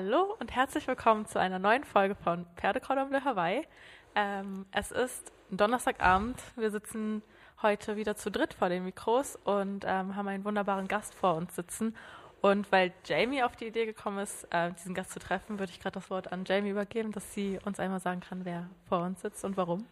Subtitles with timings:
[0.00, 3.66] Hallo und herzlich willkommen zu einer neuen Folge von Pferdecordon Bleu Hawaii.
[4.14, 6.40] Ähm, es ist Donnerstagabend.
[6.54, 7.20] Wir sitzen
[7.62, 11.56] heute wieder zu dritt vor den Mikros und ähm, haben einen wunderbaren Gast vor uns
[11.56, 11.96] sitzen.
[12.42, 15.80] Und weil Jamie auf die Idee gekommen ist, äh, diesen Gast zu treffen, würde ich
[15.80, 19.20] gerade das Wort an Jamie übergeben, dass sie uns einmal sagen kann, wer vor uns
[19.20, 19.84] sitzt und warum.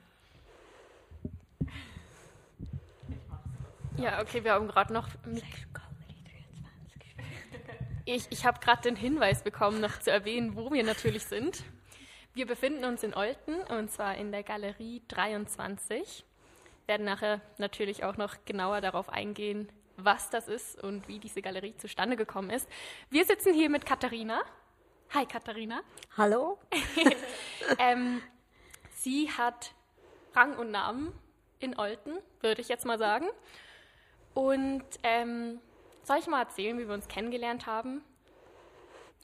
[3.97, 5.09] Ja, okay, wir haben gerade noch.
[8.09, 11.65] Ich, ich habe gerade den Hinweis bekommen, noch zu erwähnen, wo wir natürlich sind.
[12.35, 16.25] Wir befinden uns in Olten und zwar in der Galerie 23.
[16.87, 21.77] Werden nachher natürlich auch noch genauer darauf eingehen, was das ist und wie diese Galerie
[21.79, 22.69] zustande gekommen ist.
[23.11, 24.41] Wir sitzen hier mit Katharina.
[25.13, 25.81] Hi Katharina.
[26.17, 26.61] Hallo.
[27.81, 28.23] ähm,
[28.95, 29.75] sie hat
[30.33, 31.13] Rang und Namen
[31.59, 33.27] in Olten, würde ich jetzt mal sagen.
[34.33, 35.59] Und ähm,
[36.07, 38.03] soll ich mal erzählen, wie wir uns kennengelernt haben?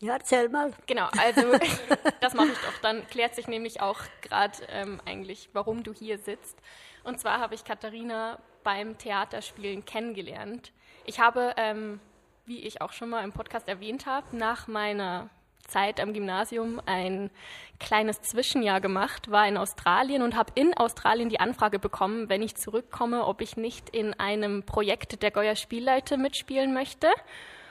[0.01, 0.73] Ja, erzähl mal.
[0.87, 1.53] Genau, also
[2.21, 2.79] das mache ich doch.
[2.83, 6.59] Dann klärt sich nämlich auch gerade ähm, eigentlich, warum du hier sitzt.
[7.05, 10.73] Und zwar habe ich Katharina beim Theaterspielen kennengelernt.
[11.05, 12.01] Ich habe, ähm,
[12.47, 15.31] wie ich auch schon mal im Podcast erwähnt habe, nach meiner
[15.63, 17.31] Zeit am Gymnasium ein
[17.79, 22.55] kleines Zwischenjahr gemacht, war in Australien und habe in Australien die Anfrage bekommen, wenn ich
[22.55, 27.09] zurückkomme, ob ich nicht in einem Projekt der Goya Spielleute mitspielen möchte.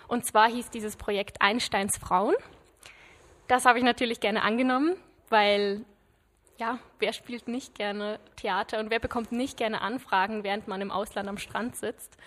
[0.07, 2.35] Und zwar hieß dieses Projekt Einsteins Frauen.
[3.47, 4.95] Das habe ich natürlich gerne angenommen,
[5.29, 5.85] weil
[6.57, 10.91] ja, wer spielt nicht gerne Theater und wer bekommt nicht gerne Anfragen, während man im
[10.91, 12.17] Ausland am Strand sitzt.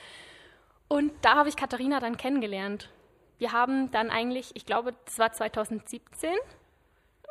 [0.88, 2.90] Und da habe ich Katharina dann kennengelernt
[3.44, 6.30] wir haben dann eigentlich, ich glaube, das war 2017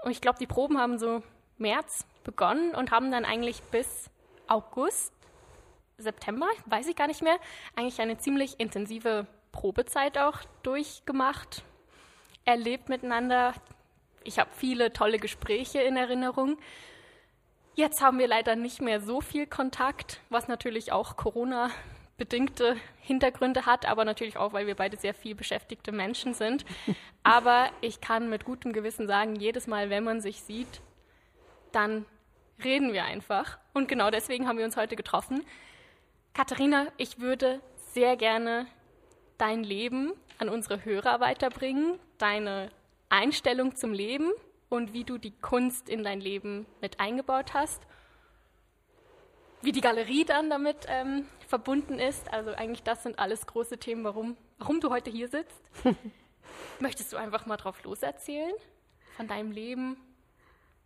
[0.03, 1.23] und ich glaube, die Proben haben so
[1.58, 4.11] März begonnen und haben dann eigentlich bis
[4.45, 5.11] August,
[5.97, 7.39] September, weiß ich gar nicht mehr,
[7.75, 11.63] eigentlich eine ziemlich intensive Probezeit auch durchgemacht,
[12.45, 13.56] erlebt miteinander.
[14.24, 16.59] Ich habe viele tolle Gespräche in Erinnerung.
[17.74, 21.72] Jetzt haben wir leider nicht mehr so viel Kontakt, was natürlich auch Corona
[22.18, 26.66] bedingte Hintergründe hat, aber natürlich auch, weil wir beide sehr viel beschäftigte Menschen sind.
[27.24, 30.81] Aber ich kann mit gutem Gewissen sagen, jedes Mal, wenn man sich sieht,
[31.72, 32.06] dann
[32.63, 33.57] reden wir einfach.
[33.74, 35.44] Und genau deswegen haben wir uns heute getroffen.
[36.34, 37.62] Katharina, ich würde
[37.94, 38.68] sehr gerne
[39.38, 42.69] dein Leben an unsere Hörer weiterbringen, deine
[43.09, 44.31] Einstellung zum Leben
[44.69, 47.81] und wie du die Kunst in dein Leben mit eingebaut hast
[49.63, 52.31] wie die Galerie dann damit ähm, verbunden ist.
[52.31, 55.62] Also eigentlich das sind alles große Themen, warum, warum du heute hier sitzt.
[56.79, 58.53] Möchtest du einfach mal drauf loserzählen
[59.16, 59.97] von deinem Leben,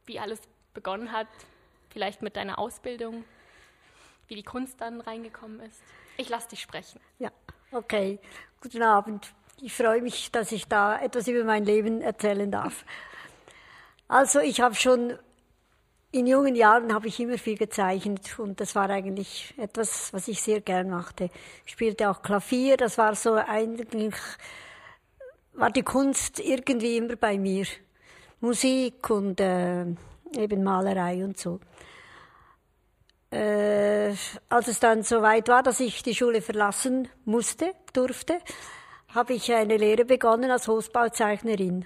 [0.06, 0.40] wie alles
[0.74, 1.28] begonnen hat,
[1.90, 3.24] vielleicht mit deiner Ausbildung,
[4.28, 5.82] wie die Kunst dann reingekommen ist?
[6.18, 7.00] Ich lasse dich sprechen.
[7.20, 7.32] Ja,
[7.72, 8.20] okay.
[8.62, 9.34] Guten Abend.
[9.60, 12.86] Ich freue mich, dass ich da etwas über mein Leben erzählen darf.
[14.08, 15.18] Also ich habe schon
[16.12, 20.42] in jungen Jahren habe ich immer viel gezeichnet und das war eigentlich etwas, was ich
[20.42, 21.30] sehr gern machte.
[21.66, 24.16] Ich spielte auch Klavier, das war so eigentlich,
[25.54, 27.66] war die Kunst irgendwie immer bei mir.
[28.40, 29.86] Musik und äh,
[30.36, 31.60] eben Malerei und so.
[33.32, 34.14] Äh,
[34.48, 38.40] als es dann so weit war, dass ich die Schule verlassen musste, durfte,
[39.10, 41.86] habe ich eine Lehre begonnen als Hofbauzeichnerin.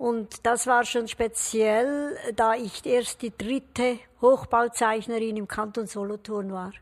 [0.00, 6.72] Und das war schon speziell, da ich erst die dritte Hochbauzeichnerin im Kanton Solothurn war.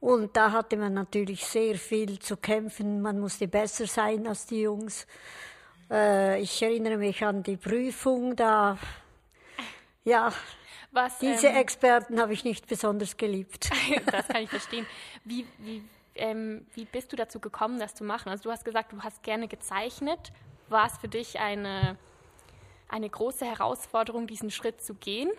[0.00, 3.02] Und da hatte man natürlich sehr viel zu kämpfen.
[3.02, 5.06] Man musste besser sein als die Jungs.
[5.90, 8.78] Äh, ich erinnere mich an die Prüfung da.
[10.02, 10.32] Ja,
[10.92, 13.68] Was, diese ähm, Experten habe ich nicht besonders geliebt.
[14.10, 14.86] das kann ich verstehen.
[15.26, 15.84] Wie, wie,
[16.14, 18.30] ähm, wie bist du dazu gekommen, das zu machen?
[18.30, 20.32] Also du hast gesagt, du hast gerne gezeichnet
[20.70, 21.96] war es für dich eine,
[22.88, 25.30] eine große Herausforderung, diesen Schritt zu gehen?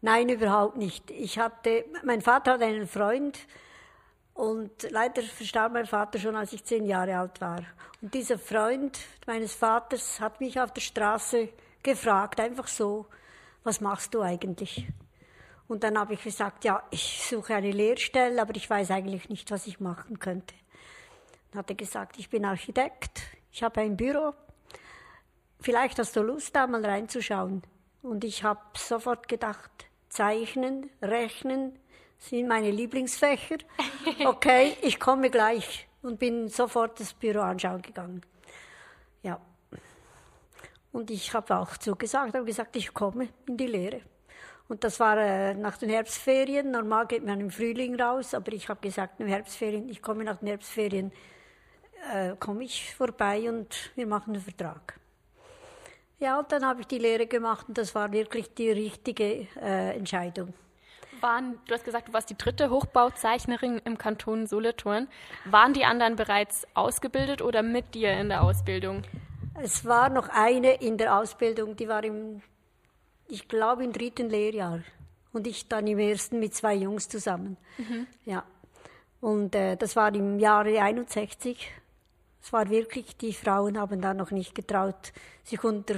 [0.00, 1.10] Nein, überhaupt nicht.
[1.10, 3.38] Ich hatte, mein Vater hat einen Freund
[4.34, 7.62] und leider verstarb mein Vater schon, als ich zehn Jahre alt war.
[8.02, 11.48] Und dieser Freund meines Vaters hat mich auf der Straße
[11.82, 13.06] gefragt, einfach so,
[13.62, 14.86] was machst du eigentlich?
[15.68, 19.50] Und dann habe ich gesagt, ja, ich suche eine Lehrstelle, aber ich weiß eigentlich nicht,
[19.50, 20.54] was ich machen könnte.
[21.50, 23.22] Dann hat er gesagt, ich bin Architekt,
[23.54, 24.34] ich habe ein Büro.
[25.60, 27.62] Vielleicht hast du Lust, da mal reinzuschauen.
[28.02, 29.70] Und ich habe sofort gedacht,
[30.08, 31.78] Zeichnen, Rechnen
[32.18, 33.58] sind meine Lieblingsfächer.
[34.26, 38.22] Okay, ich komme gleich und bin sofort das Büro anschauen gegangen.
[39.22, 39.40] Ja.
[40.92, 44.00] Und ich habe auch zugesagt, habe gesagt, ich komme in die Lehre.
[44.68, 46.72] Und das war äh, nach den Herbstferien.
[46.72, 50.24] Normal geht man im Frühling raus, aber ich habe gesagt, in den Herbstferien, ich komme
[50.24, 51.12] nach den Herbstferien
[52.12, 54.98] äh, komme ich vorbei und wir machen einen Vertrag.
[56.18, 59.96] Ja, und dann habe ich die Lehre gemacht und das war wirklich die richtige äh,
[59.96, 60.54] Entscheidung.
[61.20, 65.08] Waren, du hast gesagt, du warst die dritte Hochbauzeichnerin im Kanton Solothurn.
[65.44, 69.02] Waren die anderen bereits ausgebildet oder mit dir in der Ausbildung?
[69.60, 72.42] Es war noch eine in der Ausbildung, die war im,
[73.28, 74.80] ich glaube, im dritten Lehrjahr.
[75.32, 77.56] Und ich dann im ersten mit zwei Jungs zusammen.
[78.24, 78.44] Ja.
[79.20, 81.70] Und äh, das war im Jahre 61.
[82.44, 85.14] Es war wirklich, die Frauen haben da noch nicht getraut,
[85.44, 85.94] sich unter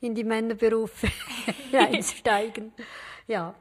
[0.00, 1.08] in die Männerberufe
[1.72, 2.72] einzusteigen.
[3.26, 3.56] Ja.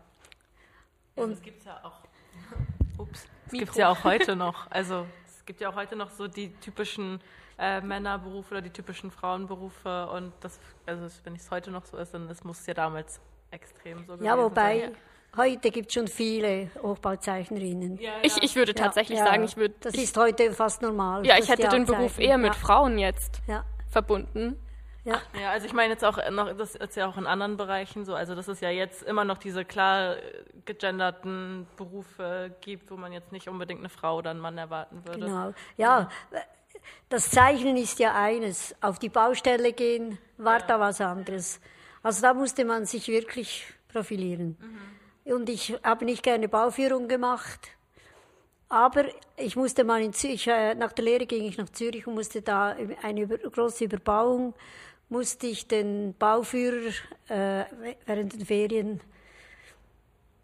[1.15, 2.03] Und das gibt es ja auch.
[2.99, 3.25] Ups.
[3.45, 4.69] Das gibt es ja auch heute noch.
[4.69, 7.19] Also es gibt ja auch heute noch so die typischen
[7.57, 12.13] äh, Männerberufe oder die typischen Frauenberufe und das, also wenn es heute noch so ist,
[12.13, 14.95] dann das muss es ja damals extrem so gewesen Ja, wobei sein.
[15.37, 17.97] Heute gibt es schon viele Hochbauzeichnerinnen.
[17.99, 19.75] Ja, Ich, ich würde tatsächlich Ja, sagen, ich würde.
[19.79, 21.25] Das ist heute fast normal.
[21.25, 22.59] Ja, ich hätte den Beruf eher mit ja.
[22.59, 24.57] Frauen jetzt Ja, verbunden.
[25.03, 25.19] ja.
[25.39, 28.15] Ja, also ich meine jetzt auch noch, das ist ja auch in anderen Bereichen so,
[28.15, 30.15] also dass es ja jetzt immer noch diese klar
[30.65, 35.19] gegenderten Berufe gibt, wo man jetzt nicht unbedingt eine Frau oder einen Mann erwarten würde.
[35.19, 35.53] Genau.
[35.77, 36.09] Ja,
[37.09, 38.75] das Zeichnen ist ja eines.
[38.81, 41.59] Auf die Baustelle gehen war da was anderes.
[42.01, 44.57] Also da musste man sich wirklich profilieren.
[45.25, 47.69] Und ich habe nicht gerne Bauführung gemacht.
[48.69, 49.05] Aber
[49.37, 52.41] ich musste mal in Zürich, äh, nach der Lehre ging ich nach Zürich und musste
[52.41, 54.55] da eine große Überbauung,
[55.09, 56.91] musste ich den Bauführer
[57.29, 57.65] äh,
[58.05, 58.99] während den Ferien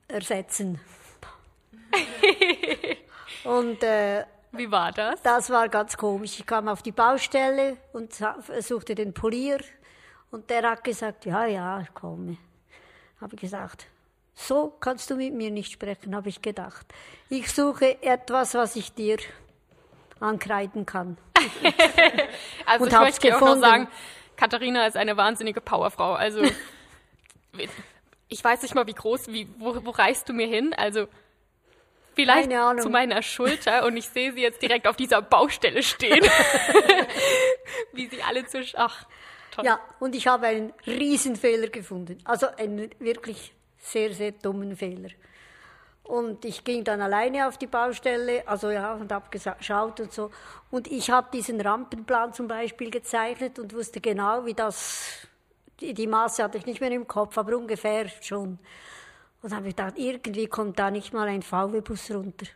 [0.08, 0.80] ersetzen.
[3.44, 5.22] und äh, Wie war das?
[5.24, 6.40] das war ganz komisch.
[6.40, 8.14] Ich kam auf die Baustelle und
[8.60, 9.60] suchte den Polier
[10.30, 12.38] und der hat gesagt, ja, ja, ich komme.
[13.20, 13.88] Habe ich gesagt,
[14.40, 16.86] so kannst du mit mir nicht sprechen, habe ich gedacht.
[17.30, 19.18] Ich suche etwas, was ich dir
[20.20, 21.18] ankreiden kann.
[22.66, 23.88] Also Und ich möchte dir auch noch sagen,
[24.36, 26.14] Katharina ist eine wahnsinnige Powerfrau.
[26.14, 26.44] Also
[28.28, 30.74] ich weiß nicht mal, wie groß, wie, wo, wo reichst du mir hin?
[30.76, 31.08] Also
[32.14, 32.52] vielleicht
[32.82, 36.24] zu meiner Schulter und ich sehe sie jetzt direkt auf dieser Baustelle stehen.
[37.94, 38.64] wie sie alle zu...
[38.76, 39.06] Ach,
[39.52, 39.66] toll.
[39.66, 42.20] Ja, und ich habe einen Riesenfehler gefunden.
[42.24, 45.10] Also einen wirklich sehr, sehr dummen Fehler.
[46.04, 50.32] Und ich ging dann alleine auf die Baustelle, also ja, und habe geschaut und so.
[50.72, 55.28] Und ich habe diesen Rampenplan zum Beispiel gezeichnet und wusste genau, wie das,
[55.80, 58.58] die, die Maße hatte ich nicht mehr im Kopf, aber ungefähr schon.
[59.44, 62.48] Und habe ich gedacht, irgendwie kommt da nicht mal ein VW-Bus runter.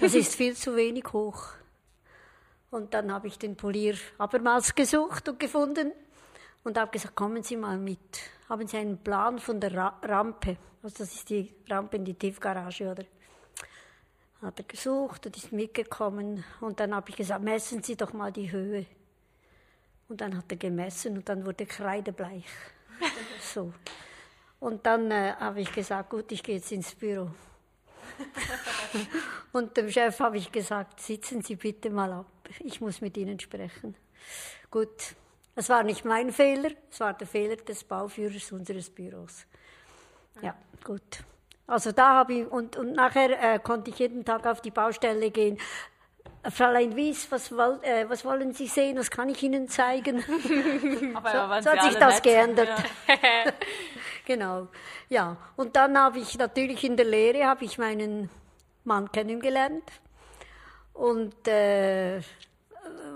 [0.00, 1.48] Das ist viel zu wenig hoch.
[2.70, 5.92] Und dann habe ich den Polier abermals gesucht und gefunden
[6.64, 7.98] und habe gesagt, kommen Sie mal mit.
[8.48, 10.56] Haben Sie einen Plan von der Ra Rampe?
[10.82, 13.04] Also das ist die Rampe in die Tiefgarage, oder?
[14.40, 16.44] Hat er gesucht und ist mitgekommen.
[16.60, 18.86] Und dann habe ich gesagt, messen Sie doch mal die Höhe.
[20.08, 22.46] Und dann hat er gemessen und dann wurde kreidebleich.
[23.42, 23.72] so.
[24.60, 27.30] Und dann äh, habe ich gesagt, gut, ich gehe jetzt ins Büro.
[29.52, 32.26] Und dem Chef habe ich gesagt, sitzen Sie bitte mal ab,
[32.60, 33.94] ich muss mit Ihnen sprechen.
[34.70, 35.14] Gut,
[35.58, 39.44] es war nicht mein Fehler, es war der Fehler des Bauführers unseres Büros.
[40.40, 41.24] Ja, gut.
[41.66, 45.32] Also da habe ich, und, und nachher äh, konnte ich jeden Tag auf die Baustelle
[45.32, 45.58] gehen.
[46.44, 48.98] Äh, Fräulein Wies, was, äh, was wollen Sie sehen?
[48.98, 50.22] Was kann ich Ihnen zeigen?
[51.16, 52.22] Aber So, so hat sich das nett?
[52.22, 52.68] geändert.
[53.08, 53.52] Ja.
[54.24, 54.68] Genau.
[55.08, 58.28] Ja, und dann habe ich natürlich in der Lehre habe ich meinen
[58.84, 59.90] Mann kennengelernt.
[60.92, 62.20] Und äh,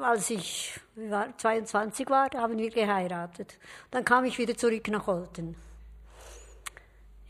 [0.02, 3.59] als ich wie war, 22 war, haben wir geheiratet.
[3.90, 5.56] Dann kam ich wieder zurück nach Olten.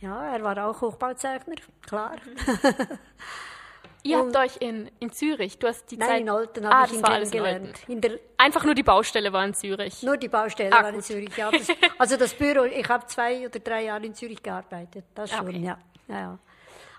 [0.00, 1.54] Ja, er war auch Hochbauzeichner,
[1.86, 2.16] klar.
[4.04, 6.08] Ihr habt euch in, in Zürich, du hast die Zeit...
[6.08, 7.66] Nein, in Olten ah, habe ich das ihn in kennengelernt.
[7.68, 7.92] Olten.
[7.92, 10.02] In der, Einfach nur die Baustelle war in Zürich.
[10.02, 11.04] nur die Baustelle Ah, war in gut.
[11.04, 11.36] Zürich.
[11.36, 15.04] Ja, das, also das Büro, ich habe zwei oder drei Jahre in Zürich gearbeitet.
[15.14, 15.58] Das Ah, schon, okay.
[15.60, 15.78] ja.
[16.08, 16.38] ja, ja.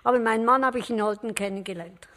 [0.02, 2.08] Aber meinen Mann habe ich in Olten kennengelernt.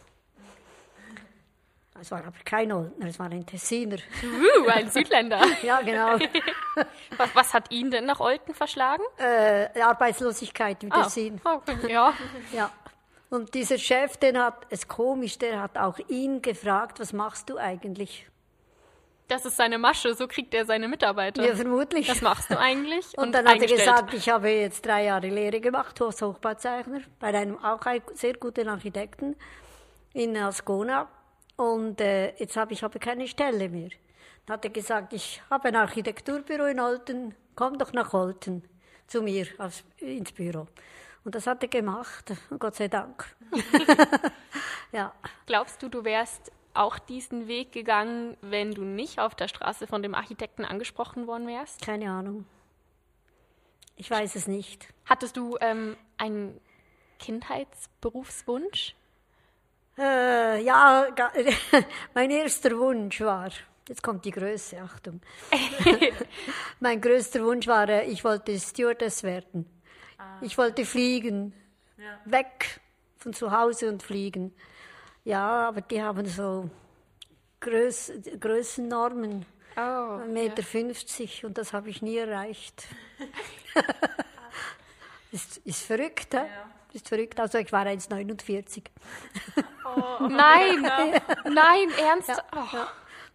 [1.99, 3.97] Es war aber kein Oldner, es war ein Tessiner.
[4.23, 5.41] Uh, ein Südländer.
[5.63, 6.17] Ja, genau.
[7.17, 9.01] Was, was hat ihn denn nach Olten verschlagen?
[9.17, 11.41] äh, Arbeitslosigkeit im Ah, Tessin.
[11.43, 12.13] okay, ja.
[12.53, 12.71] Ja.
[13.29, 17.57] Und dieser Chef, den hat, es komisch, der hat auch ihn gefragt, was machst du
[17.57, 18.27] eigentlich?
[19.27, 21.43] Das ist seine Masche, so kriegt er seine Mitarbeiter.
[21.45, 22.07] Ja, vermutlich.
[22.09, 23.05] Was machst du eigentlich?
[23.17, 27.27] Und, dann hat er gesagt, ich habe jetzt drei Jahre Lehre gemacht als Hochbauzeichner bei
[27.27, 29.35] einem auch ein sehr guten Architekten
[30.13, 31.09] in Ascona.
[31.57, 33.89] Und äh, jetzt habe ich aber keine Stelle mehr.
[34.45, 38.63] Dann hat er gesagt, ich habe ein Architekturbüro in Olten, komm doch nach Olten
[39.07, 40.67] zu mir aufs, ins Büro.
[41.25, 43.35] Und das hat er gemacht, Gott sei Dank.
[44.91, 45.13] ja.
[45.45, 50.03] Glaubst du, du wärst auch diesen Weg gegangen, wenn du nicht auf der Straße von
[50.03, 51.81] dem Architekten angesprochen worden wärst?
[51.81, 52.45] Keine Ahnung.
[53.95, 54.87] Ich weiß es nicht.
[55.05, 56.61] Hattest du ähm, einen
[57.19, 58.95] Kindheitsberufswunsch?
[59.97, 61.07] Äh, ja,
[62.13, 63.49] mein erster Wunsch war,
[63.87, 65.21] jetzt kommt die Größe, Achtung.
[66.79, 69.65] mein größter Wunsch war, äh, ich wollte Stewardess werden.
[70.41, 71.53] Ich wollte fliegen,
[72.25, 72.79] weg
[73.17, 74.53] von zu Hause und fliegen.
[75.23, 76.69] Ja, aber die haben so
[77.59, 79.45] Größ Größennormen,
[79.77, 79.79] Oh.
[79.79, 82.87] 1,50 Meter 50, und das habe ich nie erreicht.
[85.31, 86.47] ist, ist verrückt, hä?
[86.93, 87.39] Ist verrückt.
[87.39, 88.83] Also ich war 1,49.
[90.19, 90.81] Nein,
[91.45, 92.31] nein, ernst?
[92.55, 92.77] Oh.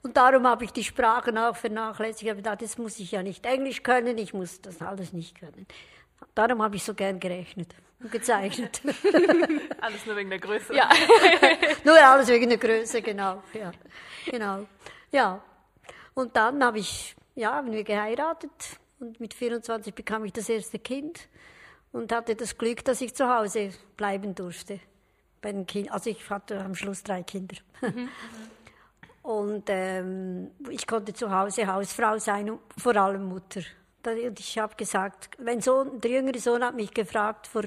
[0.03, 2.23] Und darum habe ich die Sprachen auch vernachlässigt.
[2.23, 5.39] Ich habe gedacht, das muss ich ja nicht Englisch können, ich muss das alles nicht
[5.39, 5.67] können.
[6.35, 8.81] Darum habe ich so gern gerechnet und gezeichnet.
[9.81, 10.75] Alles nur wegen der Größe.
[10.75, 10.89] Ja.
[11.85, 13.43] Nur alles wegen der Größe, genau.
[13.53, 13.73] Ja,
[14.27, 14.67] genau.
[15.11, 15.43] Ja.
[16.15, 18.51] Und dann habe ich, ja, haben wir geheiratet
[18.99, 21.29] und mit 24 bekam ich das erste Kind
[21.93, 24.81] und hatte das Glück, dass ich zu Hause bleiben durfte.
[25.41, 27.57] Bei den kind also ich hatte am Schluss drei Kinder.
[29.23, 33.61] Und ähm, ich konnte zu Hause Hausfrau sein und vor allem Mutter.
[34.05, 37.63] Und ich habe gesagt, mein Sohn, der jüngere Sohn hat mich gefragt, vor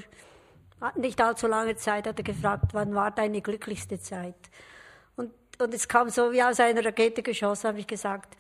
[0.95, 4.35] nicht allzu langer Zeit hat er gefragt, wann war deine glücklichste Zeit?
[5.15, 8.35] Und, und es kam so wie aus einer Rakete geschossen, habe ich gesagt,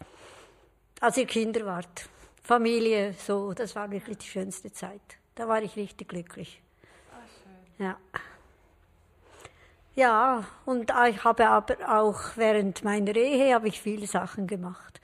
[0.99, 2.09] als ihr Kinder wart.
[2.43, 5.17] Familie, so, das war wirklich die schönste Zeit.
[5.35, 6.61] Da war ich richtig glücklich.
[7.77, 7.97] Ja.
[9.95, 14.99] Ja, und ich habe aber auch während meiner Ehe habe ich viele Sachen gemacht.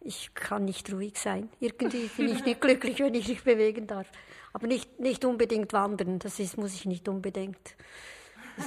[0.00, 1.48] Ich kann nicht ruhig sein.
[1.60, 4.06] Irgendwie bin ich nicht glücklich, wenn ich mich bewegen darf.
[4.52, 7.76] Aber nicht, nicht unbedingt wandern, das ist, muss ich nicht unbedingt.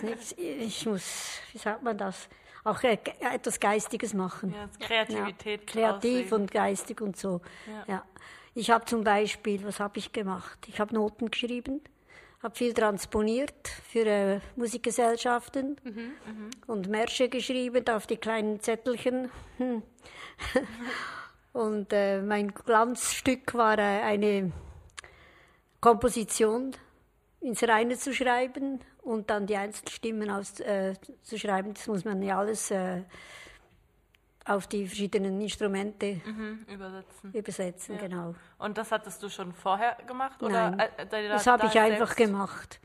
[0.04, 2.30] Nicht, ich muss, wie sagt man das,
[2.64, 4.54] auch äh, ge- etwas Geistiges machen.
[4.54, 5.68] Ja, Kreativität.
[5.68, 5.96] Kreativ
[6.28, 6.34] ausleben.
[6.44, 7.42] und geistig und so.
[7.68, 7.84] Ja.
[7.96, 8.04] Ja.
[8.54, 10.60] Ich habe zum Beispiel, was habe ich gemacht?
[10.68, 11.80] Ich habe Noten geschrieben,
[12.44, 15.78] habe viel transponiert für äh, Musikgesellschaften
[16.68, 19.30] und Märsche geschrieben auf die kleinen Zettelchen.
[19.58, 19.84] Hm.
[21.54, 24.52] und äh, mein Glanzstück war äh, eine
[25.80, 26.76] Komposition
[27.40, 31.74] ins Reine zu schreiben und dann die Einzelstimmen aus, äh, zu schreiben.
[31.74, 33.04] Das muss man ja alles äh,
[34.46, 37.34] auf die verschiedenen Instrumente Mhm, übersetzen.
[37.34, 38.36] übersetzen, genau.
[38.58, 40.42] Und das hattest du schon vorher gemacht?
[40.42, 42.80] Oder Nein, äh, da- das da habe ich selbst- einfach gemacht.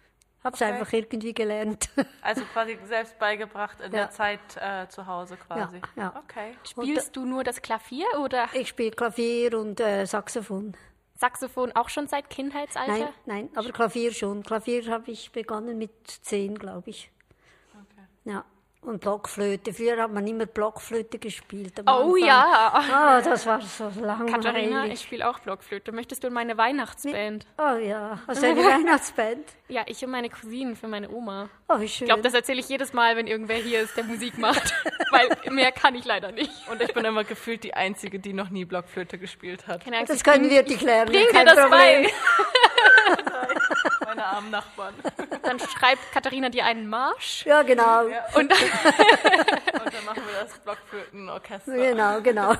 [0.45, 0.73] Habe es Okay.
[0.73, 1.89] einfach irgendwie gelernt.
[2.23, 3.99] Also quasi selbst beigebracht in Ja.
[4.05, 5.81] der Zeit äh, zu Hause quasi.
[5.97, 6.15] ja.
[6.25, 6.55] Okay.
[6.63, 10.77] Spielst du nur das Klavier oder Ich spiele Klavier und äh, Saxophon.
[11.19, 12.93] Saxophon auch schon seit Kindheitsalter?
[12.93, 14.43] Nein, nein, aber Klavier schon.
[14.43, 17.11] Klavier habe ich begonnen mit zehn, glaube ich.
[17.73, 18.07] okay.
[18.25, 18.45] Ja.
[18.87, 19.73] Und Blockflöte.
[19.75, 21.83] Früher hat man immer Blockflöte gespielt.
[21.89, 22.73] Oh ja.
[22.73, 25.01] Ah, das war so Katharina, ich langweilig.
[25.03, 25.91] spiele auch Blockflöte.
[25.91, 27.47] Möchtest du in meine Weihnachtsband?
[27.59, 29.45] Oh ja, hast du eine Weihnachtsband?
[29.67, 31.49] Ja, ich und meine Cousinen für meine Oma.
[31.69, 32.07] Oh, wie schön.
[32.07, 34.73] Ich glaube, das erzähle ich jedes Mal, wenn irgendwer hier ist, der Musik macht.
[35.11, 36.53] Weil mehr kann ich leider nicht.
[36.71, 39.83] Und ich bin immer gefühlt die Einzige, die noch nie Blockflöte gespielt hat.
[39.83, 41.09] Keine Angst, das können wir dir klären.
[41.09, 41.71] bring dir das Problem.
[41.71, 42.13] bei.
[44.07, 44.95] Meine armen Nachbarn.
[45.43, 47.45] Dann schreibt Katharina dir einen Marsch.
[47.45, 48.05] Ja, genau.
[48.35, 48.59] Und dann,
[49.85, 51.75] Und dann machen wir das Blockflötenorchester.
[51.75, 52.55] Genau, genau.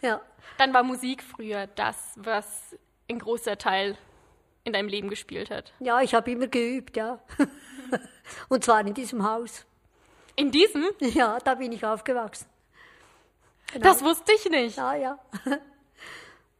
[0.00, 0.22] ja.
[0.56, 2.74] dann war Musik früher das, was
[3.10, 3.98] ein großer Teil
[4.66, 5.72] in deinem Leben gespielt hat.
[5.78, 7.20] ja, ich habe immer geübt, ja.
[8.48, 9.64] Und zwar in diesem Haus.
[10.34, 10.84] In diesem?
[11.00, 12.46] Ja, da bin ich aufgewachsen.
[13.80, 14.76] Das wusste ich nicht.
[14.76, 15.18] Ja, ja.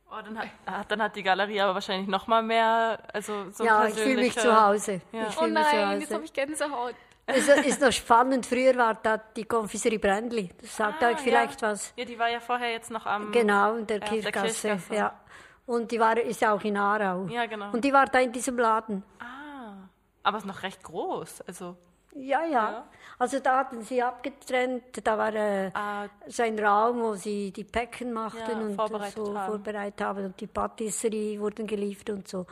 [0.09, 3.65] Oh, dann, hat, ah, dann hat die Galerie aber wahrscheinlich noch mal mehr, also so
[3.65, 5.01] Ja, ich fühle mich zu Hause.
[5.13, 5.29] Ja.
[5.29, 6.95] Ich Oh nein, jetzt habe ich Gänsehaut.
[7.27, 10.49] Es ist noch spannend, früher war da die Konfiserie Brändli.
[10.61, 11.73] Das sagt Ah, euch vielleicht ja.
[11.73, 11.93] was.
[11.97, 13.33] Ja, die war ja vorher jetzt noch am...
[13.33, 14.69] Genau, in der Ja, auf der Kirchgasse.
[14.69, 14.95] Kirchgasse.
[14.95, 15.21] Ja.
[15.67, 17.27] Und die war, ist ja auch in Aarau.
[17.27, 17.73] Ja, genau.
[17.73, 19.03] Und die war da in diesem Laden.
[19.19, 19.89] Ah,
[20.23, 21.77] aber ist noch recht groß, also...
[22.19, 22.71] Ja, ja.
[22.71, 22.85] Ja.
[23.19, 27.65] Also da hatten sie abgetrennt, da war äh, Ah, so ein Raum, wo sie die
[27.65, 29.47] Päcken machten Ja, und vorbereitet so haben.
[29.51, 32.47] vorbereitet haben und die Patisserie wurden geliefert und so.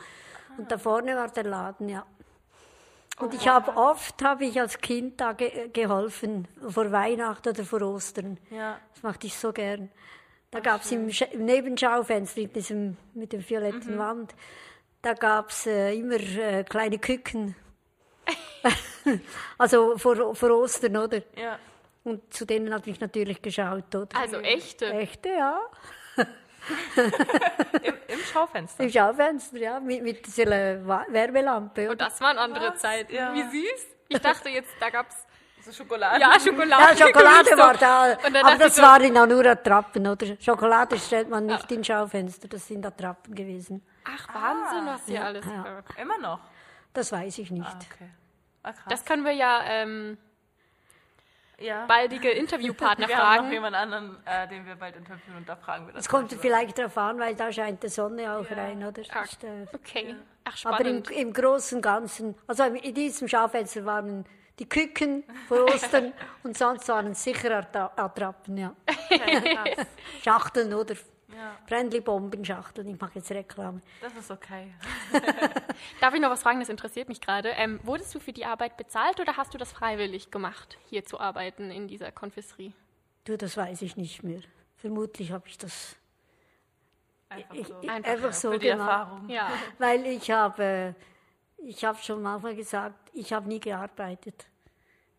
[0.59, 2.05] Und da vorne war der Laden, ja.
[3.17, 7.63] Und Oh, ich habe oft habe ich als Kind da ge geholfen, vor Weihnachten oder
[7.63, 8.37] vor Ostern.
[8.51, 8.77] ja.
[8.93, 9.89] Das machte ich so gern.
[10.55, 13.49] Da gab es im, im Nebenschaufenster mit, diesem, mit dem Mhm.
[13.49, 14.33] violetten Wand,
[15.01, 17.55] da gab es äh, immer äh, kleine Küken.
[19.57, 21.21] also vor, vor Ostern, oder?
[21.35, 21.59] Ja.
[22.05, 24.07] Und zu denen habe ich natürlich geschaut, oder?
[24.17, 24.85] Also echte.
[24.93, 25.59] Echte, ja.
[27.83, 28.83] Im, Im Schaufenster.
[28.83, 31.81] Im Schaufenster, ja, mit, mit dieser Wärmelampe.
[31.81, 32.05] Und Oder?
[32.05, 32.79] das waren andere Was?
[32.79, 33.13] Zeiten.
[33.13, 33.33] Ja.
[33.33, 33.87] Wie süß.
[34.07, 35.24] Ich dachte jetzt, da gab's
[35.65, 36.21] So Schokolade.
[36.21, 36.99] Ja, Schokolade.
[36.99, 40.27] Ja, Schokolade war da, aber das ich so, waren ja nur Attrappen, oder?
[40.39, 43.83] Schokolade stellt man nicht in Schaufenster, das sind Attrappen gewesen.
[44.03, 45.43] Ach, Wahnsinn, was hier alles.
[45.45, 45.79] ja.
[45.97, 46.39] äh, Immer noch.
[46.93, 47.65] Das weiß ich nicht.
[47.65, 48.09] Ah, okay.
[48.61, 48.73] Ah.
[48.89, 50.19] Das können wir ja ähm,
[51.59, 51.85] ja.
[51.87, 53.51] baldige Interviewpartner wir haben noch fragen.
[53.51, 56.03] jemand anderen, äh, den wir bald interviewen und da fragen wir das.
[56.05, 56.37] Es kommt mal.
[56.39, 59.01] vielleicht darauf an, weil da scheint die Sonne auch rein, oder?
[59.09, 60.15] Ah, äh, Okay.
[60.43, 61.11] Ach, aber im, spannend.
[61.11, 64.25] im Großen und Ganzen, also in diesem Schaufenster waren
[64.59, 68.73] die Küken vor Ostern und sonst waren es sicher Attrappen, ja.
[70.23, 73.81] Schachteln oder Ja, Friendly-Bombenschachteln, ich mache jetzt Reklame.
[74.01, 74.73] das ist okay.
[75.99, 76.59] Darf ich noch was fragen?
[76.59, 77.49] Das interessiert mich gerade.
[77.49, 81.19] Ähm, wurdest du für die Arbeit bezahlt oder hast du das freiwillig gemacht, hier zu
[81.19, 82.71] arbeiten in dieser Konfisserie?
[83.25, 84.39] Du, das weiß ich nicht mehr.
[84.77, 85.97] Vermutlich habe ich das
[87.27, 87.75] Einfach ich, so.
[87.81, 88.87] ich, Einfach einfach so Für die gemacht.
[88.89, 89.29] Erfahrung.
[89.29, 89.49] Ja.
[89.79, 90.95] Weil ich habe,
[91.65, 94.45] ich habe schon manchmal gesagt, ich habe nie gearbeitet.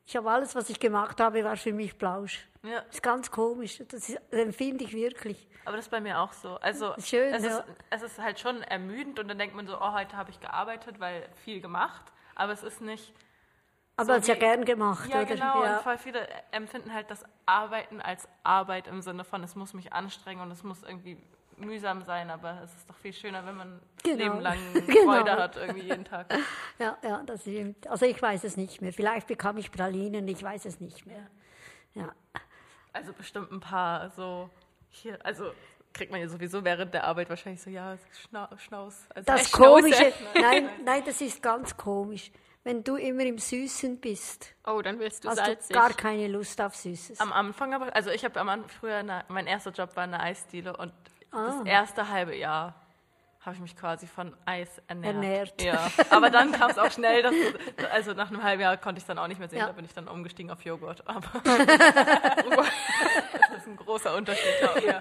[0.05, 2.47] Ich habe alles, was ich gemacht habe, war für mich Plausch.
[2.63, 3.83] Ja, Das ist ganz komisch.
[3.89, 5.49] Das, ist, das empfinde ich wirklich.
[5.65, 6.57] aber das ist bei mir auch so.
[6.59, 7.59] Also Schön, es, ja.
[7.59, 10.39] ist, es ist halt schon ermüdend und dann denkt man so, oh, heute habe ich
[10.39, 12.03] gearbeitet, weil viel gemacht.
[12.37, 13.13] Aber es ist nicht.
[13.97, 15.25] Aber So es ist ja gern gemacht, Ja, oder?
[15.27, 15.65] genau.
[15.65, 15.77] Ja.
[15.79, 19.93] Und voll viele empfinden halt das Arbeiten als Arbeit im Sinne von, es muss mich
[19.93, 21.17] anstrengen und es muss irgendwie
[21.59, 24.17] mühsam sein, aber es ist doch viel schöner, wenn man Genau.
[24.17, 25.13] Leben lang Genau.
[25.13, 26.33] Freude hat, irgendwie jeden Tag.
[26.79, 27.87] ja, ja, das stimmt.
[27.89, 28.93] Also ich weiß es nicht mehr.
[28.93, 31.27] Vielleicht bekam ich Pralinen, ich weiß es nicht mehr.
[31.95, 32.13] Ja.
[32.93, 34.49] Also bestimmt ein paar so
[34.91, 35.51] hier, also
[35.93, 37.97] kriegt man ja sowieso während der Arbeit wahrscheinlich so, ja,
[38.29, 39.07] Schna Schnaus.
[39.15, 39.51] Also Das.
[39.53, 42.31] Komische, nein, nein, das ist ganz komisch.
[42.65, 45.69] Wenn du immer im Süßen bist, Oh, dann wirst du hast salzig.
[45.69, 47.21] du gar keine Lust auf Süßes.
[47.21, 50.19] Am Anfang aber, also ich habe am Anfang früher, eine, mein erster Job war eine
[50.21, 50.93] Eisdiele und
[51.37, 51.59] Ah.
[51.59, 52.75] das erste halbe Jahr
[53.41, 55.15] habe ich mich quasi von Eis ernährt.
[55.15, 55.63] Ernährt.
[55.63, 57.35] Ja, aber dann kam es auch schnell, dass,
[57.93, 59.67] also nach einem halben Jahr konnte ich es dann auch nicht mehr sehen, Ja.
[59.67, 61.07] da bin ich dann umgestiegen auf Joghurt.
[61.07, 61.59] Aber das
[63.59, 64.69] ist ein großer Unterschied.
[64.69, 65.01] Auch, ja.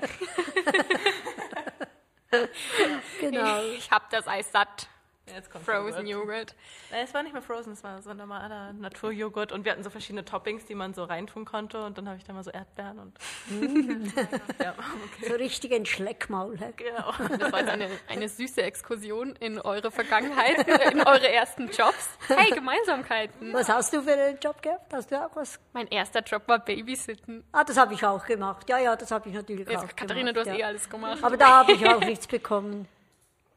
[3.19, 3.61] Genau.
[3.77, 4.89] Ich hab das Eis satt.
[5.33, 6.27] Jetzt kommt Frozen Joghurt.
[6.27, 6.55] Joghurt.
[6.91, 9.83] Nein, es war nicht mehr Frozen, es war so ein normaler Naturjoghurt und wir hatten
[9.83, 12.51] so verschiedene Toppings, die man so reintun konnte und dann habe ich da mal so
[12.51, 13.17] Erdbeeren und
[14.59, 15.27] ja, okay.
[15.27, 16.57] So richtig ein Schleckmaul.
[16.59, 16.73] hä?
[16.75, 17.11] Genau.
[17.39, 22.09] Das war jetzt eine, eine süße Exkursion in eure Vergangenheit, in eure ersten Jobs.
[22.27, 23.51] Hey, Gemeinsamkeiten.
[23.53, 24.93] Was hast du für einen Job gehabt?
[24.93, 25.59] Hast du auch was?
[25.73, 27.43] Mein erster Job war Babysitten.
[27.51, 28.69] Ah, das habe ich auch gemacht.
[28.69, 30.47] Ja, ja, das habe ich natürlich Jetzt, auch Katharina, gemacht.
[30.47, 30.65] du hast ja.
[30.65, 31.23] eh alles gemacht.
[31.23, 32.87] Aber da habe ich auch nichts bekommen.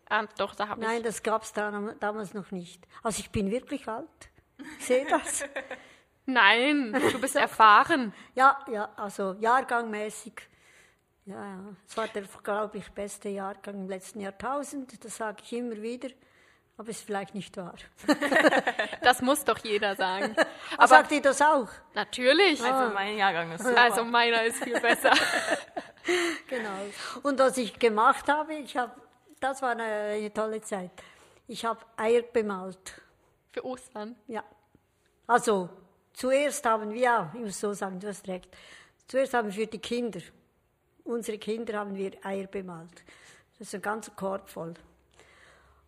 [0.08, 0.86] Ah, doch, da habe ich.
[0.86, 2.86] Nein, das gab es da, damals noch nicht.
[3.02, 4.30] Also ich bin wirklich alt.
[4.78, 5.44] Ich sehe das.
[6.26, 8.12] Nein, du bist erfahren.
[8.34, 10.34] Ja, ja, also jahrgangmäßig.
[11.26, 11.60] Ja, ja.
[11.86, 15.04] Es war der, glaube ich, beste Jahrgang im letzten Jahrtausend.
[15.04, 16.08] Das sage ich immer wieder.
[16.78, 17.74] Aber ist vielleicht nicht wahr.
[19.02, 20.34] Das muss doch jeder sagen.
[20.36, 21.68] Aber Aber sagt ihr das auch?
[21.94, 22.62] natürlich.
[22.62, 23.80] Also mein Jahrgang ist super.
[23.80, 25.12] Also meiner ist viel besser.
[26.48, 26.70] Genau.
[27.22, 28.92] Und was ich gemacht habe, ich habe,
[29.40, 30.90] das war eine, tolle Zeit.
[31.46, 33.00] Ich habe Eier bemalt.
[33.50, 34.16] Für Ostern.
[34.26, 34.44] Ja.
[35.26, 35.68] Also,
[36.12, 38.48] zuerst haben wir, ja, ich muss so sagen, du hast recht.
[39.06, 40.20] Zuerst haben wir für die Kinder,
[41.04, 43.02] unsere Kinder haben wir Eier bemalt.
[43.58, 44.74] Das ist ein ganzer Korb voll.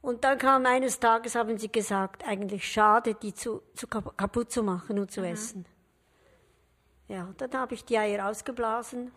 [0.03, 4.51] Und dann kam eines Tages, haben sie gesagt, eigentlich schade, die zu, zu kap- kaputt
[4.51, 5.67] zu machen und zu essen.
[7.09, 9.13] Ja, dann habe ich die Eier ausgeblasen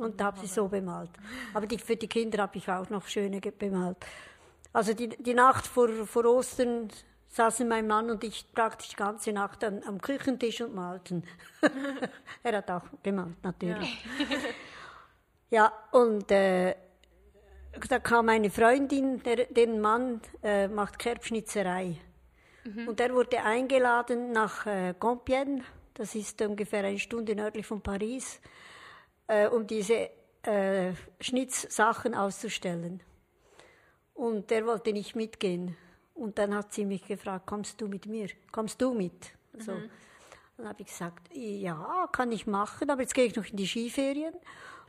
[0.00, 1.10] und habe sie so bemalt.
[1.54, 3.98] Aber die, für die Kinder habe ich auch noch schöne bemalt.
[4.72, 6.88] Also die, die Nacht vor, vor Ostern
[7.28, 11.24] saßen mein Mann und ich praktisch die ganze Nacht am, am Küchentisch und malten.
[12.42, 14.04] er hat auch gemalt, natürlich.
[15.50, 16.74] Ja, und äh,
[17.88, 21.96] da kam eine Freundin, der, deren Mann äh, macht Kerbschnitzerei.
[22.86, 25.62] Und er wurde eingeladen nach äh, Compiègne,
[25.94, 28.40] das ist ungefähr eine Stunde nördlich von Paris,
[29.28, 30.10] äh, um diese
[30.42, 33.02] äh, Schnitzsachen auszustellen.
[34.14, 35.76] Und der wollte nicht mitgehen.
[36.14, 38.28] Und dann hat sie mich gefragt, kommst du mit mir?
[38.50, 39.30] Kommst du mit?
[39.56, 39.72] So.
[40.56, 43.66] Dann habe ich gesagt, ja, kann ich machen, aber jetzt gehe ich noch in die
[43.66, 44.34] Skiferien.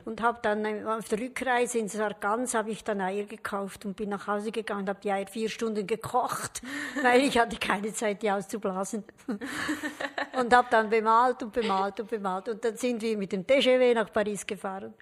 [0.04, 3.96] Und habe dann äh, auf der Rückreise in Sargans habe ich dann Eier gekauft und
[3.96, 6.62] bin nach Hause gegangen und habe die Eier vier Stunden gekocht,
[7.02, 9.04] weil ich hatte keine Zeit, die auszublasen.
[10.38, 12.48] und habe dann bemalt und bemalt und bemalt.
[12.48, 14.94] Und dann sind wir mit dem TGV nach Paris gefahren.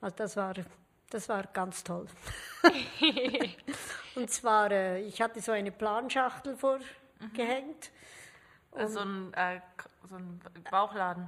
[0.00, 0.54] Also das war,
[1.10, 2.06] das war ganz toll.
[4.14, 7.90] und zwar, äh, ich hatte so eine Planschachtel vorgehängt.
[8.86, 9.60] So, ein, äh,
[10.08, 11.26] so ein Bauchladen.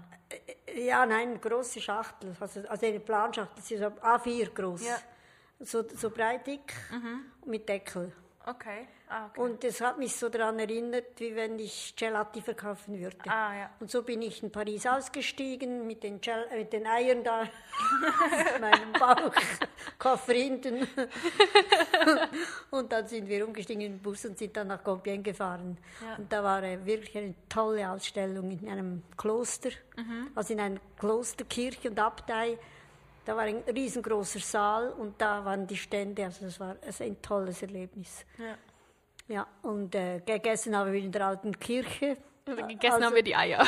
[0.74, 4.86] Ja, nein, eine große Schachtel, also, also eine Planschachtel, das ist so A4 groß.
[4.86, 4.98] Ja.
[5.60, 6.72] So, so breit dick
[7.44, 8.12] mit Deckel.
[8.46, 8.88] Okay.
[9.14, 9.40] Ah, okay.
[9.42, 13.18] Und das hat mich so daran erinnert, wie wenn ich Gelati verkaufen würde.
[13.28, 13.70] Ah, ja.
[13.78, 17.42] Und so bin ich in Paris ausgestiegen mit den, Gel äh, mit den Eiern da
[18.60, 19.34] meinem Bauch,
[19.98, 20.88] Koffer hinten.
[22.70, 25.76] und dann sind wir umgestiegen in den Bus und sind dann nach Compiègne gefahren.
[26.00, 26.16] Ja.
[26.16, 30.30] Und da war äh, wirklich eine tolle Ausstellung in einem Kloster, Mhm.
[30.34, 32.58] also in einer Klosterkirche und Abtei.
[33.26, 36.24] Da war ein riesengroßer Saal und da waren die Stände.
[36.24, 38.24] Also das war also ein tolles Erlebnis.
[38.38, 38.54] Ja.
[39.32, 42.18] Ja, und äh, gegessen haben wir in der alten Kirche.
[42.46, 43.66] Also gegessen Also- haben wir die Eier.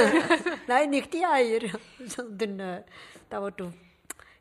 [0.66, 1.60] Nein, nicht die Eier,
[2.04, 2.82] sondern äh,
[3.30, 3.72] da wurde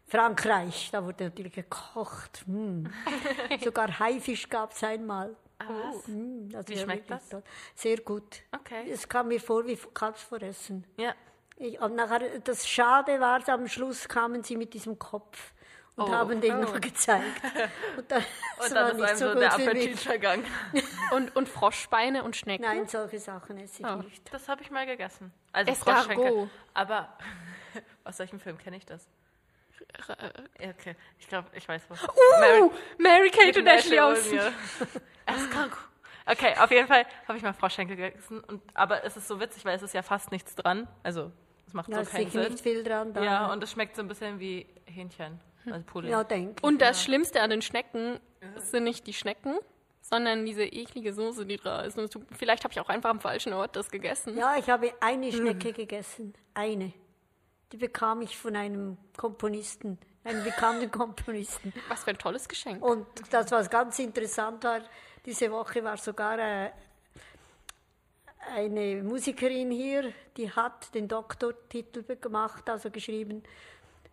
[0.07, 2.43] Frankreich, da wurde natürlich gekocht.
[2.47, 2.85] Mm.
[3.63, 5.37] Sogar Haifisch gab es einmal.
[5.59, 6.05] was?
[6.09, 7.29] Mm, das Wie schmeckt das?
[7.29, 7.43] toll.
[7.73, 8.41] Sehr gut.
[8.51, 8.89] Okay.
[8.89, 10.83] Es kam mir vor wie Kalbsvoressen.
[10.97, 11.13] Ja.
[11.55, 15.53] Ich, und nachher, das Schade war, am Schluss kamen sie mit diesem Kopf
[15.97, 16.11] und Oh.
[16.13, 16.61] haben den Oh.
[16.61, 17.25] noch gezeigt.
[17.97, 18.23] Und, das
[18.69, 20.45] Und war dann ist nicht einem so so der Appetit vergangen.
[21.11, 22.63] Und, und Froschbeine und Schnecken.
[22.63, 23.95] Nein, solche Sachen esse ich Oh.
[23.97, 24.33] nicht.
[24.33, 25.33] Das habe ich mal gegessen.
[25.51, 25.73] Also.
[25.75, 26.49] Froschschenkel.
[26.73, 27.09] Aber
[28.03, 29.07] aus welchem Film kenne ich das?
[30.59, 30.95] Ja, okay.
[31.19, 32.03] Ich glaube, ich weiß was.
[32.03, 34.19] Uh, Mary Kate und Ashley aus.
[34.27, 34.51] Olivia.
[35.25, 35.77] Escargot.
[36.25, 38.41] Okay, auf jeden Fall habe ich mal Froschschenkel gegessen.
[38.41, 40.87] Und, aber es ist so witzig, weil es ist ja fast nichts dran.
[41.03, 41.31] Also,
[41.67, 42.51] es macht Da so ist keinen Sinn.
[42.51, 43.13] nicht viel dran.
[43.13, 43.23] Da.
[43.23, 45.39] Ja, und es schmeckt so ein bisschen wie Hähnchen.
[45.71, 46.59] Also ja denk.
[46.61, 48.19] Und das Schlimmste an den Schnecken
[48.57, 49.57] sind nicht die Schnecken,
[50.01, 51.97] sondern diese eklige Soße, die da ist.
[51.97, 54.37] Und vielleicht habe ich auch einfach am falschen Ort das gegessen.
[54.37, 56.33] Ja, ich habe eine Schnecke gegessen.
[56.53, 56.93] Eine.
[57.71, 61.73] Die bekam ich von einem Komponisten, einem bekannten Komponisten.
[61.89, 62.83] Was für ein tolles Geschenk.
[62.83, 64.81] Und das, was ganz interessant war,
[65.25, 66.69] diese Woche war sogar äh,
[68.55, 73.43] eine Musikerin hier, die hat den Doktortitel gemacht, also geschrieben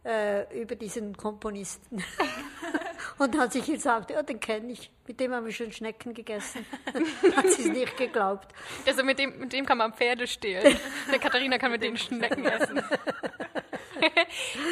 [0.05, 2.05] äh, über diesen Komponisten.
[3.19, 6.67] Und hat sich gesagt, ja, den kenne ich, mit dem haben wir schon Schnecken gegessen.
[7.37, 8.53] hat sie es nicht geglaubt.
[8.87, 10.77] Also mit dem, mit dem kann man Pferde stehlen.
[11.11, 12.79] Der Katharina kann mit den Schnecken essen.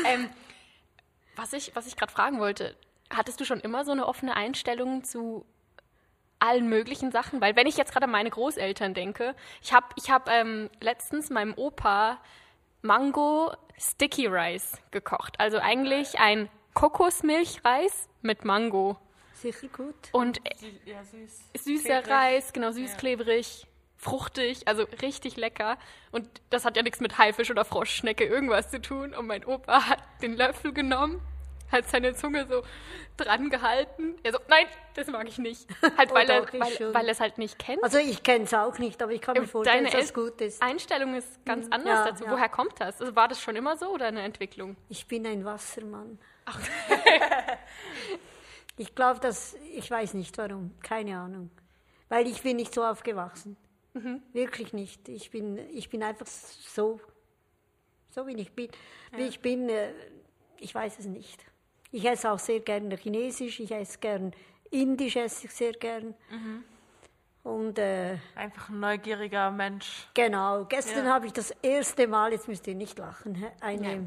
[0.07, 0.29] ähm,
[1.37, 2.77] was ich, was ich gerade fragen wollte,
[3.11, 5.47] hattest du schon immer so eine offene Einstellung zu
[6.39, 7.41] allen möglichen Sachen?
[7.41, 11.31] Weil wenn ich jetzt gerade an meine Großeltern denke, ich habe ich hab, ähm, letztens
[11.31, 12.21] meinem Opa
[12.83, 15.39] Mango Sticky Rice gekocht.
[15.39, 18.97] Also eigentlich ein Kokosmilchreis mit Mango.
[19.35, 19.95] Sicher gut.
[20.13, 20.41] Und
[20.85, 21.51] Ja, süß.
[21.65, 22.11] süßer Klebrig.
[22.11, 23.67] Reis, genau, süß, klebrig,
[23.97, 25.79] fruchtig, also richtig lecker.
[26.13, 29.15] Und das hat ja nichts mit Haifisch oder Froschschnecke irgendwas zu tun.
[29.15, 31.21] Und mein Opa hat den Löffel genommen,
[31.73, 32.63] hat seine Zunge so
[33.17, 34.17] dran gehalten.
[34.23, 35.67] Er so, nein, das mag ich nicht.
[35.97, 37.83] Halt, Oh, weil, er, doch, ich weil, weil er es halt nicht kennt.
[37.83, 40.63] Also ich kenne es auch nicht, aber ich kann mir vorstellen, dass es gut ist.
[40.63, 42.25] Einstellung ist ganz anders ja, dazu.
[42.25, 42.31] ja.
[42.33, 43.01] Woher kommt das?
[43.01, 44.77] Also war das schon immer so oder eine Entwicklung?
[44.89, 46.19] Ich bin ein Wassermann.
[48.77, 51.51] ich glaube, dass ich weiß nicht warum, keine Ahnung,
[52.09, 53.57] weil ich bin nicht so aufgewachsen,
[53.95, 54.23] Mhm.
[54.33, 55.07] wirklich nicht.
[55.11, 56.99] Ich bin, ich bin einfach so,
[58.11, 58.71] so wie ich bin,
[59.15, 59.69] wie ich bin.
[59.69, 59.93] Äh,
[60.59, 61.45] ich weiß es nicht.
[61.93, 64.33] Ich esse auch sehr gerne Chinesisch, ich esse gern
[64.71, 66.15] Indisch, esse ich sehr gern.
[66.31, 66.65] Mhm.
[67.45, 70.09] Und äh, Einfach ein neugieriger Mensch.
[70.15, 71.13] Genau, gestern Ja.
[71.15, 74.01] habe ich das erste Mal, jetzt müsst ihr nicht lachen, eine, Ja.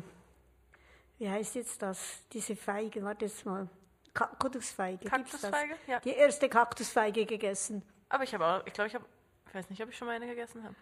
[1.19, 3.67] wie heißt jetzt das, diese Feige, warte jetzt mal,
[4.13, 5.05] Kaktusfeige.
[5.09, 5.75] Kaktusfeige?
[5.87, 5.99] Ja.
[5.99, 7.83] Die erste Kaktusfeige gegessen.
[8.09, 9.05] Aber ich habe auch, ich glaube, ich habe,
[9.49, 10.73] ich weiß nicht, ob ich schon mal eine gegessen habe.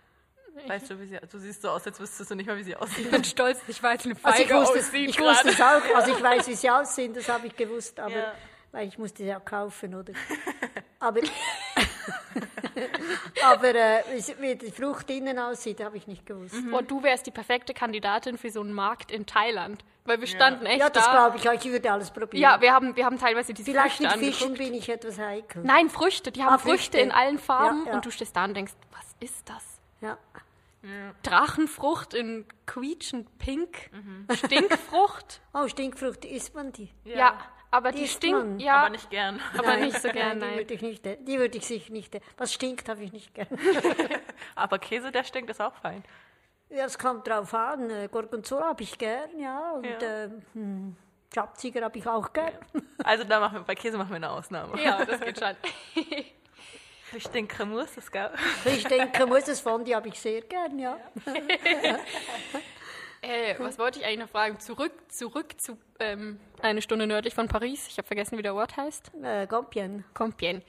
[0.67, 2.75] Weißt du, wie sie, du siehst so aus, als wüsstest du nicht mal, wie sie
[2.75, 3.05] aussieht.
[3.05, 6.11] Ich bin stolz, ich weiß eine Also ich Feige wusste, ich wusste es auch, also
[6.15, 8.33] ich weiß, wie sie aussehen, das habe ich gewusst, aber, Ja.
[8.71, 10.13] weil ich musste sie ja kaufen, oder?
[10.99, 11.19] Aber,
[13.43, 16.55] aber äh, wie- wie die Frucht innen aussieht, habe ich nicht gewusst.
[16.71, 19.83] Und du wärst die perfekte Kandidatin für so einen Markt in Thailand.
[20.05, 21.11] Weil wir standen echt Ja, das da.
[21.11, 22.41] glaube ich, ich würde alles probieren.
[22.41, 24.69] Ja, wir haben, wir haben teilweise diese Vielleicht Früchte mit Fischen angeguckt.
[24.71, 25.63] bin ich etwas heikel.
[25.63, 26.31] Nein, Früchte.
[26.31, 26.91] Die haben Ah, Früchte.
[26.91, 26.97] Früchte.
[26.99, 27.83] in allen Farben.
[27.85, 27.95] Ja, ja.
[27.97, 29.63] Und du stehst da und denkst, was ist das?
[30.01, 30.17] Ja.
[31.23, 33.89] Drachenfrucht in quietschend pink.
[33.91, 34.27] Mhm.
[34.35, 35.41] Stinkfrucht.
[35.53, 36.89] Oh, Stinkfrucht, isst man die?
[37.05, 37.35] Ja.
[37.71, 38.59] aber Die die, stinkt.
[38.61, 39.39] Ja, Aber nicht gern.
[39.57, 40.55] aber nicht so gern, Die nein.
[40.57, 42.15] würde ich nicht, äh, die würde ich sicher nicht.
[42.15, 43.47] äh, Was stinkt, habe ich nicht gern.
[44.55, 46.03] Aber Käse, der stinkt, ist auch fein.
[46.69, 47.89] Ja, es kommt drauf an.
[47.91, 49.71] äh, Gorgonzola habe ich gern, ja.
[49.73, 50.23] Und Ja.
[50.25, 50.95] äh, hm,
[51.33, 52.53] Schabziger habe ich auch gern.
[53.03, 54.81] Also da machen wir, bei Käse machen wir eine Ausnahme.
[54.83, 55.55] Ja, das geht schon.
[57.17, 58.31] Ich denke, Cremous ist geil.
[58.65, 60.97] Ich denke, muss es Fondue habe ich sehr gern, ja.
[63.25, 64.59] Äh, was wollte ich eigentlich noch fragen?
[64.59, 67.87] Zurück, zurück zu ähm, eine Stunde nördlich von Paris.
[67.87, 69.11] Ich habe vergessen, wie der Ort heißt.
[69.23, 70.03] Äh, Compiègne.
[70.13, 70.61] Compiègne.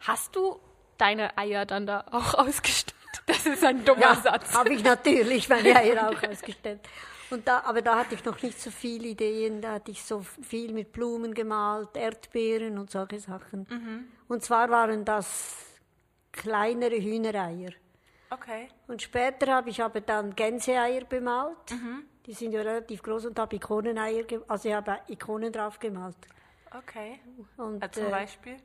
[0.00, 0.60] Hast du
[0.98, 2.94] deine Eier dann da auch ausgestellt?
[3.24, 4.52] Das ist ein dummer Ja, Satz.
[4.54, 6.80] habe ich natürlich meine Eier auch ausgestellt.
[7.30, 9.62] Und da, aber da hatte ich noch nicht so viele Ideen.
[9.62, 13.66] Da hatte ich so viel mit Blumen gemalt, Erdbeeren und solche Sachen.
[13.70, 14.08] Mhm.
[14.28, 15.67] Und zwar waren das
[16.32, 17.70] kleinere Hühnereier.
[18.30, 18.68] Okay.
[18.86, 21.70] Und später habe ich aber dann Gänseeier bemalt.
[21.70, 22.04] Mhm.
[22.26, 26.16] Die sind ja relativ groß und habe Ikoneneier, also ich habe Ikonen drauf gemalt.
[26.76, 27.20] Okay.
[27.56, 28.56] Und, Also zum äh, Beispiel?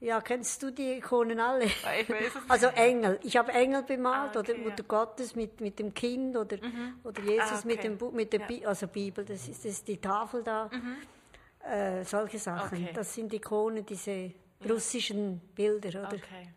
[0.00, 1.66] ja, kennst du die Ikonen alle?
[2.00, 3.20] Ich weiß es Also Engel.
[3.22, 4.88] Ich habe Engel bemalt Ah, oder okay, Mutter ja.
[4.88, 6.56] Gottes mit, mit dem Kind oder,
[7.04, 7.88] oder Jesus Ah, mit okay.
[7.88, 8.46] dem Bu mit der Ja.
[8.46, 8.48] Mhm.
[8.48, 9.24] Bi also Bibel.
[9.24, 10.68] Das ist, das ist die Tafel da.
[11.64, 12.76] Äh, solche Sachen.
[12.82, 12.92] Okay.
[12.92, 14.32] Das sind Ikonen, diese
[14.70, 16.08] russischen Bilder, oder?
[16.08, 16.52] Okay.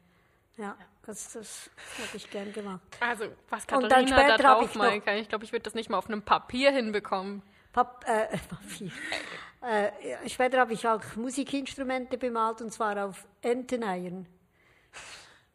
[0.58, 2.82] Ja, das, das habe ich gern gemacht.
[3.00, 5.89] Also, was Und dann da drauf ich malen kann, ich glaube, ich würde das nicht
[5.89, 7.41] mal auf einem Papier hinbekommen.
[7.74, 8.91] Pap äh, Papier.
[9.62, 14.28] Äh, später habe ich auch Musikinstrumente bemalt und zwar auf Enteneiern.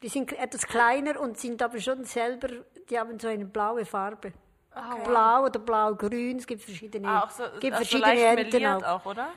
[0.02, 2.48] Die sind etwas kleiner und sind aber schon selber,
[2.88, 4.32] die haben so eine blaue Farbe.
[5.04, 8.82] Blau oder blau-grün, es gibt verschiedene, Ah, so, gibt also verschiedene Enten auch.
[8.82, 9.30] auch, oder?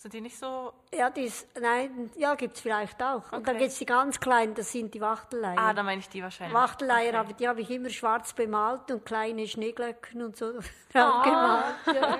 [0.00, 0.72] Sind die nicht so...
[0.94, 3.32] Ja, die ist, nein, ja, gibt es vielleicht auch.
[3.32, 3.58] Und dann Okay.
[3.58, 5.58] gibt es die ganz kleinen, das sind die Wachteleier.
[5.58, 6.54] Ah, da meine ich die wahrscheinlich.
[6.56, 7.16] Wachteleier, Okay.
[7.16, 10.60] habe, die habe ich immer schwarz bemalt und kleine Schneeglöcken und so Oh.
[10.92, 11.74] drauf gemalt.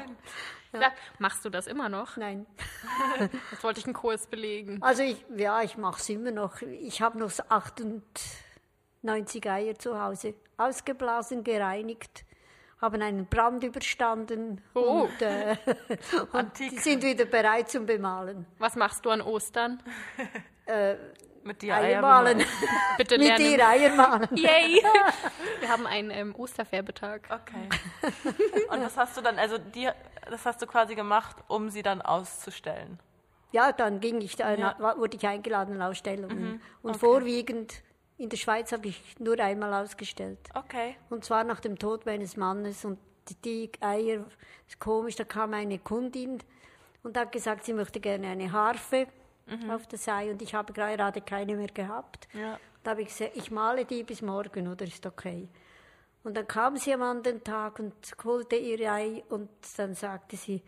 [0.71, 0.81] Ja.
[0.81, 0.87] Da,
[1.19, 2.19] machst du das immer noch?
[2.19, 2.45] Nein.
[3.51, 4.83] Das wollte ich einen Kurs belegen.
[4.83, 6.61] Also ich, ja, ich mache es immer noch.
[6.61, 10.35] Ich habe noch so 98 Eier zu Hause.
[10.59, 12.27] Ausgeblasen, gereinigt,
[12.81, 15.03] haben einen Brand überstanden Oh.
[15.09, 15.57] und, äh,
[16.33, 18.47] und die sind wieder bereit zum Bemalen.
[18.59, 19.83] Was machst du an Ostern?
[21.45, 22.43] Mit die Eier malen.
[22.99, 23.45] Bitte Mit lernen.
[23.45, 24.29] dir Eier malen.
[24.37, 24.83] Yay!
[25.61, 27.23] Wir haben einen ähm, Osterfärbetag.
[27.31, 27.69] Okay.
[28.71, 29.88] Und das hast du dann, also die,
[30.31, 32.99] das hast du quasi gemacht, um sie dann auszustellen.
[33.53, 34.77] Ja, dann ging ich, da, Ja.
[34.99, 36.61] wurde ich eingeladen in Ausstellungen.
[36.83, 37.83] Und vorwiegend
[38.18, 40.38] in der Schweiz habe ich nur einmal ausgestellt.
[40.54, 40.96] Okay.
[41.09, 42.85] Und zwar nach dem Tod meines Mannes.
[42.85, 42.98] Und
[43.44, 44.24] die, Eier,
[44.66, 46.38] ist komisch, da kam eine Kundin
[47.02, 49.07] und hat gesagt, sie möchte gerne eine Harfe
[49.70, 50.31] auf das Ei.
[50.31, 52.28] Und ich habe gerade keine mehr gehabt.
[52.35, 52.59] Ja.
[52.83, 55.48] Da habe ich gesagt, ich male die bis morgen, oder ist okay.
[56.24, 60.62] Und dann kam sie am anderen Tag und holte ihr Ei und dann sagte sie,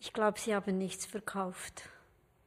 [0.00, 1.88] ich glaube, Sie haben nichts verkauft.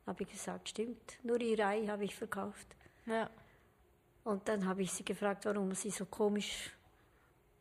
[0.06, 2.68] Habe ich gesagt, stimmt, nur ihr Ei habe ich verkauft.
[3.06, 3.30] Ja.
[4.30, 6.70] Und dann habe ich sie gefragt, warum sie so komisch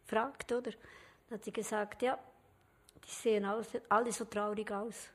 [0.07, 0.71] fragt, oder?
[0.71, 2.19] Dann hat sie gesagt, ja,
[3.05, 5.09] die sehen aus, alle so traurig aus.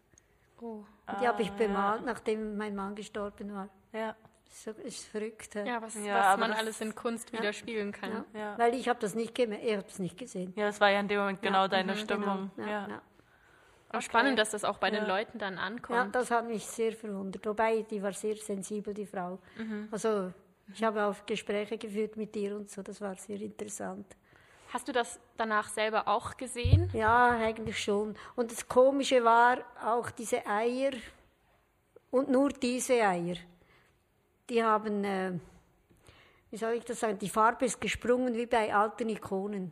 [0.60, 0.84] Oh.
[1.08, 3.70] Und die habe ich bemalt, nachdem mein Mann gestorben war.
[3.92, 4.16] Ja.
[4.50, 5.54] So ist verrückt.
[5.56, 8.24] Ja, was, Ja, was man das- alles in Kunst wieder spielen kann.
[8.34, 8.39] Ja.
[8.39, 8.58] Ja.
[8.58, 10.54] Weil ich habe das nicht ich habe es nicht gesehen.
[10.56, 12.52] Ja, das war ja in dem Moment genau Ja, deine mhm, Stimmung.
[12.56, 12.68] Genau.
[12.68, 12.82] Ja.
[12.84, 13.02] Ja, ja.
[13.94, 15.00] Und spannend, dass das auch bei Ja.
[15.00, 16.16] den Leuten dann ja, ankommt.
[16.16, 17.46] das hat mich sehr verwundert.
[17.46, 19.38] Wobei, die war sehr sensibel, die Frau.
[19.58, 19.88] Mhm.
[19.92, 20.32] Also,
[20.71, 24.15] ich habe auch Gespräche geführt mit ihr und so, das war sehr interessant.
[24.73, 26.89] Hast du das danach selber auch gesehen?
[26.93, 28.15] Ja, eigentlich schon.
[28.36, 30.93] Und das Komische war auch diese Eier
[32.10, 33.36] und nur diese Eier.
[34.49, 35.34] Die haben, äh,
[36.49, 39.71] wie soll ich das sagen, die Farbe ist gesprungen wie bei alten Ikonen.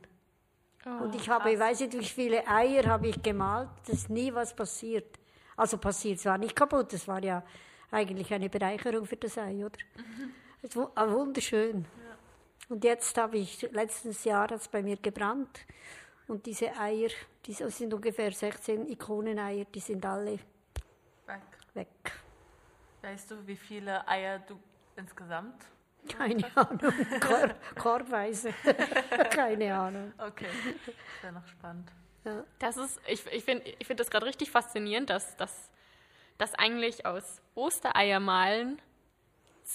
[0.85, 4.33] und ich habe, ich weiß nicht, wie viele Eier habe ich gemalt, das ist nie
[4.33, 5.17] was passiert.
[5.57, 7.43] Also passiert, es war nicht kaputt, es war ja
[7.91, 9.77] eigentlich eine Bereicherung für das Ei, oder?
[10.61, 11.85] Es war ah, wunderschön.
[12.69, 15.65] Und jetzt habe ich, letztes Jahr hat es bei mir gebrannt.
[16.27, 17.09] Und diese Eier,
[17.45, 20.39] die sind ungefähr 16 Ikoneneier, die sind alle
[21.25, 21.41] Weg.
[21.73, 21.87] weg.
[23.01, 24.57] Weißt du, wie viele Eier du
[24.95, 25.65] insgesamt?
[26.07, 28.53] Keine Ahnung, Kor korbweise.
[29.29, 30.13] Keine Ahnung.
[30.17, 30.47] Okay.
[30.85, 31.91] Das wäre noch spannend.
[32.59, 35.69] Das ist, ich, ich finde ich find das gerade richtig faszinierend, dass, dass,
[36.37, 38.79] dass eigentlich aus Ostereiermalen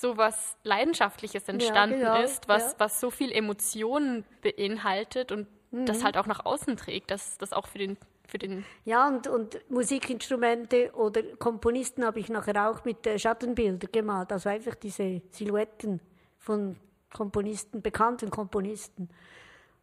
[0.01, 2.75] so was Leidenschaftliches entstanden genau, ist, was, ja.
[2.79, 5.87] was so viel Emotionen beinhaltet und Mhm.
[5.87, 9.27] das halt auch nach außen trägt, dass das auch für den, für den Ja, und,
[9.27, 14.33] und Musikinstrumente oder Komponisten habe ich nachher auch mit äh, Schattenbildern gemalt.
[14.33, 16.01] Also einfach diese Silhouetten
[16.39, 16.77] von
[17.13, 19.09] Komponisten, bekannten Komponisten.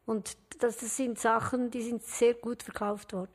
[0.05, 3.31] Und das, das sind Sachen, die sind sehr gut verkauft worden.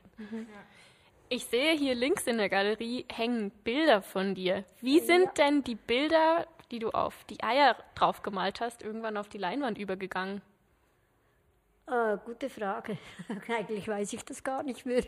[1.30, 4.64] Ich sehe hier links in der Galerie hängen Bilder von dir.
[4.80, 9.38] Wie sind denn die Bilder, die du auf die Eier draufgemalt hast, irgendwann auf die
[9.38, 10.42] Leinwand übergegangen?
[11.86, 12.98] Äh, gute Frage.
[13.48, 15.04] Eigentlich weiß ich das gar nicht mehr.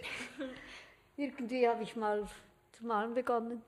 [1.16, 2.26] Irgendwie habe ich mal
[2.72, 3.62] zu malen begonnen.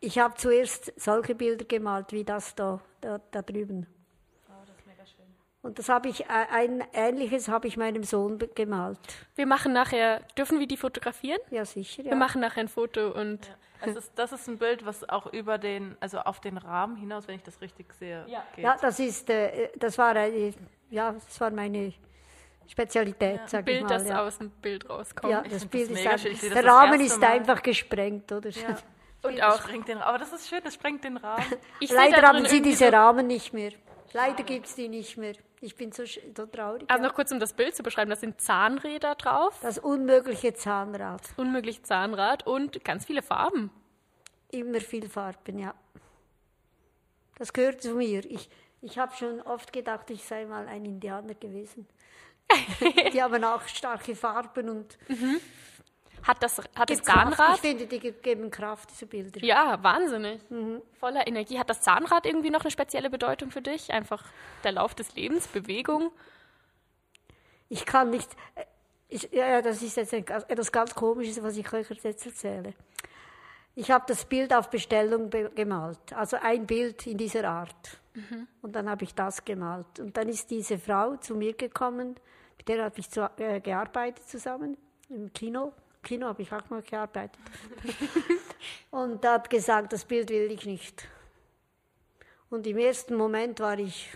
[0.00, 3.86] Ich habe zuerst solche Bilder gemalt wie das da, da, da drüben.
[5.62, 8.98] Und das habe ich, äh, ein ähnliches habe ich meinem Sohn gemalt.
[9.36, 11.38] Wir machen nachher, dürfen wir die fotografieren?
[11.50, 12.02] Ja, sicher.
[12.02, 12.10] Ja.
[12.10, 13.38] Wir machen nachher ein Foto und
[13.80, 17.28] Es ist, das ist ein Bild, was auch über den, also auf den Rahmen hinaus,
[17.28, 18.44] wenn ich das richtig sehe, Ja.
[18.56, 18.64] geht.
[18.64, 20.52] Ja, das ist, äh, das war, eine,
[20.90, 21.92] ja, das war meine
[22.66, 23.88] Spezialität, Ein sag ich Bild, mal.
[23.88, 24.24] das ja.
[24.26, 25.32] aus dem Bild rauskommt.
[25.32, 26.32] ja, Ich das Bild das ist mega ein, schön.
[26.32, 27.26] Ich sehe das der das Rahmen erste ist Mal.
[27.30, 28.50] einfach gesprengt, oder?
[28.50, 28.78] Ja.
[29.24, 31.44] Und Das auch, sprengt den, aber das ist schön, das sprengt den Rahmen.
[31.78, 33.70] ich Leider haben sie diese so- Rahmen nicht mehr.
[34.12, 35.34] Leider gibt es die nicht mehr.
[35.60, 36.90] Ich bin so, so traurig.
[36.90, 37.08] Also ja.
[37.08, 41.22] noch kurz, um das Bild zu beschreiben, das sind Zahnräder drauf, Das unmögliche Zahnrad.
[41.36, 43.70] unmöglich Zahnrad und ganz viele Farben.
[44.50, 45.74] Immer viel Farben, ja.
[47.38, 48.24] Das gehört zu mir.
[48.30, 48.50] Ich,
[48.82, 51.86] ich habe schon oft gedacht, ich sei mal ein Indianer gewesen.
[53.12, 54.98] die haben auch starke Farben und
[56.24, 57.30] Hat das, hat das Kraft.
[57.30, 57.58] Ich Zahnrad?
[57.58, 59.42] finde, die ge- geben Kraft, diese Bilder.
[59.44, 60.40] Ja, wahnsinnig.
[60.50, 60.80] Mhm.
[61.00, 61.58] Voller Energie.
[61.58, 63.92] Hat das Zahnrad irgendwie noch eine spezielle Bedeutung für dich?
[63.92, 64.24] Einfach
[64.62, 66.12] der Lauf des Lebens, Bewegung?
[67.68, 68.30] Ich kann nicht.
[68.54, 68.64] äh,
[69.08, 72.72] Ich, ja, das ist jetzt etwas ganz Komisches, was ich euch jetzt erzähle.
[73.74, 77.98] Ich habe das Bild auf Bestellung be gemalt, also ein Bild in dieser Art.
[78.60, 79.98] Und dann habe ich das gemalt.
[79.98, 82.16] Und dann ist diese Frau zu mir gekommen,
[82.58, 84.76] mit der habe ich zu, äh, gearbeitet zusammen
[85.08, 85.72] im Kino.
[86.02, 87.38] Kino habe ich auch mal gearbeitet.
[88.90, 91.06] und hat gesagt, das Bild will ich nicht.
[92.50, 94.08] Und im ersten Moment war ich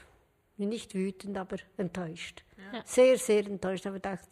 [0.56, 2.44] nicht wütend, aber enttäuscht.
[2.84, 3.86] Sehr, sehr enttäuscht.
[3.86, 4.28] Aber gedacht,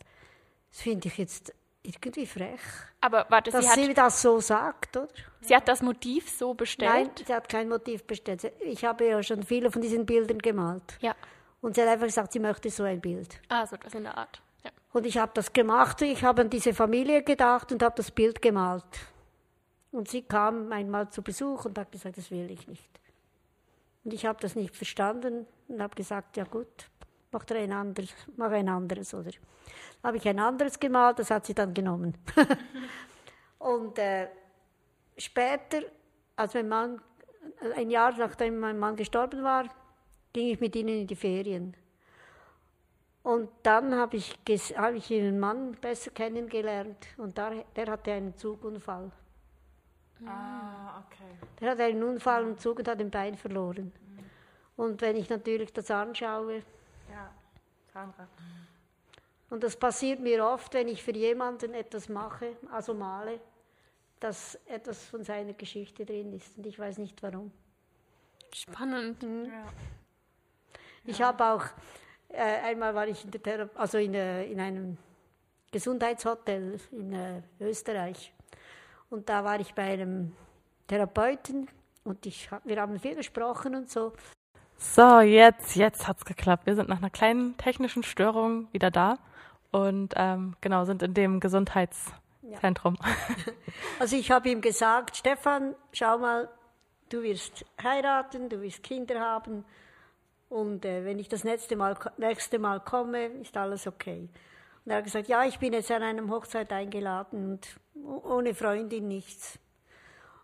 [0.71, 2.61] das finde ich jetzt irgendwie frech,
[3.01, 5.09] Aber warte, dass sie hat, sie das so sagt, oder?
[5.43, 6.91] sie hat das Motiv so bestellt?
[6.91, 8.51] Nein, sie hat kein Motiv bestellt.
[8.61, 10.97] Ich habe ja schon viele von diesen Bildern gemalt.
[11.01, 11.15] Ja.
[11.61, 13.39] Und sie hat einfach gesagt, sie möchte so ein Bild.
[13.49, 14.41] Ah, so etwas in der Art.
[14.95, 16.01] Und ich habe das gemacht.
[16.03, 18.85] Ich habe an diese Familie gedacht und habe das Bild gemalt.
[19.91, 23.01] Und sie kam einmal zu Besuch und hat gesagt, das will ich nicht.
[24.05, 26.89] Und ich habe das nicht verstanden und habe gesagt, ja gut,
[27.33, 29.33] mach ein anderes, mach ein anderes, oder?
[30.05, 32.17] Habe ich ein anderes gemalt, das hat sie dann genommen.
[33.59, 34.29] und äh,
[35.19, 35.83] später,
[36.37, 37.01] als mein Mann,
[37.75, 39.65] ein Jahr nachdem mein Mann gestorben war,
[40.33, 41.77] ging ich mit ihnen in die Ferien.
[43.25, 44.37] Und dann habe ich,
[44.77, 49.11] habe ich ihren Mann besser kennengelernt und da, der hatte einen Zugunfall.
[50.27, 51.31] Ah, okay.
[51.59, 53.93] Der hat einen Unfall im Zug und hat ein Bein verloren.
[54.77, 56.63] Und wenn ich natürlich das anschaue,
[57.11, 57.31] Ja,
[57.93, 58.29] Zahnrad.
[59.49, 63.41] und das passiert mir oft, wenn ich für jemanden etwas mache, also male,
[64.21, 67.51] dass etwas von seiner Geschichte drin ist und ich weiß nicht warum.
[68.53, 69.23] Spannend.
[69.23, 69.65] Ja.
[71.05, 71.65] Ich habe auch,
[72.41, 74.97] einmal war ich in, der also in, äh, in einem
[75.73, 78.33] Gesundheitshotel in äh, Österreich
[79.11, 80.33] und da war ich bei einem
[80.87, 81.69] Therapeuten
[82.05, 84.13] und ich, wir haben viel gesprochen und so.
[84.77, 86.67] So, jetzt, jetzt hat's geklappt.
[86.67, 89.19] Wir sind nach einer kleinen technischen Störung wieder da
[89.71, 92.97] und ähm, genau sind in dem Gesundheitszentrum.
[93.99, 96.49] Also ich habe ihm gesagt, Stefan, schau mal,
[97.09, 99.65] du wirst heiraten, du wirst Kinder haben
[100.55, 104.29] und äh, wenn ich das nächste Mal, nächste Mal komme, ist alles okay.
[104.85, 107.81] Und er hat gesagt, ja, ich bin jetzt an einem Hochzeit eingeladen und
[108.23, 109.59] ohne Freundin nichts.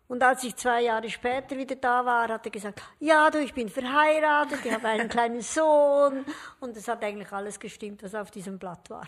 [0.08, 3.54] Und als ich zwei Jahre später wieder da war, hat er gesagt, ja, du, ich
[3.54, 6.24] bin verheiratet, ich habe einen kleinen Sohn.
[6.58, 9.06] Und es hat eigentlich alles gestimmt, was auf diesem Blatt war.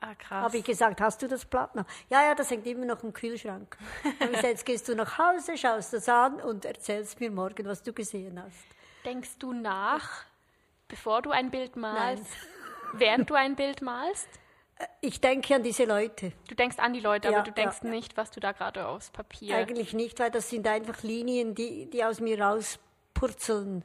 [0.00, 0.44] Ah, krass.
[0.44, 1.86] Habe ich gesagt, hast du das Blatt noch?
[2.10, 3.74] Ja, ja, das hängt immer noch im Kühlschrank.
[4.04, 7.66] Habe ich gesagt, jetzt gehst du nach Hause, schaust das an und erzählst mir morgen,
[7.66, 8.75] was du gesehen hast.
[9.06, 10.24] Denkst du nach,
[10.88, 12.26] bevor du ein Bild malst?
[12.92, 14.28] Während du ein Bild malst?
[15.00, 16.32] Ich denke an diese Leute.
[16.48, 17.88] Du denkst an die Leute, Ja, aber du denkst ja.
[17.88, 19.56] nicht, was du da gerade aufs Papier.
[19.56, 23.84] Eigentlich nicht, weil das sind einfach Linien, die, die aus mir rauspurzeln.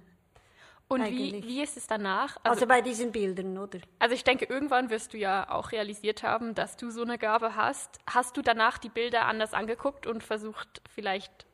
[0.87, 2.35] Und wie, wie ist es danach?
[2.37, 3.79] Also, Also, bei diesen Bildern, oder?
[3.99, 7.55] also ich denke, irgendwann wirst du ja auch realisiert haben, dass du so eine Gabe
[7.55, 7.99] hast.
[8.09, 11.45] Hast du danach die Bilder anders angeguckt und versucht, vielleicht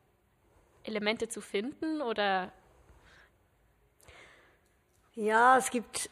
[0.84, 2.01] Elemente zu finden?
[2.01, 2.51] Oder
[5.17, 6.10] Ja, es gibt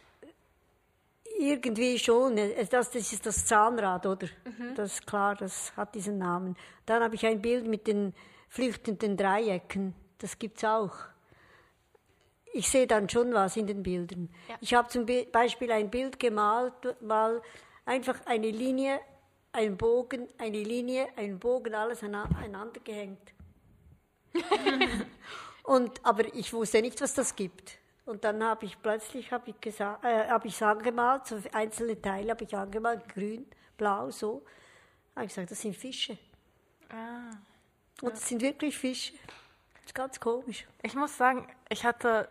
[1.37, 2.35] irgendwie schon.
[2.35, 4.27] Das, das ist das Zahnrad, oder?
[4.75, 6.57] Das ist klar, das hat diesen Namen.
[6.87, 8.13] Dann habe ich ein Bild mit den
[8.49, 9.93] flüchtenden Dreiecken.
[10.17, 10.91] Das gibt es auch.
[12.53, 14.29] Ich sehe dann schon was in den Bildern.
[14.47, 14.55] Ja.
[14.61, 17.41] Ich habe zum Be- Beispiel ein Bild gemalt, mal
[17.85, 18.99] einfach eine Linie,
[19.51, 23.33] ein Bogen, eine Linie, ein Bogen, alles aneinander gehängt.
[25.63, 27.77] Und, aber ich wusste nicht, was das gibt.
[28.05, 32.31] Und dann habe ich plötzlich habe ich gesagt, äh, habe ich angemalt, so einzelne Teile
[32.31, 33.47] habe ich angemalt, grün,
[33.77, 34.45] blau, so.
[35.15, 36.17] Habe ich gesagt, das sind Fische.
[36.89, 37.31] Ah.
[38.01, 39.13] Und es sind wirklich Fische.
[39.75, 40.67] Das ist ganz komisch.
[40.83, 42.29] Ich muss sagen, ich hatte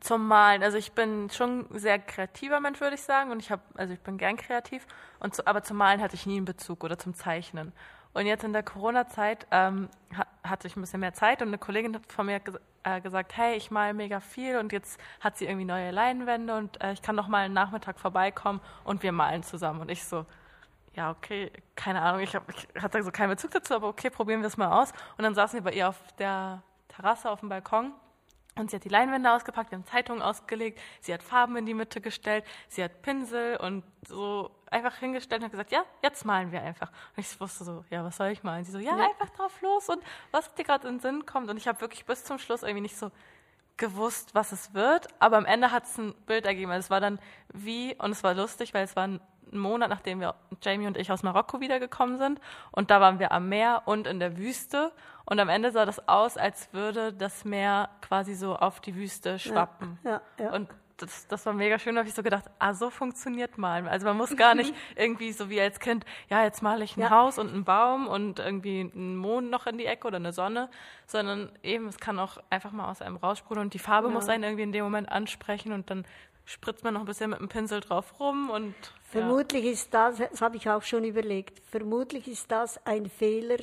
[0.00, 3.50] zum Malen, also ich bin schon ein sehr kreativer Mensch, würde ich sagen, und ich
[3.50, 4.86] habe, also ich bin gern kreativ,
[5.20, 7.72] und zu, aber zum Malen hatte ich nie einen Bezug oder zum Zeichnen.
[8.14, 11.58] Und jetzt in der Corona-Zeit ähm, ha, hatte ich ein bisschen mehr Zeit und eine
[11.58, 15.36] Kollegin hat von mir ges- äh, gesagt, hey, ich mal mega viel und jetzt hat
[15.36, 19.12] sie irgendwie neue Leinwände und äh, ich kann noch mal einen Nachmittag vorbeikommen und wir
[19.12, 19.80] malen zusammen.
[19.80, 20.24] Und ich so,
[20.94, 24.42] ja, okay, keine Ahnung, ich, hab, ich hatte so keinen Bezug dazu, aber okay, probieren
[24.42, 24.92] wir es mal aus.
[25.18, 27.92] Und dann saßen wir bei ihr auf der Terrasse auf dem Balkon
[28.56, 31.74] und sie hat die Leinwände ausgepackt, wir haben Zeitungen ausgelegt, sie hat Farben in die
[31.74, 36.52] Mitte gestellt, sie hat Pinsel und so einfach hingestellt und hat gesagt, ja, jetzt malen
[36.52, 36.90] wir einfach.
[37.16, 38.64] Und ich wusste so, ja, was soll ich malen?
[38.64, 39.04] Sie so, ja, Ja.
[39.08, 41.50] einfach drauf los und was dir gerade in den Sinn kommt.
[41.50, 43.10] Und ich habe wirklich bis zum Schluss irgendwie nicht so
[43.76, 46.70] gewusst, was es wird, aber am Ende hat es ein Bild ergeben.
[46.70, 47.18] Also es war dann
[47.52, 49.20] wie, und es war lustig, weil es war ein
[49.58, 52.40] Monat, nachdem wir, Jamie und ich aus Marokko wiedergekommen sind.
[52.70, 54.92] Und da waren wir am Meer und in der Wüste.
[55.24, 59.38] Und am Ende sah das aus, als würde das Meer quasi so auf die Wüste
[59.38, 59.98] schwappen.
[60.04, 60.52] ja, ja.
[60.52, 63.88] Und das, das war mega schön, da habe ich so gedacht, ah, so funktioniert Malen.
[63.88, 67.00] Also man muss gar nicht irgendwie so wie als Kind, ja, jetzt male ich ein
[67.00, 67.10] Ja.
[67.10, 70.70] Haus und einen Baum und irgendwie einen Mond noch in die Ecke oder eine Sonne,
[71.06, 74.44] sondern eben, es kann auch einfach mal aus einem raussprudeln und die Farbe muss einen
[74.44, 76.04] irgendwie in dem Moment ansprechen und dann
[76.44, 79.20] spritzt man noch ein bisschen mit dem Pinsel drauf rum und ja.
[79.20, 83.58] Vermutlich ist das, das habe ich auch schon überlegt, vermutlich ist das ein Fehler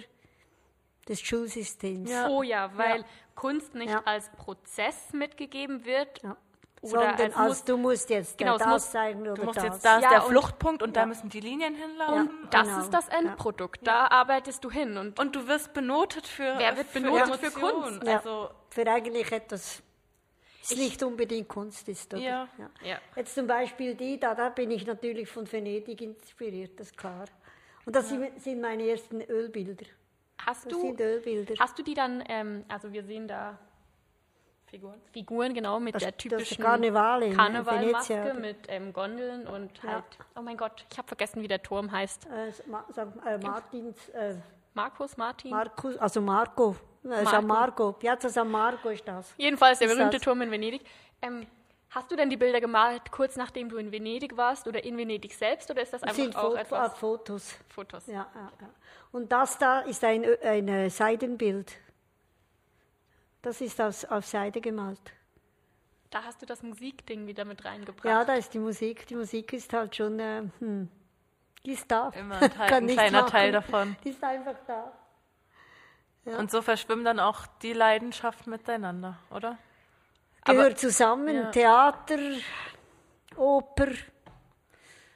[1.08, 2.10] des Schulsystems.
[2.10, 2.30] Ja.
[2.30, 3.04] Oh ja, weil
[3.36, 4.02] Kunst nicht Ja.
[4.06, 6.22] als Prozess mitgegeben wird.
[6.24, 6.38] Ja.
[6.84, 9.58] Oder Sondern als als, muss- du musst jetzt Genau, das muss- zeigen oder Du musst
[9.58, 9.64] das.
[9.66, 11.06] jetzt, da ist Ja, der und- Fluchtpunkt und da Ja.
[11.06, 12.30] müssen die Linien hinlaufen.
[12.50, 12.80] Das Genau.
[12.80, 13.86] ist das Endprodukt.
[13.86, 14.98] Da arbeitest du hin.
[14.98, 17.84] Und Und du wirst benotet für Wer wird für benotet für Emotionen.
[17.84, 18.04] Kunst?
[18.08, 18.18] Ja.
[18.18, 19.84] Also, Für eigentlich etwas,
[20.62, 22.14] das nicht unbedingt Kunst ist.
[22.14, 22.22] Oder?
[22.22, 22.48] Ja.
[22.84, 22.98] Ja.
[23.16, 27.26] Jetzt zum Beispiel die da, da bin ich natürlich von Venedig inspiriert, das ist klar.
[27.86, 29.86] Und das sind- sind meine ersten Ölbilder.
[30.46, 31.56] hast Das du, sind Ölbilder.
[31.60, 33.58] hast du die dann, ähm, also wir sehen da
[34.68, 35.02] Figuren.
[35.12, 39.90] Figuren, genau, mit Das- der typischen Karnevalmaske mit ähm, Gondeln und Ja.
[39.96, 40.04] halt,
[40.36, 42.26] oh mein Gott, ich habe vergessen, wie der Turm heißt.
[42.28, 44.36] Äh, äh, Martins, äh,
[44.74, 45.52] Markus, Martin?
[45.52, 49.34] Markus, also Marco, äh, San Marco, Piazza San Marco ist das.
[49.38, 50.24] Jedenfalls der Ist berühmte das?
[50.24, 50.82] Turm in Venedig.
[51.22, 51.48] Ähm,
[51.90, 55.34] hast du denn die Bilder gemalt, kurz nachdem du in Venedig warst oder in Venedig
[55.34, 57.56] selbst oder ist das einfach sind auch Fot etwas äh, Fotos.
[57.68, 58.08] Fotos?
[58.08, 58.70] Ja, ja, ja.
[59.12, 61.72] Und das da ist ein, ein äh, Seidenbild.
[63.42, 65.02] Das ist aus, auf Seide gemalt.
[66.12, 68.06] Da hast du das Musikding wieder mit reingebracht.
[68.06, 69.08] Ja, da ist die Musik.
[69.08, 70.90] Die Musik ist halt schon, äh, hm,
[71.66, 72.10] die ist da.
[72.10, 73.26] Immer ein, Teil, ein kleiner.
[73.26, 73.96] Teil davon.
[74.04, 74.92] Die ist einfach da.
[76.26, 79.58] Und so verschwimmen dann auch die Leidenschaften miteinander, oder?
[80.46, 81.34] Gehört zusammen.
[81.36, 81.52] ja.
[81.52, 82.18] Theater,
[83.36, 83.88] Oper.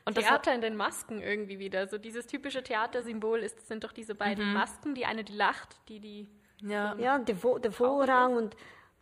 [0.05, 1.87] Und das Theater in den Masken irgendwie wieder.
[1.87, 4.93] So dieses typische Theatersymbol ist, sind doch diese beiden Masken.
[4.93, 6.29] Die eine, die lacht, die, die.
[6.61, 8.55] ja, Ja, und der, Vo- der Vorhang und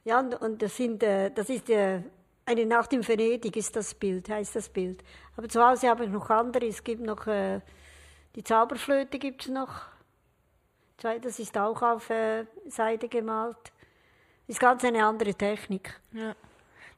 [0.06, 2.02] ja, und, und das sind, äh, das ist äh,
[2.46, 5.02] eine Nacht in Venedig ist das Bild, heißt das Bild.
[5.38, 6.66] Aber zu Hause habe ich noch andere.
[6.68, 7.62] Es gibt noch äh,
[8.36, 9.82] die Zauberflöte gibt es noch.
[11.22, 13.72] Das ist auch auf äh, Seide gemalt.
[14.48, 16.00] Ist ganz eine andere Technik.
[16.12, 16.34] ja.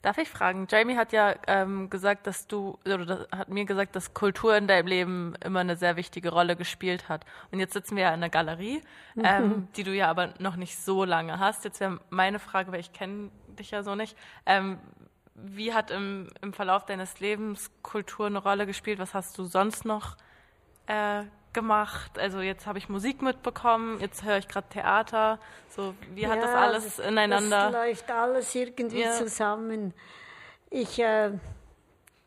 [0.02, 0.68] Darf ich fragen?
[0.70, 4.68] Jamie hat ja ähm, gesagt, dass du, oder das- hat mir gesagt, dass Kultur in
[4.68, 7.26] deinem Leben immer eine sehr wichtige Rolle gespielt hat.
[7.52, 8.84] Und jetzt sitzen wir ja in einer Galerie,
[9.24, 11.64] ähm, die du ja aber noch nicht so lange hast.
[11.66, 14.16] Jetzt wäre meine Frage, weil ich kenne dich ja so nicht.
[14.46, 14.78] Ähm,
[15.34, 19.00] wie hat im, im Verlauf deines Lebens Kultur eine Rolle gespielt?
[19.00, 20.18] Was hast du sonst noch
[20.86, 21.24] äh,
[21.56, 22.20] gemacht?
[22.20, 25.40] Also jetzt habe ich Musik mitbekommen, jetzt höre ich gerade Theater.
[25.70, 27.72] So, wie hat das Ja, alles ineinander?
[27.72, 29.12] Das läuft alles irgendwie Ja.
[29.14, 29.94] zusammen.
[30.70, 31.32] Ich, äh,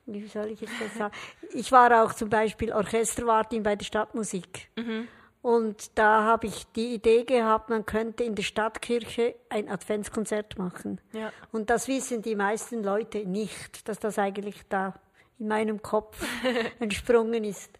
[0.06, 1.14] wie soll ich jetzt das sagen?
[1.52, 4.68] Ich war auch zum Beispiel Orchesterwartin bei der Stadtmusik.
[4.76, 5.06] Mhm.
[5.40, 11.00] Und da habe ich die Idee gehabt, man könnte in der Stadtkirche ein Adventskonzert machen.
[11.12, 11.32] Ja.
[11.52, 14.94] Und das wissen die meisten Leute nicht, dass das eigentlich da
[15.38, 16.20] in meinem Kopf
[16.80, 17.70] entsprungen ist.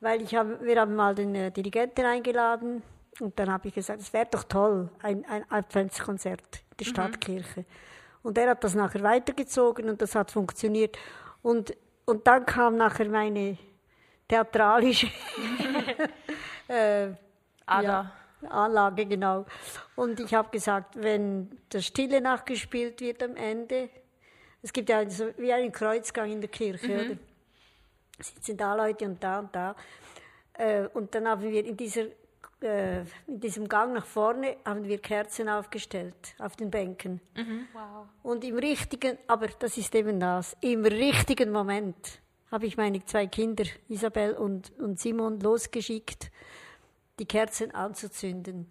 [0.00, 2.82] Weil ich hab, wir haben mal den äh, Dirigenten eingeladen
[3.20, 6.40] und dann habe ich gesagt, es wäre doch toll, ein, ein Adventskonzert
[6.70, 7.64] in der Stadtkirche.
[8.22, 10.98] Und er hat das nachher weitergezogen und das hat funktioniert.
[11.42, 11.74] Und,
[12.04, 13.56] und dann kam nachher meine
[14.28, 15.06] theatralische
[16.68, 18.12] äh, ja,
[18.48, 19.46] Anlage, genau.
[19.94, 23.88] Und ich habe gesagt, wenn das Stille nachgespielt wird am Ende,
[24.62, 27.18] es gibt ja so wie einen Kreuzgang in der Kirche, oder?
[28.18, 29.76] Sitzen da Leute und da und da.
[30.54, 32.06] Äh, und dann haben wir in, dieser,
[32.62, 37.20] äh, in diesem Gang nach vorne haben wir Kerzen aufgestellt auf den Bänken.
[37.72, 38.06] Wow.
[38.22, 43.26] Und im richtigen, aber das ist eben das, im richtigen Moment habe ich meine zwei
[43.26, 46.30] Kinder, Isabel und, und Simon, losgeschickt,
[47.18, 48.70] die Kerzen anzuzünden.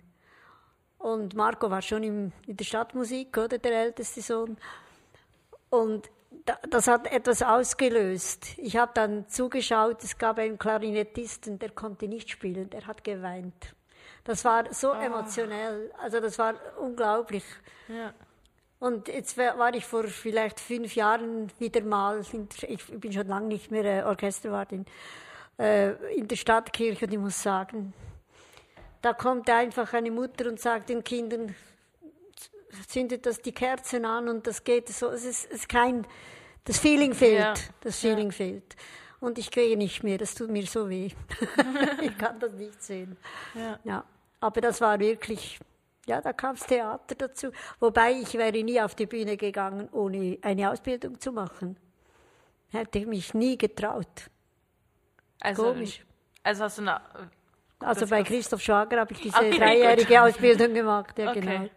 [0.98, 4.58] Und Marco war schon im, in der Stadtmusik, oder der älteste Sohn.
[5.70, 6.10] Und
[6.70, 8.58] das hat etwas ausgelöst.
[8.58, 13.76] Ich habe dann zugeschaut, es gab einen Klarinettisten, der konnte nicht spielen, der hat geweint.
[14.24, 17.44] Das war so emotionell, also das war unglaublich.
[17.88, 18.14] Ja.
[18.80, 22.22] Und jetzt war ich vor vielleicht fünf Jahren wieder mal,
[22.68, 24.86] ich bin schon lange nicht mehr äh, Orchesterwartin,
[25.58, 27.94] äh, in der Stadtkirche und ich muss sagen,
[29.02, 31.56] da kommt einfach eine Mutter und sagt den Kindern,
[32.88, 35.10] zündet das die Kerzen an und das geht so.
[35.10, 36.06] Es ist, es ist kein,
[36.64, 37.40] das Feeling fehlt.
[37.40, 37.54] Ja.
[37.82, 38.34] Das Feeling ja.
[38.34, 38.76] fehlt.
[39.20, 41.10] Und ich gehe nicht mehr, das tut mir so weh.
[42.02, 43.18] ich kann das nicht sehen.
[43.54, 43.80] Ja.
[43.84, 44.04] ja.
[44.40, 45.60] Aber das war wirklich,
[46.06, 47.52] ja, da kam das Theater dazu.
[47.80, 51.78] Wobei ich wäre nie auf die Bühne gegangen, ohne eine Ausbildung zu machen.
[52.70, 54.30] Hätte ich mich nie getraut.
[55.40, 56.06] Also, Komisch.
[56.44, 57.02] Also hast du eine.
[57.80, 60.18] Also bei Christoph Schwager habe ich diese okay, dreijährige gut.
[60.18, 61.42] Ausbildung gemacht, ja okay.
[61.42, 61.70] genau.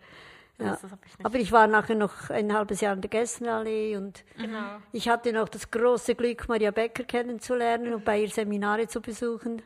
[0.58, 0.70] Ja.
[0.70, 4.80] Das, ich Aber ich war nachher noch ein halbes Jahr in der Gästenallee und genau.
[4.92, 9.62] ich hatte noch das große Glück, Maria Becker kennenzulernen und bei ihr Seminare zu besuchen.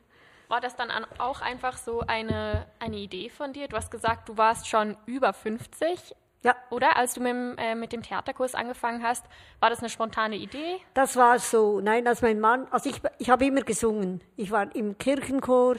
[0.48, 3.68] War das dann auch einfach so eine, eine Idee von dir?
[3.68, 6.14] Du hast gesagt, du warst schon über 50.
[6.42, 6.54] Ja.
[6.68, 9.24] Oder als du mit, äh, mit dem Theaterkurs angefangen hast,
[9.60, 10.78] war das eine spontane Idee?
[10.92, 11.80] Das war so.
[11.80, 14.20] Nein, als mein Mann, also ich, ich habe immer gesungen.
[14.36, 15.76] Ich war im Kirchenchor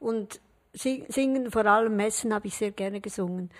[0.00, 0.40] und
[0.72, 3.50] singen, vor allem Messen, habe ich sehr gerne gesungen.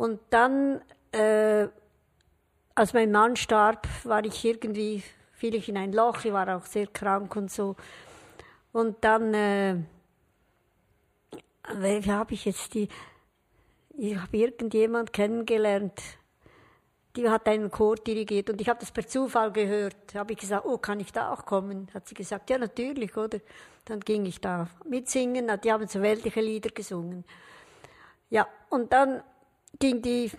[0.00, 0.80] Und dann,
[1.12, 1.68] äh,
[2.74, 5.02] als mein Mann starb, war ich irgendwie,
[5.34, 7.76] fiel ich in ein Loch, ich war auch sehr krank und so.
[8.72, 9.76] Und dann, äh,
[11.74, 12.88] wie habe ich jetzt die,
[13.98, 16.00] ich habe irgendjemand kennengelernt,
[17.14, 20.14] die hat einen Chor dirigiert und ich habe das per Zufall gehört.
[20.14, 21.90] Habe ich gesagt, oh, kann ich da auch kommen?
[21.92, 23.40] Hat sie gesagt, ja, natürlich, oder?
[23.84, 27.22] Dann ging ich da mitsingen, die haben so weltliche Lieder gesungen.
[28.30, 29.22] Ja, und dann
[29.80, 30.30] ging die,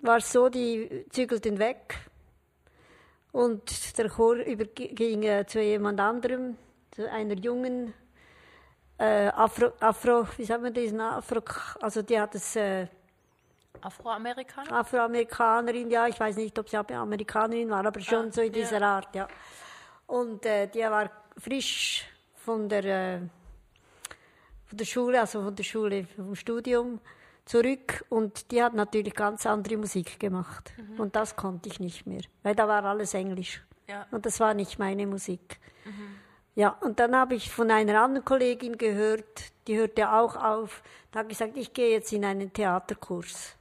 [0.00, 1.96] war so, die zügelten weg
[3.32, 6.56] und der Chor überging äh, zu jemand anderem,
[6.90, 7.92] zu einer jungen
[8.98, 11.42] äh, Afro, Afro, wie sagt man das, Afro,
[11.80, 12.86] also die hat es äh,
[13.82, 14.72] Afroamerikaner?
[14.72, 18.80] Afroamerikanerin, ja, ich weiß nicht, ob sie Amerikanerin war, aber schon ah, so in dieser
[18.80, 18.96] ja.
[18.96, 19.28] Art, ja.
[20.06, 22.04] Und äh, die war frisch
[22.34, 23.18] von der, äh,
[24.66, 27.00] von der Schule, also von der Schule, vom Studium
[27.50, 30.72] zurück und die hat natürlich ganz andere Musik gemacht.
[30.76, 31.00] Mhm.
[31.00, 33.62] Und das konnte ich nicht mehr, weil da war alles Englisch.
[33.88, 34.06] Ja.
[34.12, 35.58] Und das war nicht meine Musik.
[35.84, 36.14] Mhm.
[36.54, 41.20] Ja, und dann habe ich von einer anderen Kollegin gehört, die hörte auch auf, da
[41.20, 43.56] habe ich gesagt, ich gehe jetzt in einen Theaterkurs.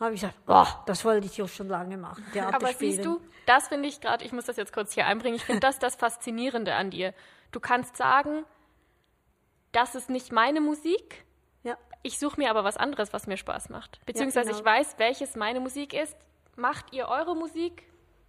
[0.00, 2.24] Habe ich gesagt, oh, das wollte ich ja schon lange machen.
[2.32, 2.92] Theater Aber spielen.
[2.92, 5.60] siehst du, das finde ich gerade, ich muss das jetzt kurz hier einbringen, ich finde
[5.60, 7.12] das das Faszinierende an dir.
[7.50, 8.44] Du kannst sagen,
[9.72, 11.24] das ist nicht meine Musik,
[12.02, 14.00] ich suche mir aber was anderes, was mir Spaß macht.
[14.06, 14.70] Beziehungsweise ja, genau.
[14.70, 16.16] ich weiß, welches meine Musik ist.
[16.56, 17.84] Macht ihr eure Musik?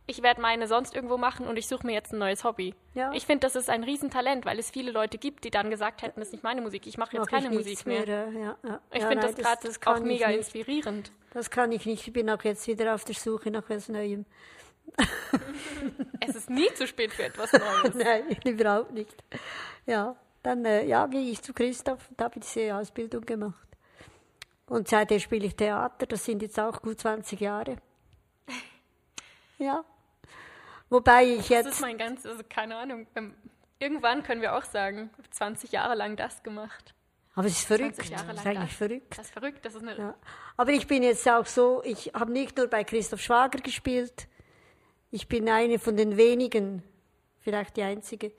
[0.06, 2.76] Ich werde meine sonst irgendwo machen und ich suche mir jetzt ein neues Hobby.
[2.94, 3.14] Ja.
[3.14, 6.20] Ich finde, das ist ein Riesentalent, weil es viele Leute gibt, die dann gesagt hätten,
[6.20, 8.06] das ist nicht meine Musik, ich mache jetzt keine Musik mehr.
[8.06, 8.58] mehr.
[8.64, 8.80] Ja.
[8.92, 11.12] Ich finde das gerade auch mega inspirierend.
[11.34, 12.06] Das kann ich nicht.
[12.06, 14.26] Ich bin auch jetzt wieder auf der Suche nach etwas Neuem.
[16.20, 17.96] es ist nie zu spät für etwas Neues.
[17.96, 19.16] Nein, überhaupt nicht.
[19.86, 23.68] Ja, dann äh, ja, ging ich zu Christoph und habe diese Ausbildung gemacht.
[24.68, 27.78] Und seitdem spiele ich Theater, das sind jetzt auch gut 20 Jahre.
[29.60, 29.86] Ja.
[30.90, 31.68] Wobei ich jetzt.
[31.68, 33.08] Das ist mein ganz, also keine Ahnung.
[33.80, 36.94] Irgendwann können wir auch sagen, 20 Jahre lang das gemacht.
[37.36, 37.98] Aber es ist verrückt.
[37.98, 38.74] Das ist eigentlich das.
[38.74, 39.18] verrückt.
[39.18, 39.66] Das ist verrückt.
[39.66, 40.16] Das ist eine ja.
[40.58, 44.28] Aber ich bin jetzt auch so, ich habe nicht nur bei Christoph Schwager gespielt,
[45.12, 46.84] ich bin eine von den wenigen,
[47.40, 48.32] vielleicht die einzige,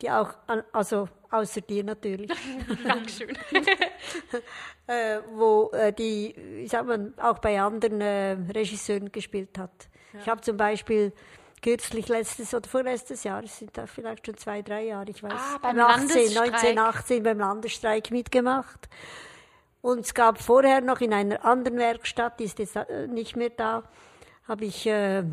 [0.00, 0.34] die auch,
[0.72, 2.30] also außer dir natürlich.
[2.84, 3.36] Dankeschön.
[4.86, 6.30] äh, wo äh, die,
[6.62, 9.88] ich sag mal, auch bei anderen äh, Regisseuren gespielt hat.
[10.12, 10.20] Ja.
[10.20, 11.12] Ich habe zum Beispiel
[11.62, 15.32] kürzlich letztes oder vorletztes Jahr, es sind da vielleicht schon zwei, drei Jahre, ich weiß,
[15.32, 18.88] ah, beim 18, 1918 beim Landesstreik mitgemacht.
[19.80, 23.50] Und es gab vorher noch in einer anderen Werkstatt, die ist jetzt äh, nicht mehr
[23.50, 23.84] da,
[24.46, 25.24] habe ich, äh,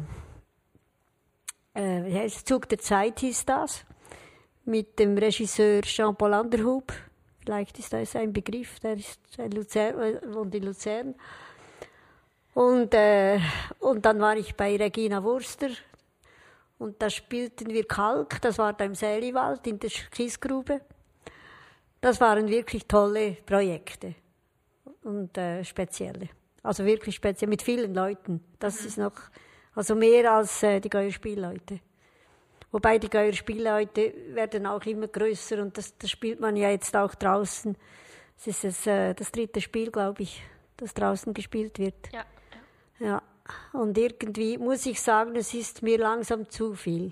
[1.74, 3.86] äh, Zug der Zeit hieß das
[4.70, 6.94] mit dem Regisseur Jean-Paul Anderhub.
[7.40, 11.16] Vielleicht ist das ein Begriff, der ist ein Luzern, äh, wohnt in Luzern.
[12.54, 13.40] Und, äh,
[13.80, 15.70] und dann war ich bei Regina Wurster
[16.78, 20.82] und da spielten wir Kalk, das war da im Säliwald in der Kiesgrube.
[22.00, 24.16] Das waren wirklich tolle Projekte
[25.04, 26.30] und äh, spezielle.
[26.62, 28.44] Also wirklich speziell, mit vielen Leuten.
[28.60, 28.88] Das mhm.
[28.88, 29.14] ist noch,
[29.74, 31.80] also mehr als äh, die Geierspielleute.
[32.72, 37.16] Wobei die Geierspielleute werden auch immer größer und das, das spielt man ja jetzt auch
[37.16, 37.76] draußen.
[38.38, 40.44] Es ist das, äh, das dritte Spiel, glaube ich,
[40.78, 41.96] das draußen gespielt wird.
[42.14, 42.24] Ja,
[43.00, 43.08] ja.
[43.08, 43.22] ja.
[43.74, 47.12] Und irgendwie muss ich sagen, es ist mir langsam zu viel.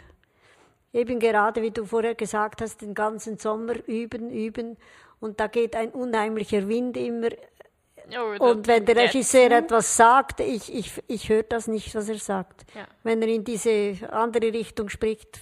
[0.93, 4.77] Eben gerade, wie du vorher gesagt hast, den ganzen Sommer üben, üben.
[5.19, 7.29] Und da geht ein unheimlicher Wind immer
[8.39, 8.95] Und wenn der.
[8.95, 12.65] Regisseur etwas sagt, ich, ich, ich höre das nicht, was er sagt.
[12.73, 12.87] Ja.
[13.03, 15.41] Wenn er in diese andere Richtung spricht.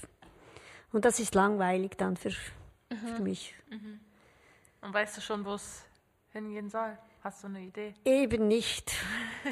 [0.91, 2.29] Und das ist langweilig dann für,
[2.89, 3.07] Mhm.
[3.15, 3.55] für mich.
[4.81, 5.83] Und weißt du schon, wo es
[6.31, 6.97] hingehen soll?
[7.23, 7.95] Hast du eine Idee?
[8.05, 8.93] Eben nicht.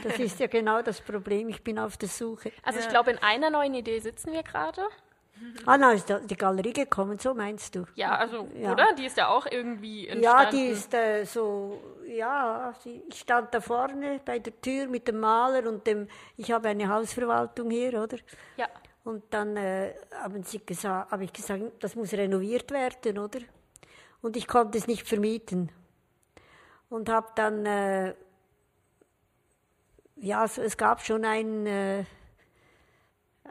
[0.03, 1.49] Das ist ja genau das Problem.
[1.49, 2.51] Ich bin auf der Suche.
[2.61, 4.81] Also ich glaube, in einer neuen Idee sitzen wir gerade.
[5.65, 7.85] Ah, na, ist die Galerie gekommen, so meinst du?
[7.95, 8.71] Ja, also, Ja.
[8.73, 8.93] oder?
[8.97, 10.43] Die ist ja auch irgendwie entstanden.
[10.43, 12.73] Ja, die ist äh, so, ja,
[13.09, 16.87] ich stand da vorne bei der Tür mit dem Maler und dem, ich habe eine
[16.89, 18.17] Hausverwaltung hier, oder?
[18.57, 18.67] Ja.
[19.03, 23.39] Und dann äh, haben sie gesagt, habe ich gesagt, das muss renoviert werden, oder?
[24.21, 25.69] Und ich konnte es nicht vermieten.
[26.89, 28.13] Und habe dann, äh,
[30.15, 32.05] ja, so, es gab schon einen, äh,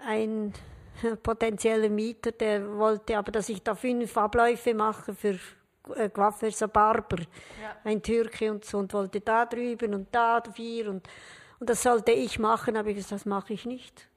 [0.06, 0.54] ein
[1.22, 5.38] potenzieller Mieter, der wollte aber, dass ich da fünf Abläufe mache für
[5.96, 7.18] äh, Coiffeur, so Barber,
[7.62, 7.76] Ja.
[7.84, 11.08] ein Türke und so, und wollte da drüben und da vier und,
[11.58, 14.08] und das sollte ich machen, aber ich gesagt, das mache ich nicht.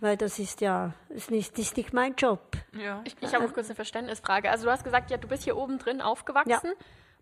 [0.00, 2.56] Weil das ist ja, es ist, ist nicht mein Job.
[2.72, 3.02] Ja.
[3.04, 4.50] Ich, ich habe noch kurz eine Verständnisfrage.
[4.50, 6.72] Also du hast gesagt, ja, du bist hier oben drin aufgewachsen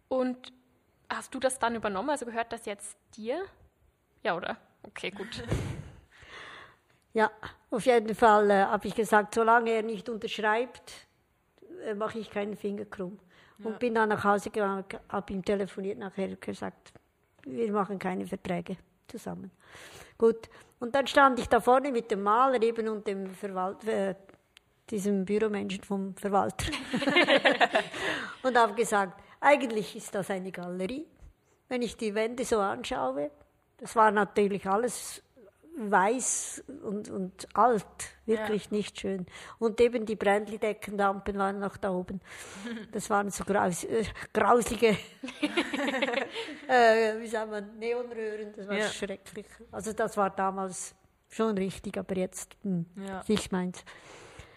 [0.09, 0.53] und
[1.09, 2.11] hast du das dann übernommen?
[2.11, 3.43] Also gehört das jetzt dir?
[4.23, 4.57] Ja, oder?
[4.85, 5.43] Okay, gut.
[7.17, 7.31] Ja,
[7.71, 10.93] auf jeden Fall äh, habe ich gesagt, solange er nicht unterschreibt,
[11.87, 13.19] äh, mache ich keinen Finger krumm.
[13.65, 16.93] Und bin dann nach Hause gegangen, habe ihm telefoniert, nachher gesagt,
[17.45, 18.77] wir machen keine Verträge
[19.09, 19.51] zusammen.
[20.19, 24.15] Gut, und dann stand ich da vorne mit dem Maler eben und dem Verwalt äh,
[24.91, 26.71] diesem Büromenschen vom Verwalter
[28.43, 31.07] und habe gesagt, eigentlich ist das eine Galerie.
[31.71, 33.31] Wenn ich die Wände so anschaue,
[33.79, 35.23] das war natürlich alles
[35.79, 37.85] weiß und, und alt,
[38.25, 39.27] wirklich nicht schön.
[39.59, 42.21] Und eben die Brändli-Deckenlampen waren noch da oben.
[42.93, 44.89] Das waren so graus, äh, grausige,
[46.69, 48.89] äh, wie sagt man, Neonröhren, das war Ja.
[48.89, 49.47] schrecklich.
[49.71, 50.95] Also das war damals
[51.29, 53.23] schon richtig, aber jetzt hm, Ja.
[53.29, 53.85] nicht meins.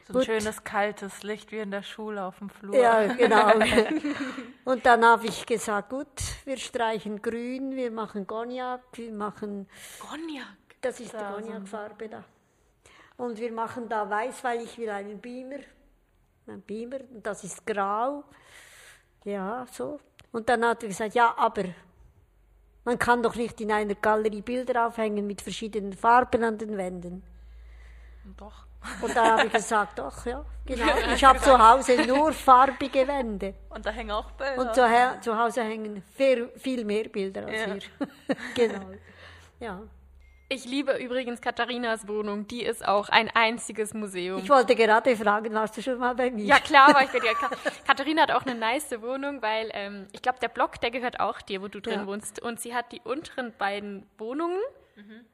[0.08, 0.26] So ein Gut.
[0.26, 2.76] schönes, kaltes Licht wie in der Schule auf dem Flur.
[2.76, 3.52] Ja, genau.
[4.66, 6.08] Und dann habe ich gesagt, gut,
[6.46, 9.68] wir streichen grün, wir machen Cognac, wir machen
[10.00, 10.48] Cognac.
[10.82, 12.24] Das ist die Da, Cognac-Farbe da.
[13.18, 15.60] Und wir machen da weiß, weil ich will einen Beamer.
[16.48, 18.24] Ein Beamer, und das ist grau.
[19.26, 20.00] Ja, so.
[20.32, 21.66] Und dann hat er gesagt, ja, aber
[22.86, 27.24] man kann doch nicht in einer Galerie Bilder aufhängen mit verschiedenen Farben an den Wänden.
[28.38, 28.66] Doch.
[29.02, 30.86] Und dann habe ich gesagt, doch, ja, genau.
[31.14, 33.54] Ich habe zu Hause nur farbige Wände.
[33.70, 34.62] Und da hängen auch Bilder.
[34.62, 37.74] Und zu, zu Hause hängen viel, viel mehr Bilder als Ja.
[37.74, 38.38] hier.
[38.56, 38.92] genau.
[39.60, 39.82] Ja.
[40.52, 42.48] Ich liebe übrigens Katharinas Wohnung.
[42.48, 44.40] Die ist auch ein einziges Museum.
[44.44, 46.44] Ich wollte gerade fragen, warst du schon mal bei mir?
[46.44, 47.36] Ja, klar war ich bei dir.
[47.36, 47.52] Ka
[47.86, 51.40] Katharina hat auch eine nice Wohnung, weil ähm, ich glaube, der Block, der gehört auch
[51.42, 52.08] dir, wo du drin Ja.
[52.08, 52.42] wohnst.
[52.42, 54.60] Und sie hat die unteren beiden Wohnungen,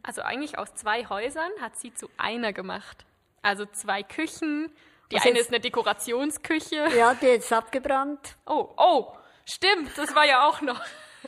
[0.04, 3.06] also eigentlich aus zwei Häusern, hat sie zu einer gemacht.
[3.42, 4.70] Also zwei Küchen.
[5.12, 6.90] Die Was eine ist eine Dekorationsküche.
[6.96, 8.36] Ja, die ist abgebrannt.
[8.46, 9.14] Oh, oh,
[9.46, 10.80] stimmt, das war ja auch noch.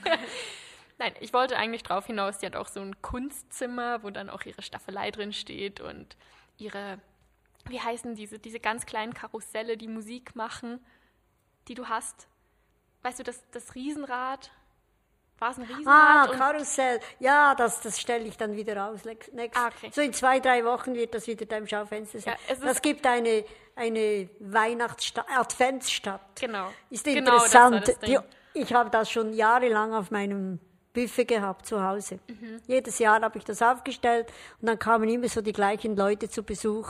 [0.99, 4.43] Nein, ich wollte eigentlich drauf hinaus, die hat auch so ein Kunstzimmer, wo dann auch
[4.43, 6.17] ihre Staffelei drin steht und
[6.57, 6.99] ihre,
[7.69, 10.83] wie heißen diese, diese ganz kleinen Karusselle, die Musik machen,
[11.67, 12.27] die du hast.
[13.03, 14.51] Weißt du, das, das Riesenrad?
[15.39, 16.29] War es ein Riesenrad?
[16.29, 16.99] Ah, Karussell.
[17.19, 19.01] Ja, das, das stelle ich dann wieder aus.
[19.53, 19.91] Ah, okay.
[19.93, 22.35] So in zwei, drei Wochen wird das wieder da im Schaufenster sein.
[22.49, 23.45] Ja, das gibt eine,
[23.75, 26.41] eine Weihnachtsstadt, Adventsstadt.
[26.41, 26.73] Genau.
[26.89, 27.95] Ist Genau, interessant.
[28.07, 28.17] Die,
[28.55, 30.59] ich habe das schon jahrelang auf meinem
[30.93, 32.19] Buffet gehabt zu Hause.
[32.65, 34.31] Jedes Jahr habe ich das aufgestellt
[34.61, 36.89] und dann kamen immer so die gleichen Leute zu Besuch,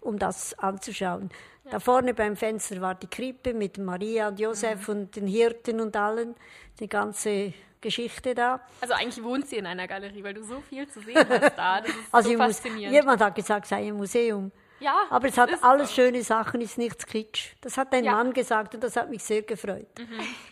[0.00, 1.30] um das anzuschauen.
[1.70, 5.94] Da vorne beim Fenster war die Krippe mit Maria und Josef und den Hirten und
[5.96, 6.34] allen,
[6.80, 8.60] die ganze Geschichte da.
[8.80, 11.80] Also eigentlich wohnt sie in einer Galerie, weil du so viel zu sehen hast da.
[11.80, 12.94] Das ist Also so ich muss, faszinierend.
[12.94, 14.50] jemand hat gesagt, es sei ein Museum.
[14.80, 16.02] Ja, Aber es hat alles so.
[16.02, 17.54] schöne Sachen, ist nichts Kitsch.
[17.60, 18.12] Das hat ein Ja.
[18.12, 19.86] Mann gesagt und das hat mich sehr gefreut.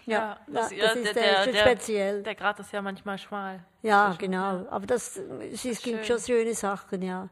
[0.04, 2.22] Ja, das, das ist äh, schon speziell.
[2.22, 3.64] Der Grat ist ja manchmal schmal.
[3.82, 4.66] Ja, genau.
[4.70, 5.16] Aber das,
[5.52, 7.28] es ist- gibt schon schöne Sachen, ja.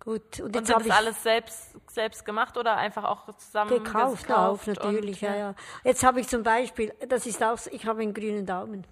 [0.00, 0.38] Gut.
[0.40, 3.70] Und Und jetzt sind habe das ich alles selbst, selbst gemacht oder einfach auch zusammen
[3.70, 5.54] gekauft, auf, gekauft natürlich, und, ja, ja.
[5.82, 8.86] Jetzt habe ich zum Beispiel, das ist auch, so- ich habe einen grünen Daumen.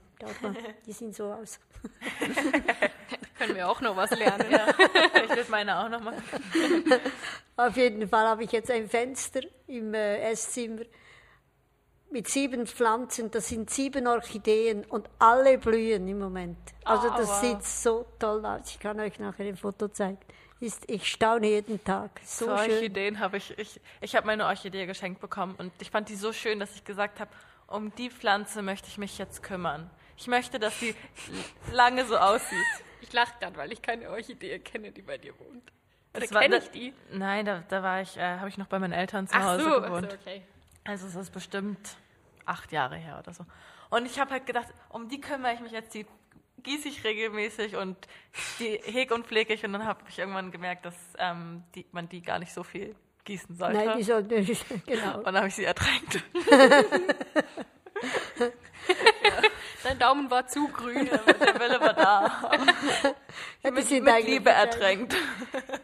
[0.86, 1.58] Die sehen so aus.
[3.42, 4.46] Können wir auch noch was lernen.
[4.50, 6.14] Ich will meine auch noch mal.
[7.56, 10.82] Auf jeden Fall habe ich jetzt ein Fenster im äh, Esszimmer
[12.10, 13.30] mit sieben Pflanzen.
[13.30, 16.58] Das sind sieben Orchideen und alle blühen im Moment.
[16.84, 17.40] Also Ah, das wow.
[17.40, 18.62] sieht so toll aus.
[18.70, 20.18] Ich kann euch nachher ein Foto zeigen.
[20.60, 22.20] Ist, ich staune jeden Tag.
[22.24, 22.70] So Zu schön.
[22.74, 26.32] Orchideen habe ich, ich, ich habe meine Orchidee geschenkt bekommen und ich fand die so
[26.32, 27.30] schön, dass ich gesagt habe,
[27.66, 29.90] um die Pflanze möchte ich mich jetzt kümmern.
[30.16, 30.94] Ich möchte, dass die
[31.72, 32.58] lange so aussieht.
[33.02, 35.72] Ich lache gerade, weil ich keine Orchidee kenne, die bei dir wohnt.
[36.14, 36.94] Oder kenne ich die?
[37.10, 39.64] Nein, da, da war ich, äh, habe ich noch bei meinen Eltern zu Ach Hause
[39.64, 40.04] so, gewohnt.
[40.04, 40.42] also okay.
[40.84, 41.96] Also es ist bestimmt
[42.46, 43.44] acht Jahre her oder so.
[43.90, 46.06] Und ich habe halt gedacht, um die kümmere ich mich jetzt, die
[46.62, 47.96] gieße ich regelmäßig und
[48.58, 49.64] die hege und pflege ich.
[49.64, 52.94] Und dann habe ich irgendwann gemerkt, dass ähm, die, man die gar nicht so viel
[53.24, 53.78] gießen sollte.
[53.78, 54.28] Nein, die sollten,
[54.86, 55.18] genau.
[55.18, 56.22] und dann habe ich sie ertränkt.
[59.82, 61.06] Dein Daumen war zu grün.
[61.06, 62.50] Der Wille war da.
[63.64, 65.14] Ja, die Mit, sind mit Liebe ertränkt.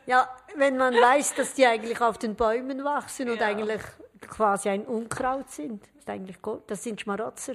[0.07, 3.46] Ja, wenn man weiß, dass die eigentlich auf den Bäumen wachsen und Ja.
[3.46, 3.80] eigentlich
[4.28, 5.82] quasi ein Unkraut sind.
[5.82, 6.62] Das, ist eigentlich gut.
[6.70, 7.55] das sind Schmarotzer.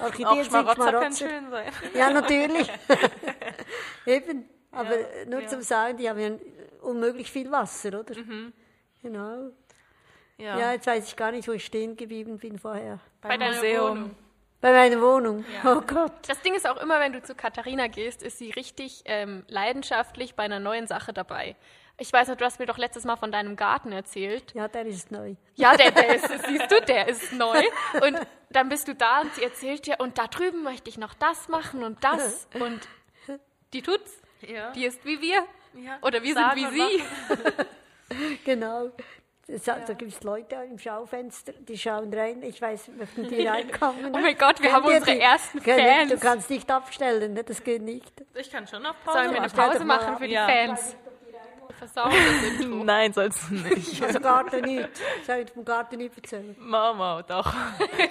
[0.00, 1.28] Orchideen Auch sind Schmarotzer können Schmarotzer.
[1.28, 1.72] schön sein.
[1.94, 2.70] Ja, natürlich.
[4.06, 4.48] Eben.
[4.70, 4.90] Aber
[5.26, 5.48] nur ja.
[5.48, 6.30] zum Sagen, die haben ja
[6.82, 8.16] unmöglich viel Wasser, oder?
[8.18, 8.52] Mhm.
[9.02, 9.50] Genau.
[10.36, 10.72] Ja, Ja.
[10.72, 12.98] jetzt weiß ich gar nicht, wo ich stehen geblieben bin vorher.
[13.20, 13.90] Bei beim deiner Museum.
[13.96, 14.16] Wohnung.
[14.64, 15.44] Bei meiner Wohnung.
[15.62, 16.26] Oh Gott.
[16.26, 20.36] Das Ding ist auch immer, wenn du zu Katharina gehst, ist sie richtig ähm, leidenschaftlich
[20.36, 21.54] bei einer neuen Sache dabei.
[21.98, 24.54] Ich weiß noch, du hast mir doch letztes Mal von deinem Garten erzählt.
[24.54, 25.34] Ja, der ist neu.
[25.54, 27.62] Ja, der, der ist, siehst du, der ist neu.
[28.00, 31.12] Und dann bist du da und sie erzählt dir, und da drüben möchte ich noch
[31.12, 32.48] das machen und das.
[32.54, 32.88] Und
[33.74, 34.18] die tut's.
[34.40, 34.70] Ja.
[34.70, 35.44] Die ist wie wir.
[35.74, 35.98] Ja.
[36.00, 38.36] Oder wir Sagen sind wie sie.
[38.46, 38.92] Genau.
[39.46, 42.42] Das, Da gibt es Leute im Schaufenster, die schauen rein.
[42.42, 44.06] Ich weiß, möchten die reinkommen?
[44.14, 45.20] Oh mein Gott, wir haben unsere die?
[45.20, 46.10] ersten Fans.
[46.10, 47.44] Du kannst nicht abstellen, ne?
[47.44, 48.10] das geht nicht.
[48.34, 50.46] Ich kann schon auf Pause Sollen wir eine Pause machen für die Ja.
[50.46, 50.96] Fans?
[52.84, 54.02] Nein, sollst du nicht.
[54.04, 54.88] Also Garten nicht.
[55.26, 56.54] Soll ich vom Garten nicht erzählen?
[56.58, 57.52] Mama, doch.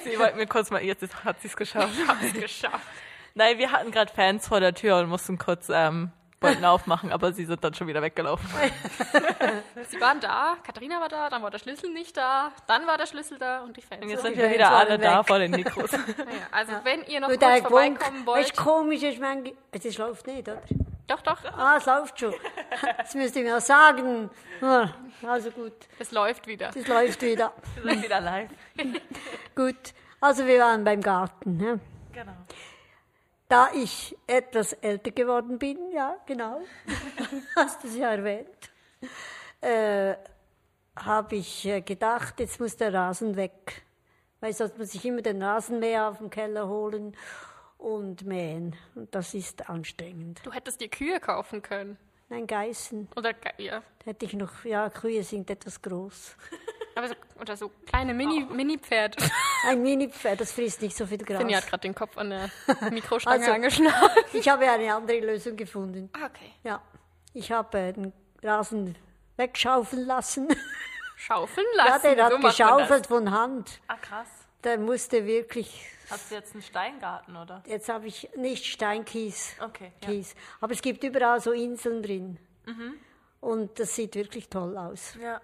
[0.04, 1.94] Sie wollte mir kurz mal, jetzt hat sie es geschafft.
[2.08, 2.86] Hab's geschafft.
[3.34, 6.12] Nein, wir hatten gerade Fans vor der Tür und mussten kurz, ähm,
[6.44, 8.48] wollten aufmachen, aber sie sind dann schon wieder weggelaufen.
[9.90, 13.06] Sie waren da, Katharina war da, dann war der Schlüssel nicht da, dann war der
[13.06, 14.02] Schlüssel da und die Fans.
[14.04, 15.28] Und jetzt sind wir wieder alle waren da weg.
[15.28, 15.92] vor den Mikros.
[16.18, 18.58] Naja, also wenn ihr noch Nur kurz vorbeikommen wollt.
[18.58, 20.62] du, komisch ist manchmal, es läuft nicht, oder?
[21.08, 22.34] Doch, doch, Ah, es läuft schon.
[22.98, 24.30] Das müsst ihr mir auch sagen.
[24.62, 24.90] Ah,
[25.28, 26.72] Also gut, es läuft wieder.
[26.74, 27.52] das läuft wieder.
[27.82, 28.50] Wir sind wieder live.
[29.56, 31.58] Gut, also wir waren beim Garten.
[31.58, 31.80] Ne?
[32.14, 32.32] Genau.
[33.50, 36.62] Da ich etwas älter geworden bin, ja, genau,
[37.56, 38.72] hast du es ja erwähnt,
[39.62, 40.16] äh,
[40.96, 43.84] habe ich äh, gedacht, jetzt muss der Rasen weg.
[44.40, 47.16] Weil sonst muss ich immer den Rasenmäher auf dem Keller holen
[47.78, 48.76] und mähen.
[48.94, 50.42] Und das ist anstrengend.
[50.44, 51.98] Du hättest dir Kühe kaufen können.
[52.30, 56.36] Nein, Geißen Oder, Ge- ja, hätte ich noch, ja, Kühe sind etwas groß.
[56.96, 59.16] aber so, oder so kleine Mini, Mini-Pferd.
[59.68, 61.38] Ein Mini-Pferd, das frisst nicht so viel Gras.
[61.40, 62.50] Finja hat gerade den Kopf an der
[62.92, 64.26] Mikrostange Also- angeschnallt.
[64.34, 66.10] Ich habe eine andere Lösung gefunden.
[66.14, 66.52] Ah, okay.
[66.64, 66.82] Ja,
[67.34, 68.14] ich habe äh, den
[68.44, 68.96] Rasen
[69.38, 70.48] wegschaufeln lassen.
[71.16, 72.16] Schaufeln ja, lassen.
[72.16, 73.80] der hat so geschaufelt von Hand.
[73.88, 74.28] Ah, krass.
[74.64, 77.64] Der musste wirklich, Hast du jetzt einen Steingarten, oder?
[77.66, 79.92] jetzt habe ich nicht Steinkies, Okay.
[80.02, 80.08] Ja.
[80.10, 82.38] Kies, aber es gibt überall so Inseln drin.
[83.42, 85.16] Und das sieht wirklich toll aus.
[85.22, 85.42] ja.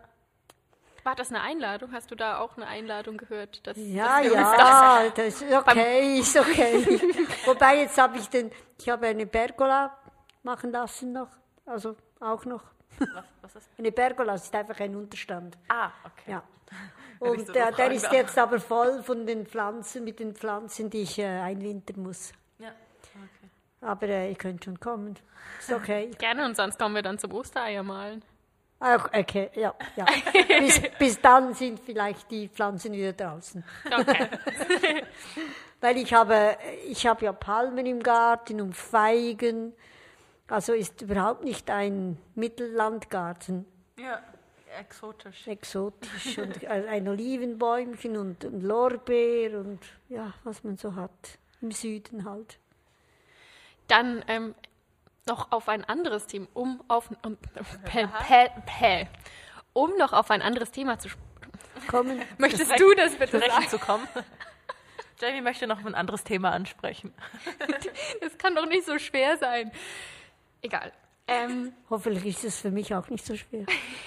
[0.99, 1.05] Das.
[1.05, 1.91] War das eine Einladung?
[1.91, 3.65] Hast du da auch eine Einladung gehört?
[3.65, 6.99] Dass, Ja, dass ja, das ist okay, ist okay.
[7.45, 9.97] Wobei jetzt habe ich den, ich habe eine Pergola
[10.43, 11.29] machen lassen noch,
[11.65, 12.63] also auch noch.
[12.99, 13.69] Was, was ist?
[13.77, 15.57] Eine Pergola das ist einfach ein Unterstand.
[15.69, 16.31] Ah, okay.
[16.31, 16.43] Ja.
[17.19, 20.35] Und so der, noch der fragen ist jetzt aber voll von den Pflanzen, mit den
[20.35, 22.31] Pflanzen, die ich äh, einwintern muss.
[22.59, 22.69] Ja.
[22.69, 23.49] Okay.
[23.81, 25.17] Aber äh, ihr könnt schon kommen.
[25.59, 26.11] Ist okay.
[26.17, 28.23] Gerne und sonst kommen wir dann zum Ostereier malen.
[28.79, 30.05] Auch okay, ja, ja.
[30.59, 33.63] bis, bis dann sind vielleicht die Pflanzen wieder draußen.
[33.85, 34.29] Okay.
[35.81, 36.57] Weil ich habe,
[36.87, 39.73] ich habe ja Palmen im Garten und Feigen.
[40.47, 43.65] Also ist überhaupt nicht ein Mittellandgarten.
[43.97, 44.21] Ja.
[44.77, 45.47] Exotisch.
[45.47, 46.37] Exotisch.
[46.37, 51.39] und ein Olivenbäumchen und ein Lorbeer und ja, was man so hat.
[51.61, 52.59] Im Süden halt.
[53.87, 54.55] Dann ähm,
[55.25, 57.37] noch auf ein anderes Thema, um auf um,
[57.85, 59.07] päh, päh, päh.
[59.73, 61.29] um noch auf ein anderes Thema zu sprechen.
[61.87, 62.21] Kommen.
[62.37, 63.69] Möchtest du das bitte Sprechen sagen?
[63.69, 64.07] zu kommen.
[65.19, 67.13] Jamie möchte noch ein anderes Thema ansprechen.
[68.21, 69.71] Das kann doch nicht so schwer sein.
[70.61, 70.91] Egal.
[71.27, 73.65] Ähm, Hoffentlich ist es für mich auch nicht so schwer.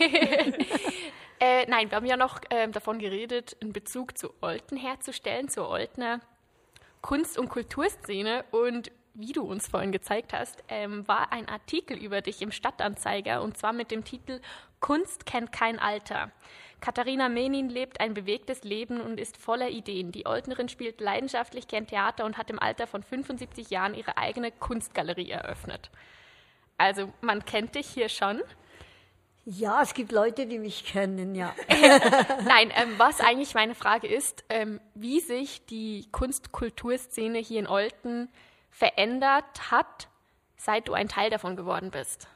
[1.40, 5.68] äh, nein, wir haben ja noch ähm, davon geredet, einen Bezug zu Olten herzustellen, zur
[5.68, 6.20] Oltener
[7.00, 8.44] Kunst- und Kulturszene.
[8.50, 13.42] Und wie du uns vorhin gezeigt hast, ähm, war ein Artikel über dich im Stadtanzeiger
[13.42, 14.40] und zwar mit dem Titel
[14.80, 16.32] Kunst kennt kein Alter.
[16.80, 20.10] Katharina Menin lebt ein bewegtes Leben und ist voller Ideen.
[20.10, 24.50] Die Oltnerin spielt leidenschaftlich gern Theater und hat im Alter von 75 Jahren ihre eigene
[24.50, 25.90] Kunstgalerie eröffnet.
[26.78, 28.42] Also man kennt dich hier schon.
[29.44, 31.54] Ja, es gibt Leute, die mich kennen, ja.
[31.68, 38.28] Nein, ähm, was eigentlich meine Frage ist, ähm, wie sich die Kunst-Kulturszene hier in Olten
[38.72, 40.08] verändert hat,
[40.56, 42.26] seit du ein Teil davon geworden bist?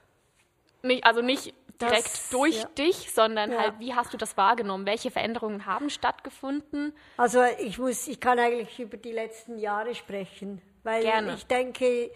[0.83, 2.69] Nicht, also nicht direkt Das- durch ja.
[2.79, 3.59] dich, sondern Ja.
[3.59, 4.87] halt, wie hast du das wahrgenommen?
[4.87, 6.95] Welche Veränderungen haben stattgefunden?
[7.17, 11.35] Also ich muss, ich kann eigentlich über die letzten Jahre sprechen, weil Gerne.
[11.35, 12.11] ich denke,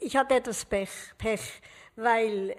[0.00, 1.40] ich hatte etwas Pech, Pech
[1.96, 2.56] weil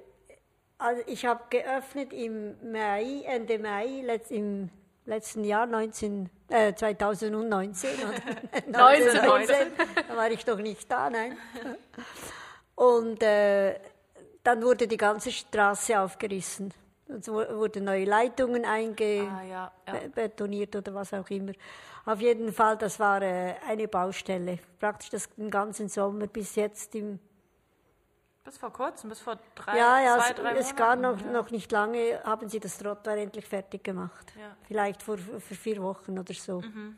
[0.78, 4.70] also ich habe geöffnet im Mai, Ende Mai, letzt, im
[5.06, 7.90] letzten Jahr 19, äh, 2019.
[8.00, 9.56] oder 1919.
[10.08, 11.38] da war ich doch nicht da, nein.
[12.76, 13.80] Und äh,
[14.44, 16.74] dann wurde die ganze Straße aufgerissen.
[17.08, 20.78] Es wu- wurden neue Leitungen einge Ah, ja, ja.
[20.78, 21.52] oder was auch immer.
[22.06, 24.60] Auf jeden Fall, das war äh, eine Baustelle.
[24.80, 27.20] Praktisch das, den ganzen Sommer bis jetzt im.
[28.44, 31.32] Bis vor kurzem, bis vor drei, ja, ja, zwei, es, drei es gar noch, Monaten,
[31.32, 34.34] noch nicht lange haben sie das Trottoir endlich fertig gemacht.
[34.38, 34.56] Ja.
[34.68, 36.62] Vielleicht vor, vor vier Wochen oder so.
[36.62, 36.98] Ja, Mhm.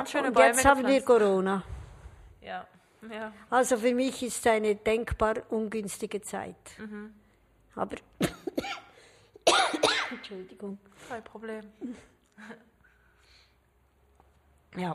[0.00, 1.02] Und schöne und Bäume jetzt haben wir.
[1.02, 1.62] Corona.
[2.42, 2.66] Ja,
[3.02, 3.14] ja.
[3.14, 3.32] ja.
[3.48, 6.56] Also für mich ist es eine denkbar ungünstige Zeit.
[6.76, 7.14] Mhm.
[7.74, 7.96] Aber.
[10.10, 10.78] Entschuldigung.
[11.08, 11.72] Kein Problem.
[14.76, 14.94] Ja.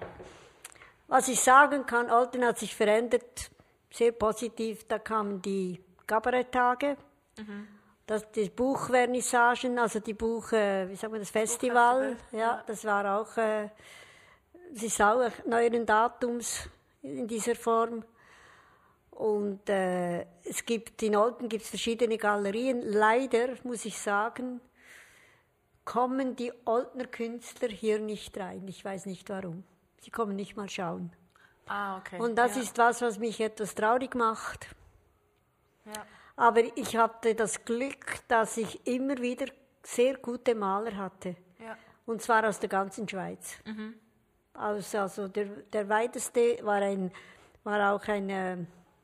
[1.07, 3.49] Was ich sagen kann, Olten hat sich verändert,
[3.93, 4.85] sehr positiv.
[4.87, 6.97] Da kamen die Kabaretttage,
[8.05, 12.15] das, die Buchvernissagen, also die Buch, äh, wie sagt man, das Festival.
[12.15, 13.69] Buchfestival, Ja, das war auch, äh,
[14.73, 16.67] ist auch neueren Datums
[17.01, 18.03] in dieser Form.
[19.11, 22.81] Und äh, es gibt in Olten gibt es verschiedene Galerien.
[22.81, 24.59] Leider muss ich sagen,
[25.85, 28.67] kommen die Oltner Künstler hier nicht rein.
[28.67, 29.63] Ich weiß nicht warum.
[30.01, 31.11] Sie kommen nicht mal schauen.
[31.67, 32.19] Ah, okay.
[32.19, 32.61] Und das ja.
[32.61, 34.67] ist was, was mich etwas traurig macht.
[35.85, 36.05] Ja.
[36.35, 39.45] Aber ich hatte das Glück, dass ich immer wieder
[39.83, 41.35] sehr gute Maler hatte.
[41.59, 41.77] Ja.
[42.05, 43.57] Und zwar aus der ganzen Schweiz.
[44.53, 47.11] Aus, also der, der weiteste war, ein,
[47.63, 48.57] war auch ein, äh,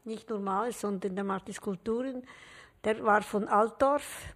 [0.06, 2.24] nicht normal, sondern der machte Skulpturen.
[2.84, 4.34] Der war von Altdorf.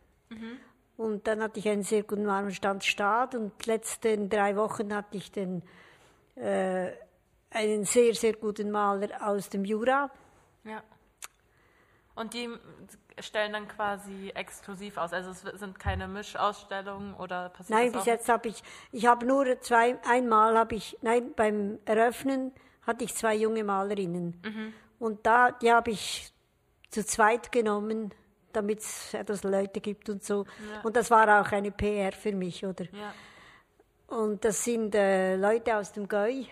[0.97, 3.36] Und dann hatte ich einen sehr guten Marmorstand Stad.
[3.36, 5.63] Und die letzten drei Wochen hatte ich den,
[6.36, 6.91] äh,
[7.53, 10.09] einen sehr, sehr guten Maler aus dem Jura.
[10.63, 10.83] ja.
[12.15, 12.47] Und die
[13.19, 15.13] stellen dann quasi exklusiv aus.
[15.13, 19.59] Also es sind keine Mischausstellungen oder passiert Nein, bis jetzt habe ich, ich habe nur
[19.61, 22.51] zwei, einmal habe ich, nein, beim Eröffnen
[22.85, 24.39] hatte ich zwei junge Malerinnen.
[24.43, 24.73] Mhm.
[24.99, 26.31] Und da, die habe ich
[26.89, 28.13] zu zweit genommen,
[28.51, 30.45] damit es etwas Leute gibt und so.
[30.83, 32.85] Und das war auch eine PR für mich, oder?
[32.91, 33.13] Ja.
[34.07, 36.43] Und das sind äh, Leute aus dem Gäu.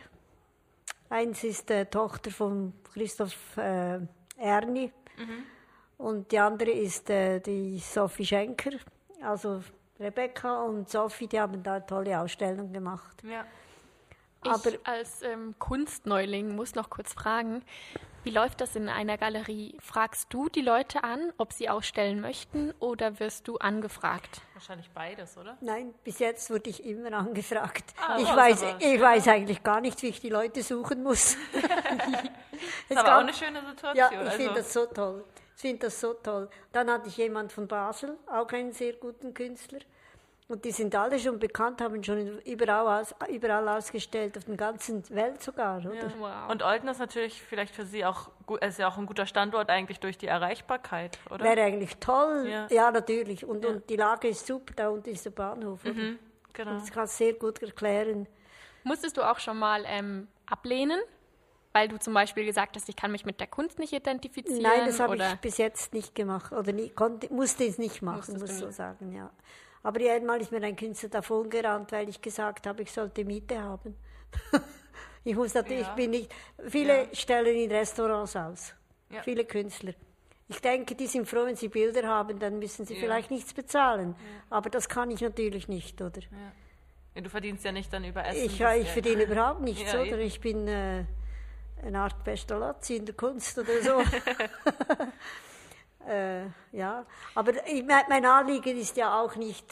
[1.11, 3.99] Eins ist äh, Tochter von Christoph äh,
[4.37, 4.91] Erni
[5.97, 8.71] und die andere ist äh, die Sophie Schenker.
[9.21, 9.61] Also
[9.99, 13.21] Rebecca und Sophie, die haben da eine tolle Ausstellung gemacht.
[13.23, 13.45] ja.
[14.43, 17.63] Ich Aber- als ähm, Kunstneuling muss noch kurz fragen,
[18.23, 19.75] wie läuft das in einer Galerie?
[19.81, 24.41] Fragst du die Leute an, ob sie ausstellen möchten oder wirst du angefragt?
[24.53, 25.57] Wahrscheinlich beides, oder?
[25.61, 27.83] Nein, bis jetzt wurde ich immer angefragt.
[27.99, 31.35] Ah, ich weiß, aber ich weiß eigentlich gar nicht, wie ich die Leute suchen muss.
[31.51, 33.95] Das Es ist aber gab- auch eine schöne Situation.
[33.95, 35.25] Ja, ich also, finde das so toll.
[35.55, 36.47] Ich finde das so toll.
[36.71, 39.79] Dann hatte ich jemand von Basel, auch einen sehr guten Künstler.
[40.51, 45.09] Und die sind alle schon bekannt, haben schon überall, aus, überall ausgestellt, auf der ganzen
[45.09, 45.93] Welt sogar, oder?
[45.93, 46.11] ja.
[46.19, 46.51] Wow.
[46.51, 48.29] Und Olten ist natürlich vielleicht für Sie auch,
[48.59, 51.45] ist ja auch ein guter Standort eigentlich durch die Erreichbarkeit, oder?
[51.45, 52.47] Wäre eigentlich toll.
[52.49, 52.67] Ja.
[52.69, 53.45] Ja, natürlich.
[53.45, 53.71] Und, Ja.
[53.71, 55.85] und die Lage ist super, da unten ist der Bahnhof.
[55.85, 56.19] Mhm,
[56.51, 56.73] genau.
[56.73, 58.27] Das kann sehr gut erklären.
[58.83, 60.99] Musstest du auch schon mal ähm, ablehnen,
[61.71, 64.63] weil du zum Beispiel gesagt hast, ich kann mich mit der Kunst nicht identifizieren?
[64.63, 66.51] Nein, das habe ich bis jetzt nicht gemacht.
[66.51, 69.29] Oder nie, konnte, musste es nicht machen, Musstest muss du so sagen, ja.
[69.83, 73.59] Aber einmal ist mir ein Künstler davon gerannt, weil ich gesagt habe, ich sollte Miete
[73.61, 73.95] haben.
[75.23, 75.89] ich muss natürlich, Ja.
[75.89, 76.31] ich bin nicht,
[76.67, 77.15] viele Ja.
[77.15, 78.73] stellen in Restaurants aus.
[79.09, 79.21] Ja.
[79.23, 79.93] Viele Künstler.
[80.47, 84.15] Ich denke, die sind froh, wenn sie Bilder haben, dann müssen sie vielleicht nichts bezahlen.
[84.49, 86.19] Aber das kann ich natürlich nicht, oder?
[87.15, 88.45] Du verdienst ja nicht dann über Essen.
[88.45, 90.17] Ich, ich verdiene überhaupt nichts, oder?
[90.19, 91.05] Ich bin äh,
[91.83, 94.01] eine Art Pestalozzi in der Kunst oder so.
[96.07, 99.65] äh, ja, aber ich, mein, Anliegen ist ja auch nicht.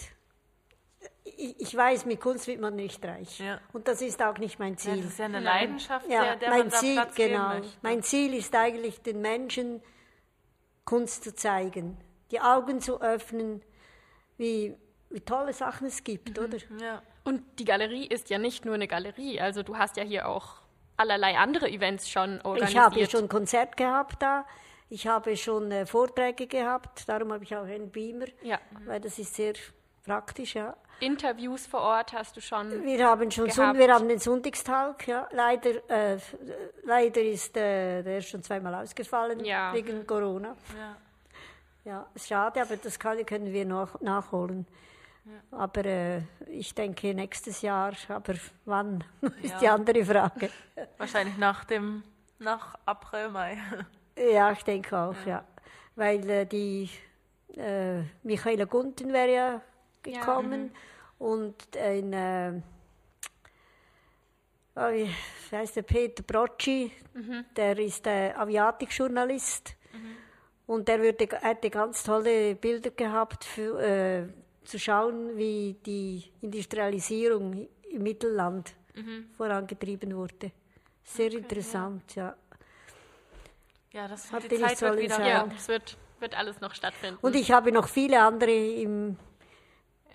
[1.24, 3.40] Ich, ich weiß, mit Kunst wird man nicht reich.
[3.40, 3.60] Ja.
[3.72, 4.98] Und das ist auch nicht mein Ja, Ziel.
[4.98, 7.52] das ist ja eine Leidenschaft, Ja, der, der mein man da Ziel, Platz genau.
[7.82, 9.82] Mein Ziel ist eigentlich, den Menschen
[10.86, 11.98] Kunst zu zeigen,
[12.32, 13.62] die Augen zu öffnen,
[14.38, 14.76] wie,
[15.10, 16.44] wie tolle Sachen es gibt, Mhm.
[16.44, 16.58] oder?
[16.82, 17.02] Ja.
[17.24, 20.56] Und die Galerie ist ja nicht nur eine Galerie, also du hast ja hier auch
[20.98, 22.72] allerlei andere Events schon organisiert.
[22.72, 24.46] Ich habe schon ein Konzert gehabt da.
[24.90, 27.08] Ich habe schon äh, Vorträge gehabt.
[27.08, 28.26] Darum habe ich auch einen Beamer.
[28.42, 28.60] Ja.
[28.86, 29.54] Weil das ist sehr
[30.06, 30.76] praktisch, ja.
[31.00, 32.84] Interviews vor Ort hast du schon.
[32.84, 33.50] Wir haben schon.
[33.50, 35.28] Sund, wir haben den Sonntagstag, ja.
[35.32, 36.18] Leider, äh,
[36.84, 39.74] leider ist äh, der schon zweimal ausgefallen Ja.
[39.74, 40.56] wegen Corona.
[40.78, 40.96] Ja.
[41.86, 44.68] Ja, ist schade, aber das kann, können wir noch nachholen.
[45.52, 48.34] Aber äh, ich denke nächstes Jahr, aber
[48.66, 49.04] wann,
[49.42, 49.60] ist Ja.
[49.60, 50.50] die andere Frage.
[50.98, 52.04] Wahrscheinlich nach dem,
[52.40, 53.58] nach April, Mai.
[54.20, 55.46] Ja, ich denke auch, ja.
[55.96, 56.90] Weil äh, die
[57.56, 59.62] äh, Michaela Gunten wäre ja
[60.04, 60.72] gekommen
[61.18, 62.62] und ein, äh,
[64.76, 65.10] oh, wie
[65.52, 66.92] heißt der Peter Brocci,
[67.56, 69.76] der ist äh, Aviatikjournalist
[70.68, 74.28] und der würde, hätte ganz tolle Bilder gehabt, für, äh,
[74.64, 78.76] zu schauen, wie die Industrialisierung im Mittelland
[79.36, 80.52] vorangetrieben wurde.
[81.04, 82.28] Sehr interessant, ja.
[82.28, 82.36] Ja,
[83.94, 85.28] das Hat die Zeit wird wieder.
[85.28, 87.18] Ja, es wird, wird alles noch stattfinden.
[87.22, 89.18] Und ich habe noch viele andere im,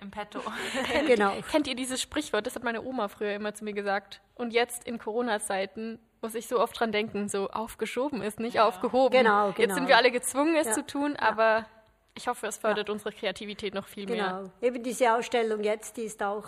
[0.01, 0.41] im Petto.
[1.07, 1.33] genau.
[1.51, 2.47] Kennt ihr dieses Sprichwort?
[2.47, 4.21] Das hat meine Oma früher immer zu mir gesagt.
[4.35, 9.19] Und jetzt in Corona-Zeiten muss ich so oft dran denken, so aufgeschoben ist nicht aufgehoben.
[9.19, 9.75] Genau, Jetzt genau.
[9.75, 10.73] sind wir alle gezwungen, es Ja.
[10.73, 11.67] zu tun, aber
[12.15, 14.41] ich hoffe, es fördert unsere Kreativität noch viel mehr.
[14.41, 14.51] Genau.
[14.63, 16.47] Eben diese Ausstellung jetzt, die ist auch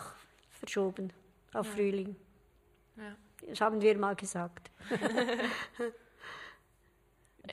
[0.49, 1.13] verschoben
[1.53, 2.17] auf Frühling.
[2.97, 3.17] Ja.
[3.49, 4.71] Das haben wir mal gesagt.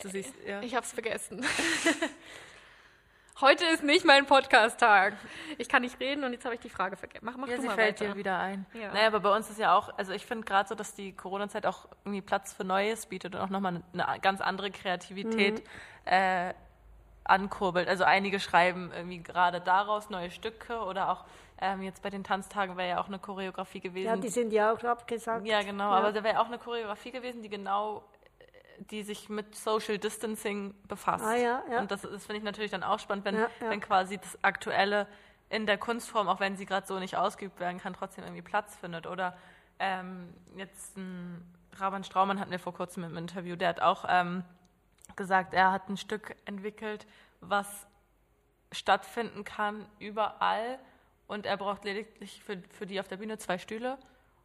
[0.02, 0.62] Du siehst, ja.
[0.62, 1.46] Ich hab's vergessen.
[3.42, 5.16] Heute ist nicht mein Podcast-Tag.
[5.58, 7.26] Ich kann nicht reden und jetzt habe ich die Frage vergessen.
[7.26, 8.12] Mach, mach Ja, du sie mal fällt weiter.
[8.14, 8.66] dir wieder ein.
[8.74, 8.94] Ja.
[8.94, 11.66] Naja, aber bei uns ist ja auch, also ich finde gerade so, dass die Corona-Zeit
[11.66, 15.68] auch irgendwie Platz für Neues bietet und auch nochmal eine ganz andere Kreativität Mhm.
[16.06, 16.54] äh,
[17.26, 17.88] ankurbelt.
[17.88, 21.26] Also einige schreiben irgendwie gerade daraus neue Stücke oder auch
[21.60, 24.08] ähm, jetzt bei den Tanztagen wäre ja auch eine Choreografie gewesen.
[24.08, 25.46] Ja, die sind ja auch abgesagt.
[25.48, 25.98] Ja, genau, Ja.
[25.98, 28.13] aber da wäre auch eine Choreografie gewesen, die genau, äh,
[28.92, 31.24] die sich mit Social Distancing befasst.
[31.26, 31.80] Ah, ja, ja.
[31.80, 33.70] Und das, das finde ich natürlich dann auch spannend, wenn, Ja, ja.
[33.70, 35.08] wenn quasi das Aktuelle
[35.50, 38.76] in der Kunstform, auch wenn sie gerade so nicht ausgeübt werden kann, trotzdem irgendwie Platz
[38.76, 39.08] findet.
[39.08, 39.38] Oder
[39.80, 41.46] ähm, jetzt ein
[41.78, 44.44] Raban Straumann hatten wir vor kurzem im Interview, der hat auch ähm,
[45.16, 47.06] gesagt, er hat ein Stück entwickelt,
[47.42, 47.88] was
[48.72, 50.80] stattfinden kann überall
[51.28, 53.98] und er braucht lediglich für, für die auf der Bühne zwei Stühle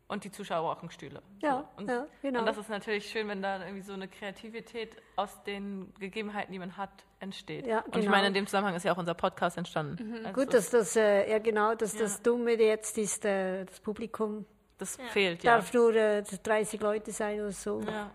[0.08, 1.22] und die Zuschauer brauchen Stühle.
[1.40, 1.82] Ja, So.
[1.82, 2.40] und, ja, genau.
[2.40, 6.58] und das ist natürlich schön, wenn da irgendwie so eine Kreativität aus den Gegebenheiten, die
[6.58, 6.90] man hat,
[7.20, 7.66] entsteht.
[7.66, 8.10] Ja, Und ich genau.
[8.12, 10.14] meine, in dem Zusammenhang ist ja auch unser Podcast entstanden.
[10.24, 12.00] Also Gut, dass das, äh, ja genau, dass Ja.
[12.00, 14.46] das Dumme jetzt ist, äh, das Publikum
[14.78, 15.56] das fehlt, ja.
[15.56, 17.80] darf nur äh, 30 Leute sein oder so.
[17.82, 18.10] ja.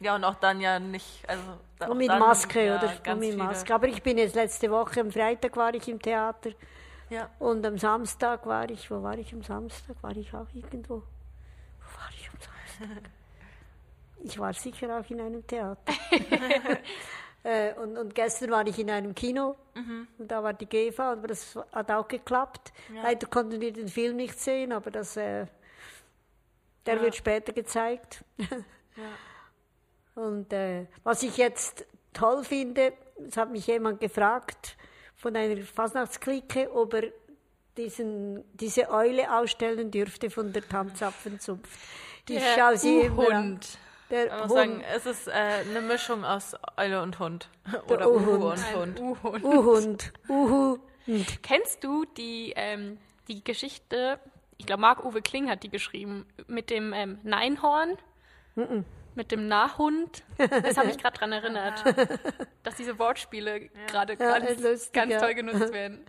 [0.00, 1.42] Ja, und auch dann ja nicht, also
[1.78, 2.88] auch Und mit dann, Maske, ja, oder?
[2.88, 3.72] Und Ganz mit viele, Maske.
[3.72, 6.50] Aber ich bin jetzt letzte Woche, am Freitag war ich im Theater
[7.08, 7.30] Ja.
[7.38, 9.94] und am Samstag war ich, wo war ich am Samstag?
[10.02, 11.04] War ich auch irgendwo?
[14.24, 15.92] Ich war sicher auch in einem Theater.
[17.42, 19.56] äh, und, und gestern war ich in einem Kino
[20.18, 22.72] und da war die GEFA, aber das hat auch geklappt.
[22.94, 23.02] Ja.
[23.02, 25.46] Leider konnten wir den Film nicht sehen, aber das, äh,
[26.86, 27.02] der Ja.
[27.02, 28.24] wird später gezeigt.
[30.14, 32.92] Und äh, was ich jetzt toll finde,
[33.26, 34.76] es hat mich jemand gefragt
[35.16, 37.04] von einer Fasnachtsklicke, ob er
[37.78, 41.70] diesen, diese Eule ausstellen dürfte von der Tanzapfenzunft.
[42.28, 42.74] Ich Der an.
[42.76, 43.78] U-Hund.
[44.10, 44.52] Der Man muss Hund.
[44.52, 47.48] sagen, es ist äh, eine Mischung aus Eule und Hund.
[47.72, 48.62] Der Oder Uhu U-Hund.
[48.74, 49.00] und Hund.
[49.00, 49.44] U-Hund.
[49.44, 50.12] U-Hund.
[50.28, 50.78] Uhu.
[51.42, 52.98] Kennst du die, ähm,
[53.28, 54.20] die Geschichte,
[54.58, 57.96] ich glaube, Marc-Uwe Kling hat die geschrieben, mit dem ähm, Neinhorn?
[59.14, 60.22] Mit dem Nahhund?
[60.36, 61.82] Das hat mich gerade daran erinnert,
[62.62, 66.04] dass diese Wortspiele gerade Ja, ganz, ganz toll genutzt werden.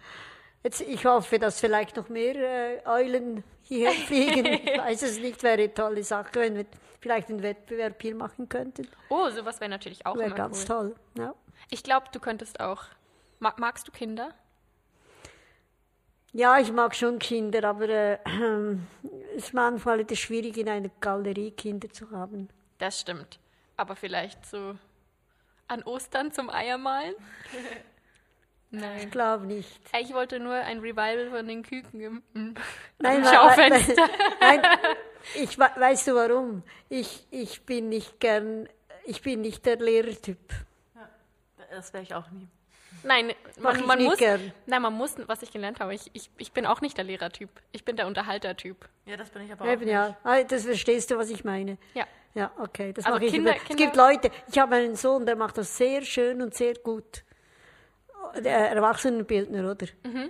[0.64, 4.46] Jetzt, ich hoffe, dass vielleicht noch mehr äh, Eulen hierher fliegen.
[4.46, 6.66] ich weiß es nicht, wäre eine tolle Sache, wenn wir
[7.02, 8.88] vielleicht einen Wettbewerb hier machen könnten.
[9.10, 10.66] Oh, sowas wäre natürlich auch Wäre immer ganz cool.
[10.68, 10.96] toll.
[11.18, 11.36] Ja.
[11.70, 12.84] Ich glaube, du könntest auch.
[13.40, 14.34] Ma magst du Kinder?
[16.32, 18.18] Ja, ich mag schon Kinder, aber äh,
[19.36, 22.48] es ist manchmal etwas schwierig, in einer Galerie Kinder zu haben.
[22.78, 23.38] Das stimmt.
[23.76, 24.76] Aber vielleicht so
[25.68, 27.16] an Ostern zum Eiermalen?
[28.76, 29.02] Nein.
[29.04, 29.70] Ich glaube nicht.
[30.02, 32.56] Ich wollte nur ein Revival von den Küken im, im
[33.00, 34.10] Nein, Schaufenster.
[34.42, 34.62] Nein,
[35.36, 36.64] ich we- weißt du warum?
[36.90, 38.68] Ich, ich bin nicht gern,
[39.06, 40.40] ich bin nicht der Lehrertyp.
[41.70, 42.48] Das wäre ich auch nie.
[43.04, 44.54] Nein, man, ich man nicht muss, gern.
[44.66, 47.50] nein, man muss, was ich gelernt habe, ich, ich, ich bin auch nicht der Lehrertyp.
[47.74, 48.88] Ich bin der Unterhaltertyp.
[49.06, 50.16] Ja, das bin ich aber auch Eben, ja.
[50.24, 51.78] Ah, Das verstehst du, was ich meine.
[51.94, 52.06] Ja.
[52.34, 52.94] Ja, okay.
[52.94, 53.62] Das Also mache ich Kinder- immer.
[53.70, 57.24] Es gibt Leute, ich habe einen Sohn, der macht das sehr schön und sehr gut.
[58.44, 59.88] Der Erwachsenenbildner, oder?
[60.04, 60.30] Mhm.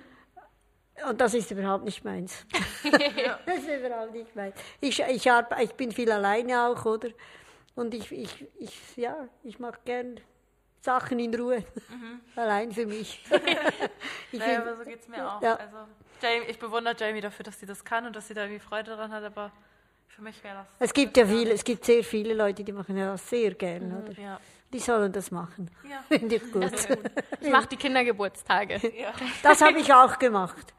[1.10, 2.46] Und das ist überhaupt nicht meins.
[2.84, 4.56] das ist überhaupt nicht meins.
[4.80, 5.26] Ich, ich,
[5.60, 7.10] ich bin viel alleine auch, oder?
[7.76, 10.20] Und ich, ich, ich, ja, ich mache gern
[10.82, 11.64] Sachen in Ruhe.
[11.90, 12.22] Mhm.
[12.36, 13.24] Allein für mich.
[14.32, 15.42] ich Naja, aber so geht es mir auch.
[15.42, 15.56] Ja.
[15.56, 15.78] Also,
[16.22, 18.96] Jamie, ich bewundere Jamie dafür, dass sie das kann und dass sie da irgendwie Freude
[18.96, 19.52] dran hat, aber
[20.08, 20.68] für mich wäre das.
[20.80, 24.04] es gibt ja viele, es gibt sehr viele Leute, die machen ja das sehr gern,
[24.04, 24.22] oder?
[24.22, 24.40] Ja.
[24.74, 25.70] Die sollen das machen.
[25.90, 26.04] Ja.
[26.18, 26.72] Finde ich gut.
[27.40, 28.76] Ich mache die Kindergeburtstage.
[29.00, 29.14] ja.
[29.44, 30.74] Das habe ich auch gemacht.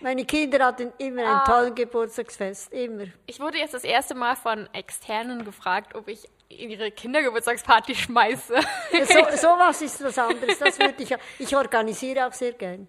[0.00, 1.44] Meine Kinder hatten immer Ah.
[1.44, 3.04] tollen Geburtstagsfest, immer.
[3.26, 8.54] Ich wurde jetzt das erste Mal von Externen gefragt, ob ich ihre Kindergeburtstagsparty schmeiße.
[8.92, 10.58] Ja, so, sowas ist was anderes.
[10.58, 12.86] Das würde ich, ich organisiere auch sehr gern.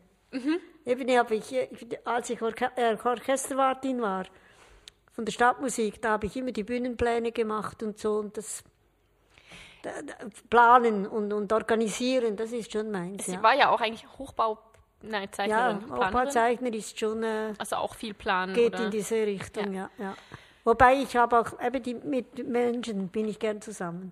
[0.86, 1.56] Eben habe ich,
[2.04, 4.26] als ich Orche äh, Orchesterwartin war
[5.14, 8.64] von der Stadtmusik, da habe ich immer die Bühnenpläne gemacht und so und das da,
[8.64, 8.75] da,
[10.50, 13.26] planen und, und organisieren, das ist schon meins.
[13.26, 14.58] Sie Ja, war ja auch eigentlich Hochbau,
[15.02, 16.04] nein, ja Zeichnerin, Planerin.
[16.04, 18.86] Aufbauzeichner ist schon äh, Also auch viel planen, geht oder?
[18.86, 19.90] in diese Richtung, ja.
[19.98, 20.16] ja,
[20.64, 24.12] Wobei ich habe auch, eben die, mit Menschen bin ich gern zusammen.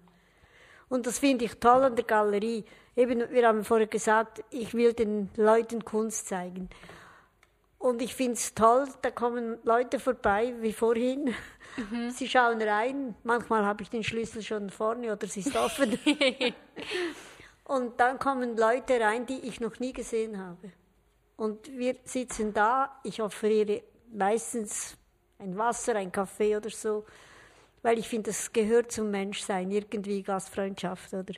[0.90, 2.64] Und das finde ich toll an der Galerie.
[2.96, 6.70] Eben, wir haben vorher gesagt, ich will den Leuten Kunst zeigen.
[7.84, 11.36] Und ich finde es toll, da kommen Leute vorbei, wie vorhin.
[12.12, 13.14] Sie schauen rein.
[13.24, 16.00] Manchmal habe ich den Schlüssel schon vorne oder es ist offen.
[17.66, 20.72] Und dann kommen Leute rein, die ich noch nie gesehen habe.
[21.36, 23.82] Und wir sitzen da, ich offeriere
[24.14, 24.96] meistens
[25.38, 27.04] ein Wasser, ein Kaffee oder so,
[27.82, 31.34] weil ich finde, das gehört zum Menschsein, irgendwie Gastfreundschaft, oder?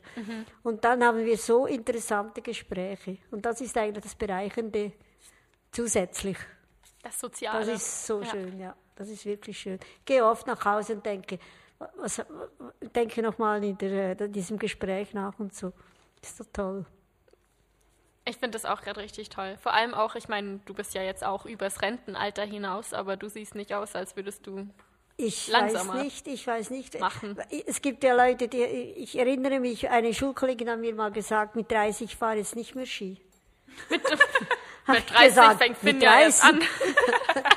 [0.62, 3.18] Und dann haben wir so interessante Gespräche.
[3.32, 4.92] Und das ist eigentlich das Bereichernde
[5.76, 6.38] zusätzlich.
[7.04, 7.66] Das Soziale.
[7.66, 8.26] Das ist so Ja.
[8.30, 8.76] schön, ja.
[8.96, 9.78] Das ist wirklich schön.
[10.00, 11.38] Ich gehe oft nach Hause und denke,
[11.98, 12.22] was,
[12.96, 15.74] denke nochmal in der, äh, diesem Gespräch nach und so.
[16.22, 16.86] Ist doch toll.
[18.28, 19.56] Ich finde das auch gerade richtig toll.
[19.62, 23.30] Vor allem auch, ich meine, du bist ja jetzt auch übers Rentenalter hinaus, aber du
[23.30, 24.68] siehst nicht aus, als würdest du.
[25.18, 27.00] Ich Langsamer weiß nicht, ich weiß nicht.
[27.00, 27.38] machen.
[27.68, 31.70] Es gibt ja Leute, die, ich erinnere mich, eine Schulkollegin hat mir mal gesagt, mit
[31.72, 33.22] 30 fahre ich nicht mehr Ski.
[34.88, 36.62] Hab Mit ich 30 gesagt, fängt mit Finn ja erst an.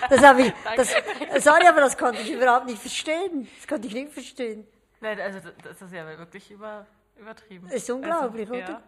[0.08, 0.94] Das habe ich, das,
[1.44, 3.46] sorry, aber das konnte ich überhaupt nicht verstehen.
[3.58, 4.66] Das konnte ich nicht verstehen.
[5.00, 7.68] Nein, also das ist ja wirklich über, übertrieben.
[7.68, 8.72] Ist unglaublich, also, oder?
[8.72, 8.82] Ja.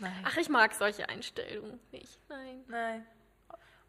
[0.00, 0.24] Nein.
[0.24, 2.18] Ach, ich mag solche Einstellungen nicht.
[2.28, 2.64] Nein.
[2.66, 3.06] Nein.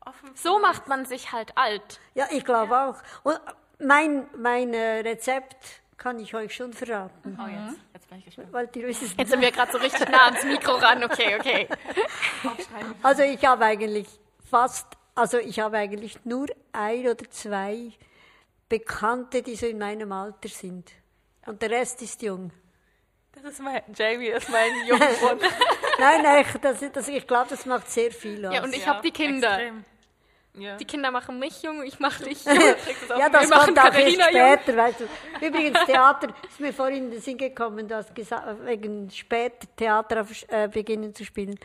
[0.06, 2.00] Offen So macht man sich halt alt.
[2.14, 2.98] Ja, ich glaube auch.
[3.24, 3.40] Und
[3.80, 7.38] mein, mein äh, Rezept kann ich euch schon verraten.
[7.40, 8.48] Oh, jetzt, jetzt bin ich gespannt.
[8.52, 11.04] Weil die wissen Jetzt sind wir gerade so richtig nah ans Mikro ran.
[11.04, 11.68] Okay, okay.
[13.04, 14.08] Also ich habe eigentlich
[14.50, 17.92] fast, also ich habe eigentlich nur ein oder zwei
[18.70, 20.90] Bekannte, die so in meinem Alter sind.
[21.46, 22.52] Und der Rest ist jung.
[23.34, 25.42] Das ist mein, Jamie ist mein Jungspund.
[26.00, 28.54] Nein, echt, das, das, ich glaube, das macht sehr viel aus.
[28.54, 29.60] Ja, und ich habe die Kinder.
[29.60, 29.86] Extrem.
[30.56, 30.78] Ja.
[30.78, 32.56] Die Kinder machen mich jung, ich mache dich jung.
[33.18, 35.46] ja, das kommt auch erst später, weißt du.
[35.46, 40.26] Übrigens, Theater ist mir vorhin in den Sinn gekommen, du hast gesagt, wegen später Theater
[40.48, 41.58] äh, beginnen zu spielen.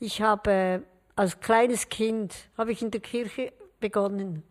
[0.00, 0.80] Ich habe äh,
[1.14, 4.42] als kleines Kind, habe ich in der Kirche begonnen.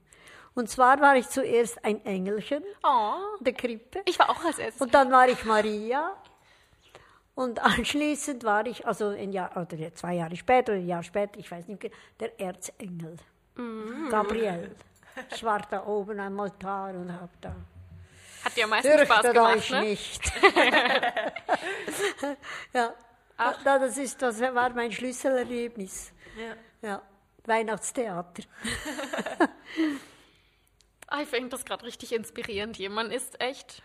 [0.54, 4.02] Und zwar war ich zuerst ein Engelchen Oh, in der Krippe.
[4.06, 4.82] ich war auch als erstes.
[4.82, 6.16] Und dann war ich Maria.
[7.34, 11.40] Und anschließend war ich, also ein Jahr, oder zwei Jahre später, oder ein Jahr später,
[11.40, 13.16] ich weiß nicht, der Erzengel.
[14.10, 14.76] Gabriel.
[15.34, 17.56] Ich war da oben am Altar und hab da.
[18.44, 19.82] Hat dir am meisten Spaß gemacht, euch ne?
[19.82, 20.32] nicht.
[22.74, 22.94] ja,
[23.38, 26.12] da, das, ist, das war mein Schlüsselerlebnis.
[26.38, 26.56] Ja.
[26.88, 27.02] Ja,
[27.46, 28.44] Weihnachtstheater.
[31.22, 32.90] Ich finde das gerade richtig inspirierend hier.
[32.90, 33.84] Man ist echt.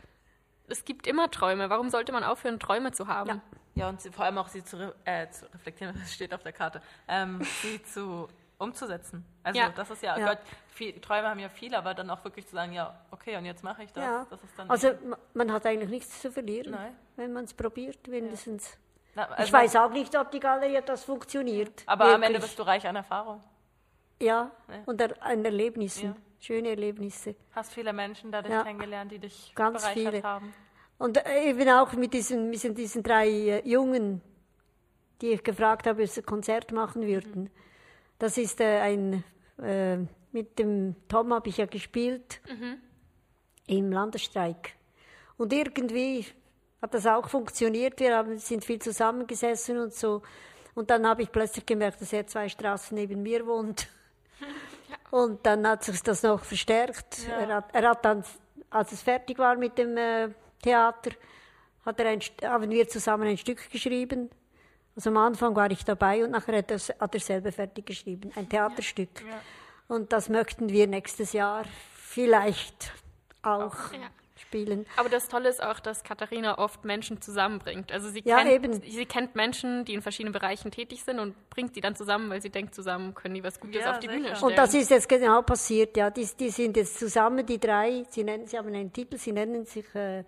[0.68, 1.70] Es gibt immer Träume.
[1.70, 3.28] Warum sollte man aufhören, Träume zu haben?
[3.28, 3.40] Ja.
[3.76, 6.42] Ja, und sie, vor allem auch sie zu, re äh, zu reflektieren, das steht auf
[6.42, 8.26] der Karte, ähm, sie zu
[8.58, 9.24] umzusetzen.
[9.42, 9.68] Also Ja.
[9.70, 10.28] das ist ja, Ja.
[10.28, 10.38] Gott,
[10.68, 13.62] viel, Träume haben ja viel, aber dann auch wirklich zu sagen, ja, okay, und jetzt
[13.62, 14.02] mache ich das.
[14.04, 14.26] Ja.
[14.30, 16.94] das ist dann Also ma- man hat eigentlich nichts zu verlieren, Nein.
[17.16, 18.78] wenn man es probiert, wenigstens.
[19.14, 21.82] Na, ich also- weiß auch nicht, ob die Galerie das funktioniert.
[21.86, 22.42] Aber am Ende Wirklich.
[22.42, 23.42] bist du reich an Erfahrung.
[24.20, 24.50] Ja,
[24.86, 26.16] und an Erlebnissen.
[26.38, 27.34] Schöne Erlebnisse.
[27.52, 30.22] Hast viele Menschen dadurch kennengelernt, die dich Ganz bereichert viele.
[30.22, 30.54] haben.
[30.98, 34.22] Und äh, eben auch mit diesen, mit diesen drei äh, Jungen,
[35.20, 37.50] die ich gefragt habe, ob sie ein Konzert machen würden.
[38.18, 39.24] Das ist äh, ein,
[39.62, 39.98] äh,
[40.32, 42.40] mit dem Tom habe ich ja gespielt
[43.66, 44.74] im Landesstreik.
[45.36, 46.26] Und irgendwie
[46.80, 47.98] hat das auch funktioniert.
[48.00, 50.22] Wir haben, sind viel zusammengesessen und so.
[50.74, 53.88] Und dann habe ich plötzlich gemerkt, dass er zwei Straßen neben mir wohnt.
[55.10, 57.26] Und dann hat sich das noch verstärkt.
[57.28, 58.24] Er, hat, er hat dann,
[58.68, 60.28] als es fertig war mit dem äh,
[60.62, 61.12] Theater,
[61.84, 64.28] hat er ein, haben wir zusammen ein Stück geschrieben.
[64.96, 68.32] Also am Anfang war ich dabei und nachher hat er, hat er selber fertig geschrieben,
[68.34, 69.10] ein Theaterstück.
[69.88, 71.64] Und das möchten wir nächstes Jahr
[71.94, 72.92] vielleicht
[73.42, 74.08] auch Ja.
[74.38, 74.86] spielen.
[74.96, 77.92] Aber das Tolle ist auch, dass Katharina oft Menschen zusammenbringt.
[77.92, 78.72] Also sie, Ja, kennt, eben.
[78.82, 82.40] sie kennt Menschen, die in verschiedenen Bereichen tätig sind und bringt die dann zusammen, weil
[82.40, 84.16] sie denkt, zusammen können die was Gutes Ja, auf die sicher.
[84.18, 84.50] Bühne Und stellen.
[84.52, 86.08] Und das ist jetzt genau passiert, ja.
[86.10, 88.04] Die, die sind jetzt zusammen, die drei.
[88.08, 90.24] Sie, nennen, sie haben einen Titel, sie nennen sich äh,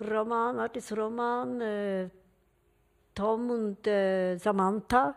[0.00, 2.08] Roman, das Roman, äh,
[3.14, 5.14] Tom und äh, Samantha.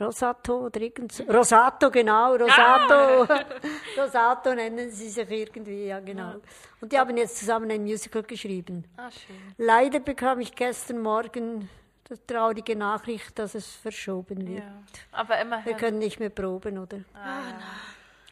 [0.00, 1.24] Rosato oder irgend so.
[1.24, 3.26] Rosato, genau, Rosato.
[4.00, 6.34] Rosato nennen sie sich irgendwie, ja, genau.
[6.80, 8.84] Und die haben jetzt zusammen ein Musical geschrieben.
[8.96, 9.36] Ah, schön.
[9.56, 11.68] Leider bekam ich gestern Morgen
[12.08, 14.62] die traurige Nachricht, dass es verschoben wird.
[14.62, 14.82] Ja.
[15.10, 15.76] Aber Wir immerhin.
[15.76, 17.00] können nicht mehr proben, oder?
[17.14, 17.40] Ah,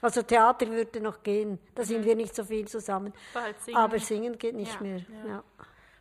[0.02, 1.58] Also Theater würde noch gehen.
[1.74, 3.12] Da sind wir nicht so viel zusammen.
[3.34, 3.76] Aber singen.
[3.76, 4.80] Aber singen geht nicht Ja.
[4.82, 5.00] mehr.
[5.26, 5.42] Ja.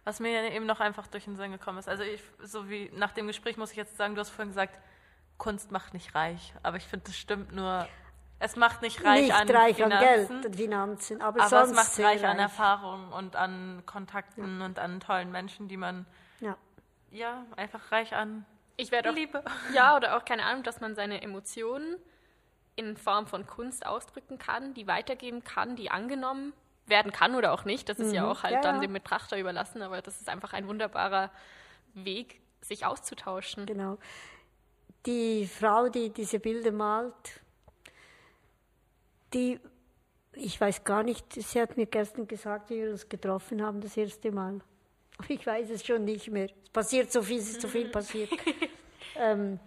[0.06, 1.90] Was mir eben noch einfach durch den Sinn gekommen ist.
[1.90, 4.80] Also ich, so wie nach dem Gespräch muss ich jetzt sagen, du hast vorhin gesagt,
[5.38, 6.54] Kunst macht nicht reich.
[6.64, 7.88] Aber ich finde, das stimmt nur.
[8.40, 11.70] Es macht nicht reich nicht an reich an Finanzen, Geld und Finanzen, aber, aber sonst
[11.72, 16.06] es macht sehr reich an Erfahrung und an Kontakten und an tollen Menschen, die man
[16.42, 16.58] Ja.
[17.12, 18.46] ja einfach reich an
[18.78, 19.44] ich werde auch, Liebe.
[19.74, 21.96] ja, oder auch keine Ahnung, dass man seine Emotionen
[22.76, 26.54] in Form von Kunst ausdrücken kann, die weitergeben kann, die angenommen
[26.88, 27.90] werden kann oder auch nicht.
[27.90, 30.68] Das ist ja auch halt Ja, dann dem Betrachter überlassen, aber das ist einfach ein
[30.68, 31.32] wunderbarer
[31.94, 33.66] Weg, sich auszutauschen.
[33.66, 33.98] Genau.
[35.06, 37.42] Die Frau, die diese Bilder malt,
[39.34, 39.60] die,
[40.34, 43.98] ich weiß gar nicht, sie hat mir gestern gesagt, wie wir uns getroffen haben, das
[43.98, 44.62] erste Mal.
[45.18, 46.50] Aber ich weiß es schon nicht mehr.
[46.64, 48.30] Es passiert so viel, es ist so viel passiert.
[49.16, 49.60] ähm,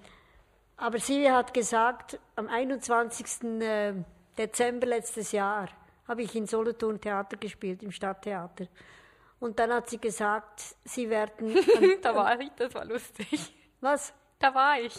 [0.76, 3.60] aber sie hat gesagt, am 21.
[3.60, 3.94] äh,
[4.36, 5.68] Dezember letztes Jahr
[6.08, 8.66] habe ich in Solothurn Theater gespielt, im Stadttheater.
[9.40, 11.54] Und dann hat sie gesagt, sie werden.
[12.02, 13.54] Da war ich, das war lustig.
[13.80, 14.12] was?
[14.40, 14.94] Da war ich.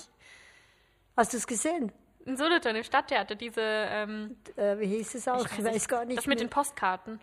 [1.18, 1.92] Hast du es gesehen?
[2.26, 5.46] In Solothurn im Stadttheater, diese, ähm, Äh, wie hieß es auch?
[5.46, 6.20] Ich weiß, gar nicht.
[6.20, 6.46] das mit mehr.
[6.48, 7.20] den Postkarten.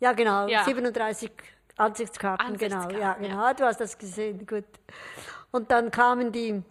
[0.00, 0.48] ja, genau.
[0.48, 0.64] Ja.
[0.64, 1.30] 37
[1.76, 2.76] Ansichtskarten, genau.
[2.76, 3.42] Ja, Ansichtskarten, genau.
[3.42, 4.64] Ah, Du hast das gesehen, gut.
[5.52, 6.62] Und dann kamen die,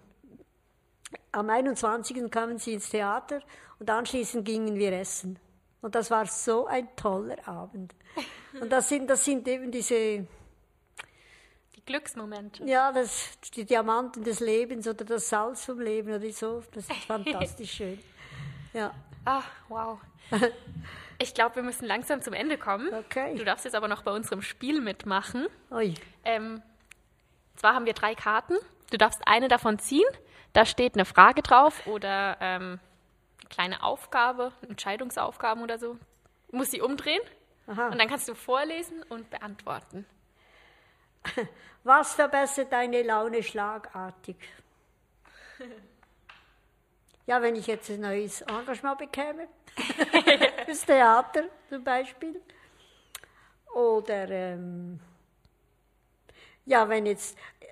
[1.32, 2.30] am 21.
[2.30, 3.42] kamen sie ins Theater
[3.80, 5.40] und anschließend gingen wir essen.
[5.82, 7.94] Und das war so ein toller Abend.
[8.60, 10.28] Und das sind, das sind eben diese,
[11.76, 12.64] Die Glücksmomente.
[12.66, 16.64] ja, das, die Diamanten des Lebens oder das Salz vom Leben oder so.
[16.74, 18.00] Das ist fantastisch schön.
[18.74, 18.94] Ja,
[19.26, 20.00] Ah, wow.
[21.22, 22.94] Ich glaube, wir müssen langsam zum Ende kommen.
[22.94, 23.36] Okay.
[23.36, 25.48] Du darfst jetzt aber noch bei unserem Spiel mitmachen.
[25.70, 25.94] ui.
[26.24, 26.62] Ähm,
[27.58, 28.54] zwar haben wir drei Karten.
[28.90, 30.08] Du darfst eine davon ziehen.
[30.54, 32.80] Da steht eine Frage drauf oder ähm,
[33.50, 35.98] kleine Aufgabe, Entscheidungsaufgaben oder so.
[36.52, 37.22] Musst sie umdrehen
[37.68, 37.88] Aha.
[37.90, 40.06] und dann kannst du vorlesen und beantworten.
[41.84, 44.36] Was verbessert deine Laune schlagartig?
[47.26, 49.48] Ja, wenn ich jetzt ein neues Engagement bekäme,
[50.66, 52.42] fürs Theater zum Beispiel.
[53.76, 55.00] Oder, ähm,
[56.66, 57.66] ja, wenn jetzt, äh,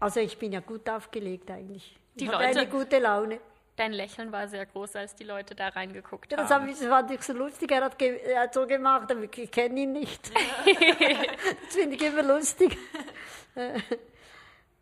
[0.00, 1.96] also ich bin ja gut aufgelegt eigentlich.
[2.16, 3.40] Die ich habe Leute- eine gute Laune.
[3.80, 6.64] Dein Lächeln war sehr groß, als die Leute da reingeguckt das, haben.
[6.64, 7.70] hab ich, das fand ich so lustig.
[7.72, 10.30] Er hat, ge er hat so gemacht, aber ich kenne ihn nicht.
[11.64, 12.76] das finde ich immer lustig.
[13.54, 13.80] Äh,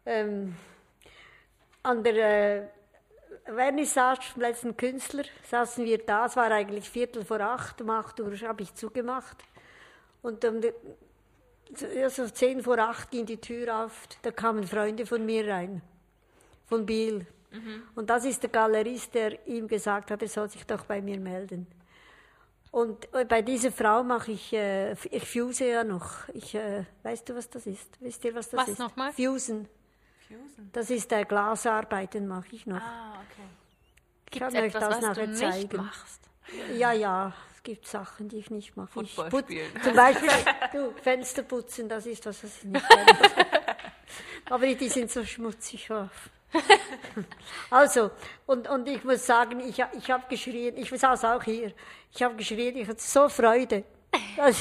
[0.05, 0.57] ähm,
[1.85, 2.17] an der
[2.57, 2.63] äh,
[3.45, 6.27] Vernissage vom letzten Künstler saßen wir da.
[6.27, 7.81] Es war eigentlich Viertel vor acht.
[7.81, 9.37] Um acht Uhr habe ich zugemacht.
[10.23, 10.73] Und um die,
[11.73, 14.09] so- ja, so zehn vor acht ging die Tür auf.
[14.23, 15.83] Da kamen Freunde von mir rein.
[16.67, 17.29] Von Biel.
[17.95, 21.19] Und das ist der Galerist, der ihm gesagt hat, er soll sich doch bei mir
[21.19, 21.67] melden.
[22.71, 26.29] Und äh, bei dieser Frau mache ich, äh, ich fuse ja noch.
[26.35, 27.89] Ich, äh, weißt du, was das ist?
[28.01, 28.79] Wisst ihr, was das Was ist?
[28.79, 29.13] nochmal?
[29.15, 29.67] Fusen.
[30.29, 30.71] Fusen.
[30.75, 32.77] Das ist äh, Glasarbeiten mache ich noch.
[32.83, 33.49] Ah, okay.
[34.27, 35.77] ich Gibt es kann euch etwas, das was du nachher nicht zeigen.
[35.79, 36.21] machst?
[36.77, 39.03] Ja, ja, es gibt Sachen, die ich nicht mache.
[39.03, 39.73] Ich Football put- spielen.
[39.83, 40.29] Zum Beispiel,
[40.73, 43.07] du, Fenster putzen, das ist was, was ich nicht kann.
[44.51, 45.91] Aber die sind so schmutzig.
[45.91, 46.07] Oh.
[47.71, 48.11] Also,
[48.47, 51.73] und, und ich muss sagen, ich, ich habe geschrien, ich saß auch hier,
[52.13, 53.85] ich habe geschrien, ich hatte so Freude.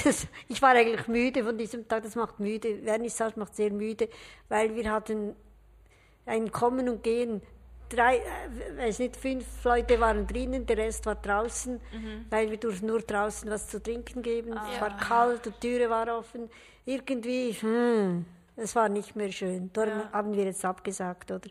[0.04, 4.10] Ist, ich war eigentlich müde von diesem Tag, das macht müde, Vernissage macht sehr müde,
[4.50, 5.36] weil wir hatten
[6.26, 7.42] ein Kommen und Gehen.
[7.90, 11.80] Drei, äh, weiß nicht, fünf Leute waren drinnen, der Rest war draußen,
[12.30, 14.60] weil wir durften nur draußen was zu trinken geben.
[14.74, 16.50] Es war kalt, die Türe war offen.
[16.86, 18.26] Irgendwie, hm,
[18.58, 19.72] es war nicht mehr schön.
[19.74, 21.50] Darum haben wir jetzt abgesagt, oder?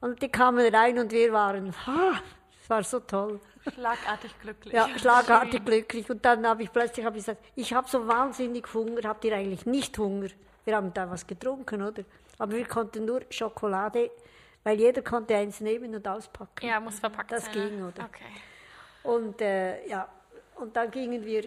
[0.00, 2.18] Und die kamen rein und wir waren, ah,
[2.62, 3.40] es war so toll.
[3.74, 4.74] Schlagartig glücklich.
[4.74, 6.08] Ja, schlagartig glücklich.
[6.10, 9.08] Und dann habe ich plötzlich hab ich gesagt, ich habe so wahnsinnig Hunger.
[9.08, 10.28] Habt ihr eigentlich nicht Hunger?
[10.64, 12.02] Wir haben da was getrunken, oder?
[12.38, 14.10] Aber wir konnten nur Schokolade,
[14.64, 16.66] weil jeder konnte eins nehmen und auspacken.
[16.66, 17.52] Ja, muss verpackt Das sein.
[17.52, 17.88] ging, ne?
[17.88, 18.04] oder?
[18.04, 18.24] Okay.
[19.04, 20.08] Und äh, ja,
[20.56, 21.44] und dann gingen wir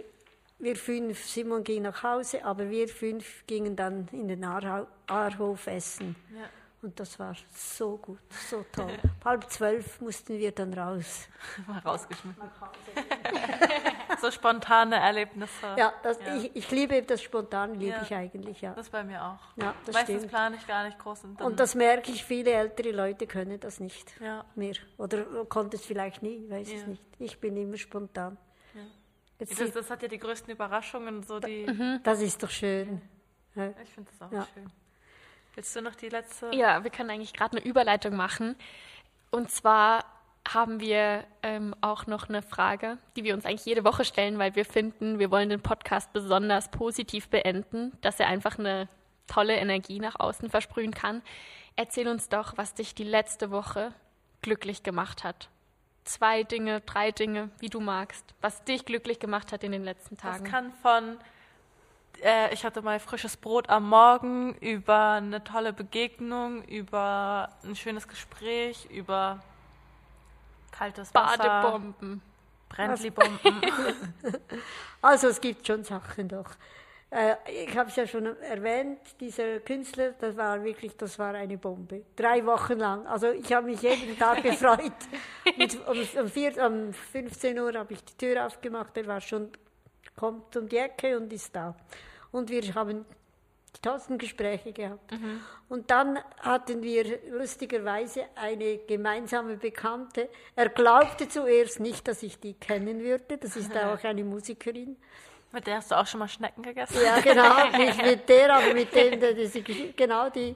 [0.59, 5.67] wir fünf, Simon ging nach Hause, aber wir fünf gingen dann in den Aarhau, Aarhof
[5.67, 6.15] essen.
[6.33, 6.45] Ja.
[6.81, 8.91] Und das war so gut, so toll.
[9.25, 11.27] Halb zwölf mussten wir dann raus.
[11.67, 12.43] Mal rausgeschmissen.
[14.21, 15.73] so spontane Erlebnisse.
[15.77, 16.35] Ja, das, Ja.
[16.35, 18.01] Ich, ich liebe das Spontane, liebe Ja.
[18.03, 18.73] ich eigentlich, ja.
[18.75, 19.39] Das bei mir auch.
[19.55, 20.31] Ja, das Meistens stimmt.
[20.31, 21.23] plane ich gar nicht groß.
[21.23, 24.45] Und, dann, Und das merke ich, viele ältere Leute können das nicht Ja.
[24.53, 24.75] mehr.
[24.97, 27.01] Oder konnte es vielleicht nie, weiß es nicht.
[27.17, 28.37] Ich bin immer spontan.
[29.39, 31.65] Jetzt das, das hat ja die größten Überraschungen, so die.
[32.03, 33.01] Das ist doch schön.
[33.55, 33.73] Ja.
[33.83, 34.47] Ich finde das auch Ja.
[34.53, 34.69] schön.
[35.55, 36.51] Willst du noch die letzte?
[36.53, 38.55] Ja, wir können eigentlich gerade eine Überleitung machen.
[39.31, 40.03] Und zwar
[40.47, 44.55] haben wir ähm, auch noch eine Frage, die wir uns eigentlich jede Woche stellen, weil
[44.55, 48.87] wir finden, wir wollen den Podcast besonders positiv beenden, dass er einfach eine
[49.27, 51.21] tolle Energie nach außen versprühen kann.
[51.75, 53.91] Erzähl uns doch, was dich die letzte Woche
[54.41, 55.49] glücklich gemacht hat.
[56.05, 60.15] Zwei Dinge, drei Dinge, wie du magst, was dich glücklich gemacht hat in den letzten
[60.17, 60.43] Das Tagen.
[60.45, 61.17] kann von,
[62.23, 68.07] äh, ich hatte mal frisches Brot am Morgen, über eine tolle Begegnung, über ein schönes
[68.07, 69.43] Gespräch, über
[70.71, 72.21] kaltes Wasser, Badebomben.
[72.69, 73.61] Brennlibomben.
[75.01, 76.49] Also es gibt schon Sachen doch.
[77.15, 77.35] Äh,
[77.65, 82.03] ich habe es ja schon erwähnt, dieser Künstler, das war wirklich, das war eine Bombe.
[82.13, 83.07] Drei Wochen lang.
[83.07, 84.91] Also ich habe mich jeden Tag gefreut.
[85.57, 89.49] Und um, um, vier, um 15 Uhr habe ich die Tür aufgemacht, er war schon,
[90.17, 91.73] kommt um die Ecke und ist da.
[92.33, 93.05] Und wir haben
[93.77, 95.13] die tollsten Gespräche gehabt.
[95.69, 100.27] Und dann hatten wir lustigerweise eine gemeinsame Bekannte.
[100.53, 103.37] Er glaubte zuerst nicht, dass ich die kennen würde.
[103.37, 104.97] Das ist auch eine Musikerin.
[105.55, 106.97] Mit der hast du auch schon mal Schnecken gegessen?
[107.01, 110.53] Ja, genau, nicht mit der, aber mit dem, der diese, genau die.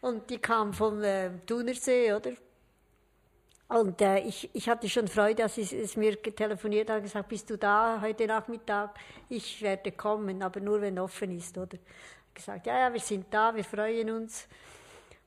[0.00, 2.30] Und die kam vom äh, Thunersee, oder?
[3.66, 7.50] Und äh, ich, ich hatte schon Freude, als sie es mir telefoniert hat, gesagt, bist
[7.50, 8.96] du da heute Nachmittag?
[9.28, 11.76] Ich werde kommen, aber nur wenn offen ist, oder?
[12.32, 14.46] Gesagt, ja, ja, wir sind da, wir freuen uns.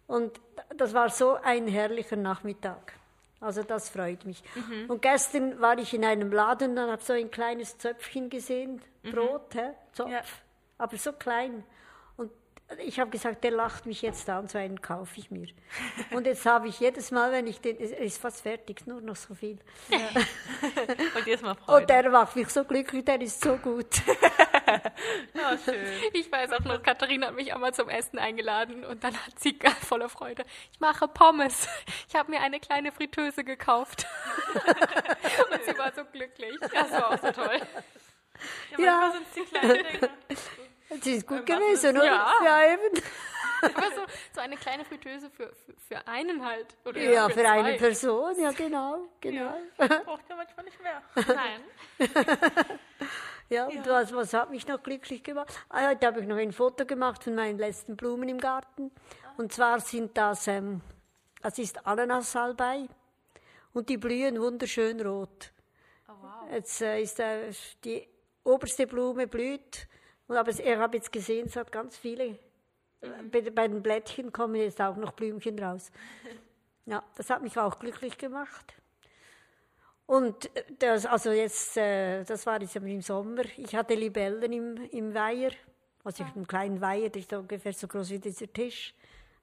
[0.07, 0.39] Und
[0.77, 2.93] das war so ein herrlicher Nachmittag.
[3.39, 4.41] Also das freut mich.
[4.87, 9.53] Und gestern war ich in einem Laden, dann habe so ein kleines Zöpfchen gesehen, Brot,
[9.53, 9.73] hä?
[9.93, 10.21] Zopf, Ja.
[10.79, 11.63] aber so klein.
[12.17, 12.31] Und
[12.83, 15.47] ich habe gesagt, der lacht mich jetzt an, so einen kaufe ich mir.
[16.11, 19.15] Und jetzt habe ich jedes Mal, wenn ich den, es ist fast fertig, nur noch
[19.15, 19.59] so viel.
[19.89, 21.81] Und Mal Freude.
[21.81, 24.01] Und der macht mich so glücklich, der ist so gut.
[25.33, 25.85] Ja, schön.
[26.13, 29.57] Ich weiß auch noch, Katharina hat mich einmal zum Essen eingeladen und dann hat sie
[29.87, 31.67] voller Freude, ich mache Pommes.
[32.09, 34.05] Ich habe mir eine kleine Fritteuse gekauft.
[34.53, 36.57] und sie war so glücklich.
[36.73, 37.61] Das war auch so toll.
[38.77, 39.13] Ja, Ja.
[40.89, 42.05] Das ist gut Was gewesen, oder?
[42.05, 42.33] ja.
[42.45, 43.01] ja eben.
[43.61, 44.01] Aber so,
[44.33, 46.67] so eine kleine Fritteuse für, für, für einen halt.
[46.85, 47.77] Oder Ja, für eine zwei.
[47.77, 49.53] Person, ja genau, genau.
[49.77, 51.01] Braucht ja manchmal nicht mehr.
[51.15, 52.79] Nein.
[53.49, 55.47] Ja, und was, was hat mich noch glücklich gemacht?
[55.69, 58.91] Ah, heute habe ich noch ein Foto gemacht von meinen letzten Blumen im Garten.
[59.37, 60.81] Und zwar sind das, ähm,
[61.41, 62.87] das ist Ananassalbei
[63.73, 65.53] und die blühen wunderschön rot.
[66.09, 66.51] Oh, wow.
[66.51, 67.51] Jetzt äh, ist äh,
[67.85, 68.07] die
[68.43, 69.87] oberste Blume blüht,
[70.27, 72.37] und aber ich habe jetzt gesehen, es hat ganz viele.
[73.31, 75.91] Bei, bei den Blättchen kommen jetzt auch noch Blümchen raus.
[76.89, 78.73] Ja, das hat mich auch glücklich gemacht.
[80.07, 83.43] Und äh, das, also jetzt, äh, das war jetzt im Sommer.
[83.57, 85.51] Ich hatte Libellen im, im Weiher,
[86.03, 88.95] also ich habe einen kleinen Weiher, der ist ungefähr so groß wie dieser Tisch.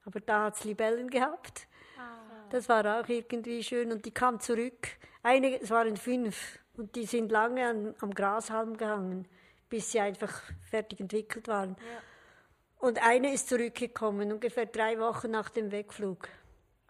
[0.03, 1.67] Aber da hat es Libellen gehabt.
[2.49, 3.91] Das war auch irgendwie schön.
[3.91, 4.89] Und die kam zurück.
[5.23, 6.59] Einige, es waren fünf.
[6.77, 9.27] Und die sind lange an, am Grashalm gehangen,
[9.69, 11.75] bis sie einfach fertig entwickelt waren.
[12.77, 16.27] Und eine ist zurückgekommen, ungefähr drei Wochen nach dem Wegflug.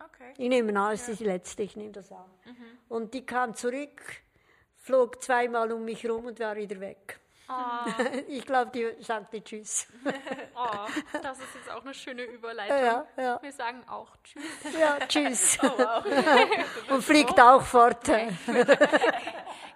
[0.08, 0.34] Okay.
[0.38, 2.26] Ich nehme an, es ist die letzte, ich nehme das an.
[2.90, 4.02] Und die kam zurück,
[4.78, 7.20] flog zweimal um mich rum und war wieder weg.
[8.28, 9.88] Ich glaube, die sagte Tschüss.
[10.56, 10.68] Oh,
[11.22, 12.78] das ist jetzt auch eine schöne Überleitung.
[12.78, 13.40] Ja, ja.
[13.42, 14.44] Wir sagen auch Tschüss.
[14.80, 15.58] Ja, tschüss.
[16.90, 18.04] und fliegt auch fort.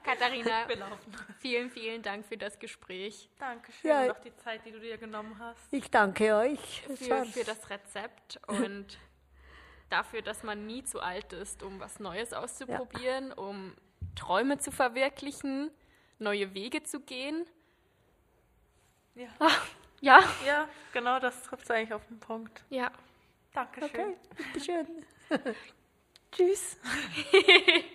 [0.03, 0.65] Katharina,
[1.39, 3.91] vielen, vielen Dank für das Gespräch, Dankeschön.
[3.91, 4.01] Ja.
[4.03, 5.71] Und auch die Zeit, die du dir genommen hast.
[5.71, 6.81] Ich danke euch.
[6.95, 8.97] Für, für das Rezept und
[9.89, 13.73] dafür, dass man nie zu alt ist, um was Neues auszuprobieren, um
[14.15, 15.71] Träume zu verwirklichen,
[16.19, 17.45] neue Wege zu gehen.
[19.15, 19.29] Ja.
[20.01, 22.63] Ja, Ja, genau das trifft es eigentlich auf den Punkt.
[22.69, 22.91] ja.
[23.51, 23.89] Dankeschön.
[23.89, 24.87] Okay, bitteschön.
[26.31, 26.77] Tschüss.